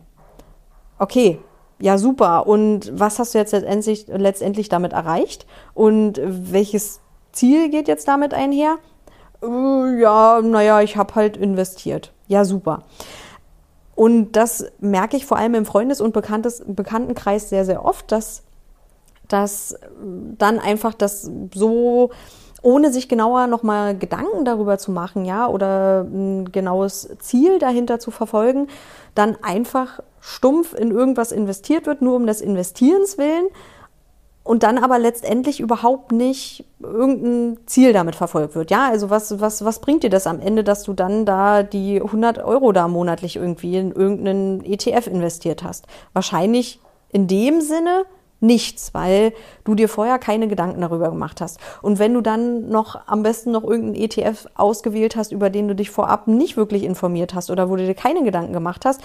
Okay, 1.00 1.40
ja, 1.80 1.98
super. 1.98 2.48
Und 2.48 2.92
was 2.98 3.18
hast 3.20 3.34
du 3.34 3.40
jetzt 3.40 3.52
letztendlich, 3.52 4.06
letztendlich 4.08 4.70
damit 4.70 4.94
erreicht? 4.94 5.46
Und 5.74 6.22
welches 6.24 7.02
Ziel 7.34 7.70
geht 7.70 7.88
jetzt 7.88 8.08
damit 8.08 8.34
einher? 8.34 8.78
Äh, 9.44 10.00
ja, 10.00 10.42
naja, 10.42 10.82
ich 10.82 10.96
habe 10.96 11.16
halt 11.16 11.36
investiert. 11.36 12.14
Ja, 12.28 12.46
super. 12.46 12.84
Und 13.96 14.34
das 14.34 14.66
merke 14.80 15.18
ich 15.18 15.26
vor 15.26 15.38
allem 15.38 15.54
im 15.54 15.66
Freundes- 15.66 16.02
und 16.02 16.14
Bekanntes, 16.14 16.64
Bekanntenkreis 16.66 17.50
sehr, 17.50 17.66
sehr 17.66 17.86
oft, 17.86 18.12
dass, 18.12 18.44
dass 19.28 19.78
dann 20.38 20.60
einfach 20.60 20.94
das 20.94 21.30
so, 21.54 22.10
ohne 22.64 22.92
sich 22.92 23.08
genauer 23.08 23.48
nochmal 23.48 23.96
Gedanken 23.96 24.46
darüber 24.46 24.78
zu 24.78 24.92
machen, 24.92 25.26
ja, 25.26 25.48
oder 25.48 26.02
ein 26.04 26.52
genaues 26.52 27.10
Ziel 27.20 27.60
dahinter 27.60 28.00
zu 28.00 28.10
verfolgen, 28.10 28.68
dann 29.14 29.38
einfach 29.44 30.00
stumpf 30.22 30.74
in 30.74 30.90
irgendwas 30.90 31.32
investiert 31.32 31.86
wird, 31.86 32.02
nur 32.02 32.16
um 32.16 32.26
des 32.26 32.42
Investierens 32.42 33.18
willen 33.18 33.48
und 34.44 34.64
dann 34.64 34.78
aber 34.78 35.00
letztendlich 35.00 35.60
überhaupt 35.60 36.12
nicht 36.12 36.66
irgendein 36.82 37.58
Ziel 37.66 37.94
damit 37.94 38.16
verfolgt 38.16 38.56
wird. 38.56 38.72
Ja, 38.72 38.90
also 38.90 39.10
was, 39.10 39.40
was, 39.40 39.64
was 39.64 39.80
bringt 39.80 40.04
dir 40.04 40.10
das 40.10 40.28
am 40.28 40.42
Ende, 40.42 40.64
dass 40.64 40.84
du 40.84 40.94
dann 40.94 41.26
da 41.26 41.64
die 41.64 42.02
100 42.02 42.40
Euro 42.40 42.74
da 42.74 42.88
monatlich 42.88 43.38
irgendwie 43.38 43.78
in 43.78 43.92
irgendeinen 43.92 44.64
ETF 44.66 45.08
investiert 45.08 45.64
hast? 45.64 45.88
Wahrscheinlich 46.12 46.80
in 47.10 47.28
dem 47.28 47.62
Sinne 47.62 48.06
nichts, 48.44 48.94
weil 48.94 49.34
du 49.64 49.74
dir 49.74 49.90
vorher 49.90 50.20
keine 50.20 50.48
Gedanken 50.48 50.82
darüber 50.82 51.10
gemacht 51.10 51.42
hast. 51.42 51.60
Und 51.82 51.98
wenn 51.98 52.14
du 52.14 52.22
dann 52.22 52.70
noch 52.70 53.08
am 53.08 53.24
besten 53.24 53.52
noch 53.52 53.64
irgendeinen 53.64 53.96
ETF 53.96 54.48
ausgewählt 54.56 55.16
hast, 55.16 55.32
über 55.32 55.50
den 55.50 55.68
du 55.68 55.76
dich 55.76 55.90
vorab 55.90 56.28
nicht 56.28 56.58
wirklich 56.58 56.84
informiert 56.84 57.34
hast 57.34 57.50
oder 57.50 57.70
wo 57.70 57.76
du 57.76 57.86
dir 57.86 57.96
keine 57.96 58.24
Gedanken 58.24 58.54
gemacht 58.54 58.86
hast, 58.86 59.02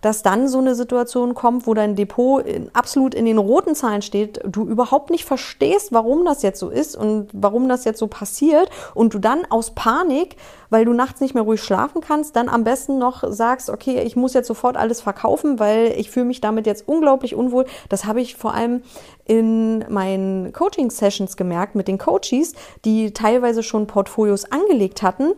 dass 0.00 0.22
dann 0.22 0.48
so 0.48 0.58
eine 0.58 0.74
Situation 0.74 1.34
kommt, 1.34 1.66
wo 1.66 1.74
dein 1.74 1.94
Depot 1.94 2.44
in, 2.44 2.74
absolut 2.74 3.14
in 3.14 3.26
den 3.26 3.38
roten 3.38 3.74
Zahlen 3.74 4.02
steht, 4.02 4.40
du 4.44 4.66
überhaupt 4.66 5.10
nicht 5.10 5.24
verstehst, 5.24 5.92
warum 5.92 6.24
das 6.24 6.42
jetzt 6.42 6.58
so 6.58 6.68
ist 6.68 6.96
und 6.96 7.28
warum 7.32 7.68
das 7.68 7.84
jetzt 7.84 7.98
so 7.98 8.06
passiert 8.06 8.70
und 8.94 9.14
du 9.14 9.18
dann 9.18 9.42
aus 9.50 9.72
Panik, 9.72 10.36
weil 10.70 10.84
du 10.84 10.92
nachts 10.92 11.20
nicht 11.20 11.34
mehr 11.34 11.42
ruhig 11.42 11.62
schlafen 11.62 12.00
kannst, 12.00 12.36
dann 12.36 12.48
am 12.48 12.64
besten 12.64 12.98
noch 12.98 13.24
sagst, 13.30 13.68
okay, 13.68 14.02
ich 14.02 14.16
muss 14.16 14.34
jetzt 14.34 14.46
sofort 14.46 14.76
alles 14.76 15.00
verkaufen, 15.00 15.58
weil 15.58 15.92
ich 15.96 16.10
fühle 16.10 16.26
mich 16.26 16.40
damit 16.40 16.66
jetzt 16.66 16.88
unglaublich 16.88 17.34
unwohl. 17.34 17.66
Das 17.88 18.04
habe 18.06 18.20
ich 18.20 18.36
vor 18.36 18.54
allem 18.54 18.82
in 19.24 19.84
meinen 19.88 20.52
Coaching-Sessions 20.52 21.36
gemerkt 21.36 21.74
mit 21.74 21.88
den 21.88 21.98
Coaches, 21.98 22.54
die 22.84 23.12
teilweise 23.12 23.62
schon 23.62 23.86
Portfolios 23.86 24.50
angelegt 24.50 25.02
hatten 25.02 25.32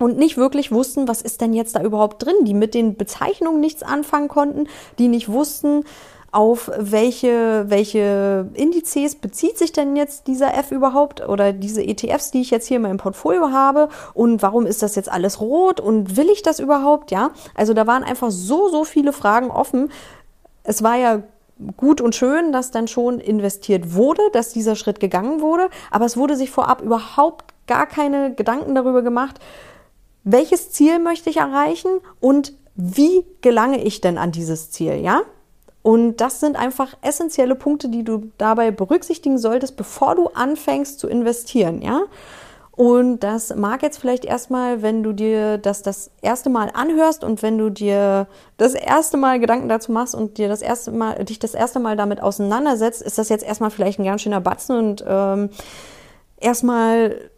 und 0.00 0.16
nicht 0.16 0.36
wirklich 0.36 0.72
wussten, 0.72 1.06
was 1.06 1.20
ist 1.20 1.40
denn 1.40 1.52
jetzt 1.52 1.76
da 1.76 1.82
überhaupt 1.82 2.24
drin, 2.24 2.34
die 2.42 2.54
mit 2.54 2.74
den 2.74 2.96
Bezeichnungen 2.96 3.60
nichts 3.60 3.82
anfangen 3.82 4.28
konnten, 4.28 4.66
die 4.98 5.08
nicht 5.08 5.28
wussten, 5.28 5.84
auf 6.32 6.70
welche, 6.76 7.64
welche 7.68 8.48
Indizes 8.54 9.16
bezieht 9.16 9.58
sich 9.58 9.72
denn 9.72 9.96
jetzt 9.96 10.28
dieser 10.28 10.56
F 10.56 10.70
überhaupt 10.70 11.26
oder 11.28 11.52
diese 11.52 11.82
ETFs, 11.82 12.30
die 12.30 12.40
ich 12.40 12.50
jetzt 12.50 12.68
hier 12.68 12.76
in 12.76 12.84
meinem 12.84 12.98
Portfolio 12.98 13.50
habe 13.50 13.88
und 14.14 14.40
warum 14.42 14.66
ist 14.66 14.82
das 14.82 14.94
jetzt 14.94 15.10
alles 15.10 15.40
rot 15.40 15.80
und 15.80 16.16
will 16.16 16.30
ich 16.30 16.42
das 16.42 16.60
überhaupt, 16.60 17.10
ja? 17.10 17.30
Also 17.54 17.74
da 17.74 17.86
waren 17.86 18.04
einfach 18.04 18.30
so, 18.30 18.68
so 18.68 18.84
viele 18.84 19.12
Fragen 19.12 19.50
offen. 19.50 19.90
Es 20.62 20.82
war 20.82 20.96
ja 20.96 21.22
gut 21.76 22.00
und 22.00 22.14
schön, 22.14 22.52
dass 22.52 22.70
dann 22.70 22.86
schon 22.86 23.18
investiert 23.18 23.94
wurde, 23.94 24.22
dass 24.32 24.52
dieser 24.52 24.76
Schritt 24.76 25.00
gegangen 25.00 25.40
wurde, 25.40 25.68
aber 25.90 26.04
es 26.04 26.16
wurde 26.16 26.36
sich 26.36 26.50
vorab 26.50 26.80
überhaupt 26.80 27.54
gar 27.66 27.86
keine 27.86 28.34
Gedanken 28.34 28.74
darüber 28.74 29.02
gemacht, 29.02 29.40
welches 30.22 30.70
Ziel 30.70 30.98
möchte 30.98 31.30
ich 31.30 31.38
erreichen 31.38 31.90
und 32.20 32.52
wie 32.76 33.24
gelange 33.40 33.82
ich 33.82 34.00
denn 34.00 34.16
an 34.16 34.32
dieses 34.32 34.70
Ziel, 34.70 35.00
ja? 35.00 35.22
Und 35.82 36.18
das 36.18 36.40
sind 36.40 36.56
einfach 36.56 36.94
essentielle 37.00 37.54
Punkte, 37.54 37.88
die 37.88 38.04
du 38.04 38.30
dabei 38.36 38.70
berücksichtigen 38.70 39.38
solltest, 39.38 39.76
bevor 39.76 40.14
du 40.14 40.28
anfängst 40.28 41.00
zu 41.00 41.08
investieren, 41.08 41.80
ja? 41.80 42.02
Und 42.72 43.20
das 43.20 43.54
mag 43.54 43.82
jetzt 43.82 43.98
vielleicht 43.98 44.24
erstmal, 44.24 44.80
wenn 44.80 45.02
du 45.02 45.12
dir 45.12 45.58
das 45.58 45.82
das 45.82 46.10
erste 46.22 46.48
Mal 46.48 46.70
anhörst 46.72 47.24
und 47.24 47.42
wenn 47.42 47.58
du 47.58 47.68
dir 47.68 48.26
das 48.56 48.72
erste 48.72 49.18
Mal 49.18 49.38
Gedanken 49.38 49.68
dazu 49.68 49.92
machst 49.92 50.14
und 50.14 50.38
dir 50.38 50.48
das 50.48 50.62
erste 50.62 50.90
Mal, 50.90 51.22
dich 51.24 51.38
das 51.38 51.52
erste 51.52 51.78
Mal 51.78 51.96
damit 51.96 52.22
auseinandersetzt, 52.22 53.02
ist 53.02 53.18
das 53.18 53.28
jetzt 53.28 53.44
erstmal 53.44 53.70
vielleicht 53.70 53.98
ein 53.98 54.06
ganz 54.06 54.22
schöner 54.22 54.40
Batzen 54.40 54.78
und 54.78 55.04
ähm, 55.06 55.50
erstmal 56.38 57.30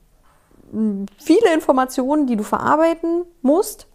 viele 1.19 1.53
Informationen, 1.53 2.27
die 2.27 2.37
du 2.37 2.45
verarbeiten 2.45 3.25
musst. 3.43 3.89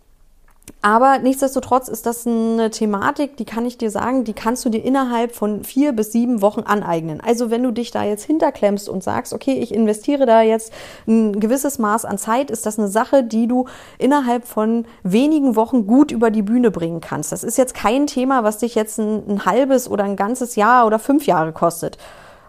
Aber 0.82 1.17
nichtsdestotrotz 1.17 1.88
ist 1.88 2.05
das 2.05 2.28
eine 2.28 2.69
Thematik, 2.69 3.36
die 3.36 3.45
kann 3.45 3.65
ich 3.65 3.78
dir 3.78 3.89
sagen, 3.89 4.23
die 4.23 4.34
kannst 4.34 4.63
du 4.63 4.69
dir 4.69 4.84
innerhalb 4.84 5.36
von 5.36 5.63
vier 5.63 5.91
bis 5.91 6.11
sieben 6.11 6.41
Wochen 6.41 6.61
aneignen. 6.61 7.19
Also 7.19 7.49
wenn 7.49 7.63
du 7.63 7.71
dich 7.71 7.89
da 7.91 8.03
jetzt 8.03 8.23
hinterklemmst 8.23 8.88
und 8.88 9.03
sagst, 9.03 9.34
okay, 9.34 9.53
ich 9.53 9.73
investiere 9.73 10.25
da 10.28 10.41
jetzt 10.43 10.71
ein 11.07 11.39
gewisses 11.39 11.80
Maß 11.80 12.05
an 12.05 12.19
Zeit, 12.19 12.51
ist 12.51 12.65
das 12.65 12.78
eine 12.78 12.88
Sache, 12.88 13.23
die 13.23 13.47
du 13.47 13.65
innerhalb 13.97 14.45
von 14.45 14.86
wenigen 15.03 15.55
Wochen 15.55 15.88
gut 15.88 16.11
über 16.11 16.30
die 16.30 16.43
Bühne 16.43 16.69
bringen 16.69 17.01
kannst. 17.01 17.32
Das 17.32 17.43
ist 17.43 17.57
jetzt 17.57 17.73
kein 17.73 18.05
Thema, 18.05 18.43
was 18.43 18.59
dich 18.59 18.75
jetzt 18.75 18.99
ein, 18.99 19.28
ein 19.28 19.45
halbes 19.45 19.89
oder 19.89 20.03
ein 20.03 20.15
ganzes 20.15 20.55
Jahr 20.55 20.86
oder 20.86 20.99
fünf 20.99 21.25
Jahre 21.25 21.53
kostet. 21.53 21.97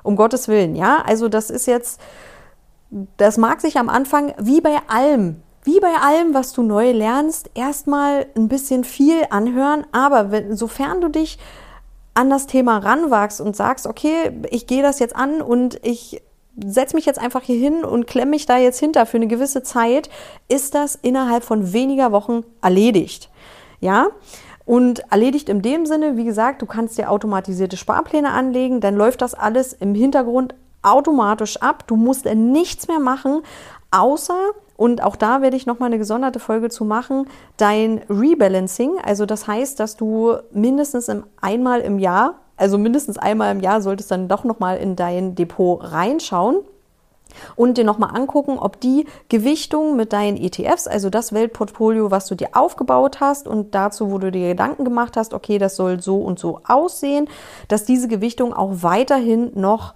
Um 0.02 0.16
Gottes 0.16 0.48
Willen, 0.48 0.76
ja. 0.76 1.02
Also 1.04 1.28
das 1.28 1.50
ist 1.50 1.66
jetzt 1.66 1.98
das 3.16 3.36
mag 3.36 3.60
sich 3.60 3.78
am 3.78 3.88
Anfang 3.88 4.34
wie 4.38 4.60
bei 4.60 4.76
allem, 4.88 5.42
wie 5.64 5.80
bei 5.80 5.94
allem, 6.00 6.34
was 6.34 6.52
du 6.52 6.62
neu 6.62 6.92
lernst, 6.92 7.50
erstmal 7.54 8.26
ein 8.36 8.48
bisschen 8.48 8.84
viel 8.84 9.22
anhören, 9.30 9.86
aber 9.92 10.30
wenn, 10.30 10.56
sofern 10.56 11.00
du 11.00 11.08
dich 11.08 11.38
an 12.14 12.30
das 12.30 12.46
Thema 12.46 12.78
ranwagst 12.78 13.40
und 13.40 13.54
sagst, 13.54 13.86
okay, 13.86 14.32
ich 14.50 14.66
gehe 14.66 14.82
das 14.82 14.98
jetzt 14.98 15.14
an 15.14 15.40
und 15.40 15.78
ich 15.84 16.22
setze 16.64 16.96
mich 16.96 17.06
jetzt 17.06 17.20
einfach 17.20 17.42
hier 17.42 17.58
hin 17.58 17.84
und 17.84 18.06
klemme 18.06 18.32
mich 18.32 18.46
da 18.46 18.58
jetzt 18.58 18.80
hinter 18.80 19.06
für 19.06 19.18
eine 19.18 19.28
gewisse 19.28 19.62
Zeit, 19.62 20.10
ist 20.48 20.74
das 20.74 20.96
innerhalb 20.96 21.44
von 21.44 21.72
weniger 21.72 22.10
Wochen 22.10 22.44
erledigt. 22.60 23.30
Ja? 23.80 24.08
Und 24.64 25.00
erledigt 25.10 25.48
in 25.48 25.62
dem 25.62 25.86
Sinne, 25.86 26.16
wie 26.16 26.24
gesagt, 26.24 26.60
du 26.60 26.66
kannst 26.66 26.98
dir 26.98 27.10
automatisierte 27.10 27.76
Sparpläne 27.76 28.30
anlegen, 28.30 28.80
dann 28.80 28.96
läuft 28.96 29.22
das 29.22 29.34
alles 29.34 29.72
im 29.72 29.94
Hintergrund 29.94 30.54
automatisch 30.82 31.56
ab. 31.58 31.84
Du 31.86 31.96
musst 31.96 32.24
nichts 32.24 32.88
mehr 32.88 33.00
machen, 33.00 33.42
außer 33.90 34.50
und 34.78 35.02
auch 35.02 35.16
da 35.16 35.42
werde 35.42 35.56
ich 35.56 35.66
nochmal 35.66 35.88
eine 35.88 35.98
gesonderte 35.98 36.38
Folge 36.38 36.70
zu 36.70 36.84
machen, 36.84 37.26
dein 37.56 38.00
Rebalancing. 38.08 38.92
Also 39.02 39.26
das 39.26 39.48
heißt, 39.48 39.80
dass 39.80 39.96
du 39.96 40.36
mindestens 40.52 41.10
einmal 41.40 41.80
im 41.80 41.98
Jahr, 41.98 42.36
also 42.56 42.78
mindestens 42.78 43.18
einmal 43.18 43.50
im 43.50 43.60
Jahr 43.60 43.82
solltest 43.82 44.12
dann 44.12 44.28
doch 44.28 44.44
nochmal 44.44 44.76
in 44.76 44.94
dein 44.94 45.34
Depot 45.34 45.80
reinschauen 45.82 46.58
und 47.56 47.76
dir 47.76 47.82
nochmal 47.82 48.16
angucken, 48.16 48.56
ob 48.56 48.78
die 48.78 49.06
Gewichtung 49.28 49.96
mit 49.96 50.12
deinen 50.12 50.36
ETFs, 50.36 50.86
also 50.86 51.10
das 51.10 51.32
Weltportfolio, 51.32 52.12
was 52.12 52.26
du 52.26 52.36
dir 52.36 52.50
aufgebaut 52.52 53.18
hast 53.18 53.48
und 53.48 53.74
dazu, 53.74 54.12
wo 54.12 54.18
du 54.18 54.30
dir 54.30 54.50
Gedanken 54.50 54.84
gemacht 54.84 55.16
hast, 55.16 55.34
okay, 55.34 55.58
das 55.58 55.74
soll 55.74 56.00
so 56.00 56.18
und 56.18 56.38
so 56.38 56.60
aussehen, 56.68 57.28
dass 57.66 57.84
diese 57.84 58.06
Gewichtung 58.06 58.54
auch 58.54 58.70
weiterhin 58.82 59.50
noch 59.56 59.94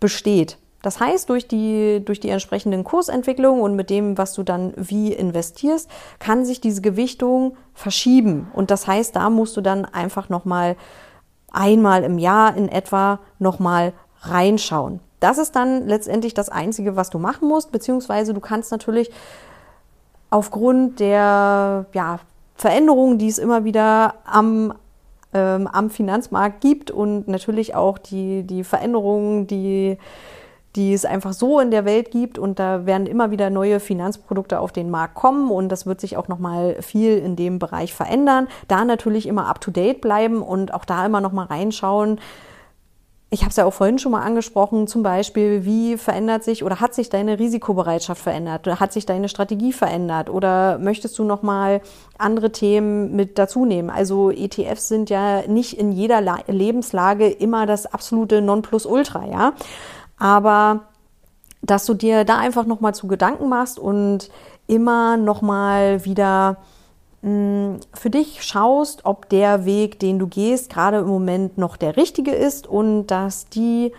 besteht. 0.00 0.56
Das 0.82 0.98
heißt, 0.98 1.28
durch 1.28 1.46
die, 1.46 2.02
durch 2.04 2.20
die 2.20 2.30
entsprechenden 2.30 2.84
Kursentwicklungen 2.84 3.60
und 3.62 3.76
mit 3.76 3.90
dem, 3.90 4.16
was 4.16 4.32
du 4.32 4.42
dann 4.42 4.72
wie 4.76 5.12
investierst, 5.12 5.90
kann 6.18 6.44
sich 6.44 6.60
diese 6.60 6.80
Gewichtung 6.80 7.56
verschieben. 7.74 8.50
Und 8.54 8.70
das 8.70 8.86
heißt, 8.86 9.14
da 9.14 9.28
musst 9.28 9.56
du 9.56 9.60
dann 9.60 9.84
einfach 9.84 10.28
nochmal 10.28 10.76
einmal 11.52 12.04
im 12.04 12.18
Jahr 12.18 12.56
in 12.56 12.68
etwa 12.68 13.18
nochmal 13.38 13.92
reinschauen. 14.22 15.00
Das 15.18 15.36
ist 15.36 15.54
dann 15.54 15.86
letztendlich 15.86 16.32
das 16.32 16.48
Einzige, 16.48 16.96
was 16.96 17.10
du 17.10 17.18
machen 17.18 17.48
musst, 17.48 17.72
beziehungsweise 17.72 18.32
du 18.32 18.40
kannst 18.40 18.70
natürlich 18.72 19.10
aufgrund 20.30 21.00
der 21.00 21.86
ja, 21.92 22.20
Veränderungen, 22.54 23.18
die 23.18 23.28
es 23.28 23.38
immer 23.38 23.64
wieder 23.64 24.14
am 24.24 24.72
ähm, 25.32 25.68
am 25.68 25.90
Finanzmarkt 25.90 26.60
gibt 26.60 26.90
und 26.90 27.28
natürlich 27.28 27.74
auch 27.74 27.98
die, 27.98 28.42
die 28.42 28.64
Veränderungen, 28.64 29.46
die, 29.46 29.96
die 30.76 30.92
es 30.92 31.04
einfach 31.04 31.32
so 31.32 31.60
in 31.60 31.70
der 31.70 31.84
Welt 31.84 32.10
gibt 32.10 32.38
und 32.38 32.58
da 32.58 32.86
werden 32.86 33.06
immer 33.06 33.30
wieder 33.30 33.50
neue 33.50 33.80
Finanzprodukte 33.80 34.60
auf 34.60 34.72
den 34.72 34.90
Markt 34.90 35.14
kommen 35.14 35.50
und 35.50 35.68
das 35.68 35.86
wird 35.86 36.00
sich 36.00 36.16
auch 36.16 36.28
nochmal 36.28 36.80
viel 36.80 37.18
in 37.18 37.36
dem 37.36 37.58
Bereich 37.58 37.92
verändern. 37.92 38.46
Da 38.68 38.84
natürlich 38.84 39.26
immer 39.26 39.48
up 39.48 39.60
to 39.60 39.70
date 39.70 40.00
bleiben 40.00 40.42
und 40.42 40.72
auch 40.72 40.84
da 40.84 41.04
immer 41.04 41.20
nochmal 41.20 41.46
reinschauen, 41.46 42.20
ich 43.32 43.42
habe 43.42 43.50
es 43.50 43.56
ja 43.56 43.64
auch 43.64 43.72
vorhin 43.72 44.00
schon 44.00 44.10
mal 44.10 44.22
angesprochen, 44.22 44.88
zum 44.88 45.04
Beispiel, 45.04 45.64
wie 45.64 45.96
verändert 45.96 46.42
sich 46.42 46.64
oder 46.64 46.80
hat 46.80 46.94
sich 46.94 47.10
deine 47.10 47.38
Risikobereitschaft 47.38 48.20
verändert? 48.20 48.66
Hat 48.80 48.92
sich 48.92 49.06
deine 49.06 49.28
Strategie 49.28 49.72
verändert? 49.72 50.28
Oder 50.28 50.78
möchtest 50.78 51.16
du 51.16 51.22
nochmal 51.22 51.80
andere 52.18 52.50
Themen 52.50 53.14
mit 53.14 53.38
dazu 53.38 53.64
nehmen? 53.64 53.88
Also 53.88 54.32
ETFs 54.32 54.88
sind 54.88 55.10
ja 55.10 55.42
nicht 55.46 55.78
in 55.78 55.92
jeder 55.92 56.20
La 56.20 56.38
Lebenslage 56.48 57.28
immer 57.28 57.66
das 57.66 57.86
absolute 57.86 58.42
Nonplusultra, 58.42 59.24
ja. 59.26 59.52
Aber 60.20 60.82
dass 61.62 61.84
du 61.86 61.94
dir 61.94 62.24
da 62.24 62.38
einfach 62.38 62.64
nochmal 62.64 62.94
zu 62.94 63.08
Gedanken 63.08 63.48
machst 63.48 63.78
und 63.78 64.30
immer 64.68 65.16
nochmal 65.16 66.04
wieder 66.04 66.58
für 67.22 68.10
dich 68.10 68.42
schaust, 68.42 69.04
ob 69.04 69.28
der 69.28 69.66
Weg, 69.66 69.98
den 69.98 70.18
du 70.18 70.26
gehst, 70.26 70.72
gerade 70.72 70.98
im 70.98 71.06
Moment 71.06 71.58
noch 71.58 71.76
der 71.76 71.98
richtige 71.98 72.30
ist 72.30 72.66
und 72.66 73.08
dass 73.08 73.50
die 73.50 73.92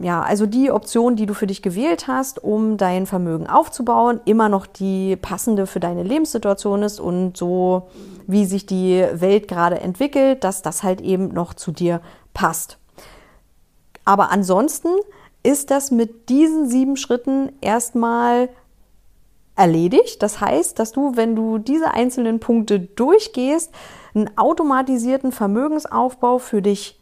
ja, 0.00 0.22
also 0.22 0.46
die 0.46 0.70
Option, 0.70 1.16
die 1.16 1.26
du 1.26 1.34
für 1.34 1.48
dich 1.48 1.60
gewählt 1.60 2.06
hast, 2.06 2.42
um 2.42 2.76
dein 2.76 3.06
Vermögen 3.06 3.48
aufzubauen, 3.48 4.20
immer 4.26 4.48
noch 4.48 4.66
die 4.66 5.16
passende 5.16 5.66
für 5.66 5.80
deine 5.80 6.04
Lebenssituation 6.04 6.84
ist 6.84 7.00
und 7.00 7.36
so, 7.36 7.88
wie 8.26 8.44
sich 8.44 8.64
die 8.64 9.04
Welt 9.12 9.48
gerade 9.48 9.80
entwickelt, 9.80 10.44
dass 10.44 10.62
das 10.62 10.84
halt 10.84 11.00
eben 11.00 11.28
noch 11.34 11.54
zu 11.54 11.72
dir 11.72 12.00
passt. 12.32 12.78
Aber 14.08 14.30
ansonsten 14.30 14.88
ist 15.42 15.70
das 15.70 15.90
mit 15.90 16.30
diesen 16.30 16.66
sieben 16.66 16.96
Schritten 16.96 17.52
erstmal 17.60 18.48
erledigt. 19.54 20.22
Das 20.22 20.40
heißt, 20.40 20.78
dass 20.78 20.92
du, 20.92 21.16
wenn 21.16 21.36
du 21.36 21.58
diese 21.58 21.90
einzelnen 21.92 22.40
Punkte 22.40 22.80
durchgehst, 22.80 23.70
einen 24.14 24.30
automatisierten 24.38 25.30
Vermögensaufbau 25.30 26.38
für 26.38 26.62
dich 26.62 26.98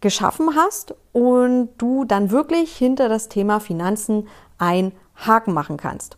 geschaffen 0.00 0.56
hast 0.56 0.96
und 1.12 1.68
du 1.78 2.04
dann 2.04 2.32
wirklich 2.32 2.76
hinter 2.76 3.08
das 3.08 3.28
Thema 3.28 3.60
Finanzen 3.60 4.26
einen 4.58 4.90
Haken 5.14 5.54
machen 5.54 5.76
kannst. 5.76 6.16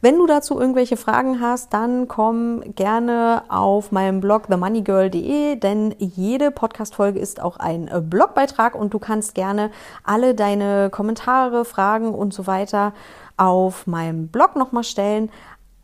Wenn 0.00 0.18
du 0.18 0.26
dazu 0.26 0.58
irgendwelche 0.58 0.96
Fragen 0.96 1.40
hast, 1.40 1.72
dann 1.72 2.08
komm 2.08 2.62
gerne 2.74 3.42
auf 3.48 3.92
meinem 3.92 4.20
Blog 4.20 4.46
themoneygirl.de, 4.48 5.56
denn 5.56 5.94
jede 5.98 6.50
Podcast-Folge 6.50 7.18
ist 7.18 7.40
auch 7.40 7.56
ein 7.56 7.90
Blogbeitrag 8.08 8.74
und 8.74 8.94
du 8.94 8.98
kannst 8.98 9.34
gerne 9.34 9.70
alle 10.04 10.34
deine 10.34 10.90
Kommentare, 10.90 11.64
Fragen 11.64 12.14
und 12.14 12.34
so 12.34 12.46
weiter 12.46 12.92
auf 13.36 13.86
meinem 13.86 14.28
Blog 14.28 14.56
nochmal 14.56 14.84
stellen. 14.84 15.30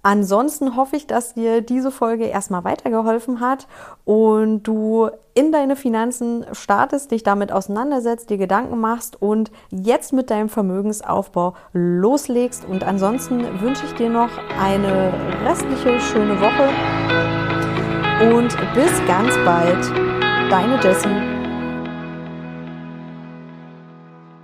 Ansonsten 0.03 0.77
hoffe 0.77 0.97
ich, 0.97 1.07
dass 1.07 1.35
dir 1.35 1.61
diese 1.61 1.91
Folge 1.91 2.25
erstmal 2.27 2.65
weitergeholfen 2.65 3.41
hat 3.41 3.67
und 4.05 4.63
du 4.63 5.11
in 5.35 5.53
deine 5.53 5.77
Finanzen 5.77 6.47
startest, 6.53 7.11
dich 7.11 7.25
damit 7.25 7.53
auseinandersetzt, 7.53 8.31
dir 8.31 8.39
Gedanken 8.39 8.79
machst 8.81 9.21
und 9.21 9.51
jetzt 9.71 10.13
mit 10.13 10.31
deinem 10.31 10.49
Vermögensaufbau 10.49 11.55
loslegst. 11.73 12.65
Und 12.65 12.85
ansonsten 12.85 13.61
wünsche 13.61 13.87
ich 13.87 13.95
dir 13.95 14.09
noch 14.09 14.31
eine 14.61 15.13
restliche 15.45 16.01
schöne 16.01 16.41
Woche 16.41 16.71
und 18.35 18.57
bis 18.75 19.07
ganz 19.07 19.35
bald. 19.45 19.85
Deine 20.51 20.81
Jessie. 20.83 21.38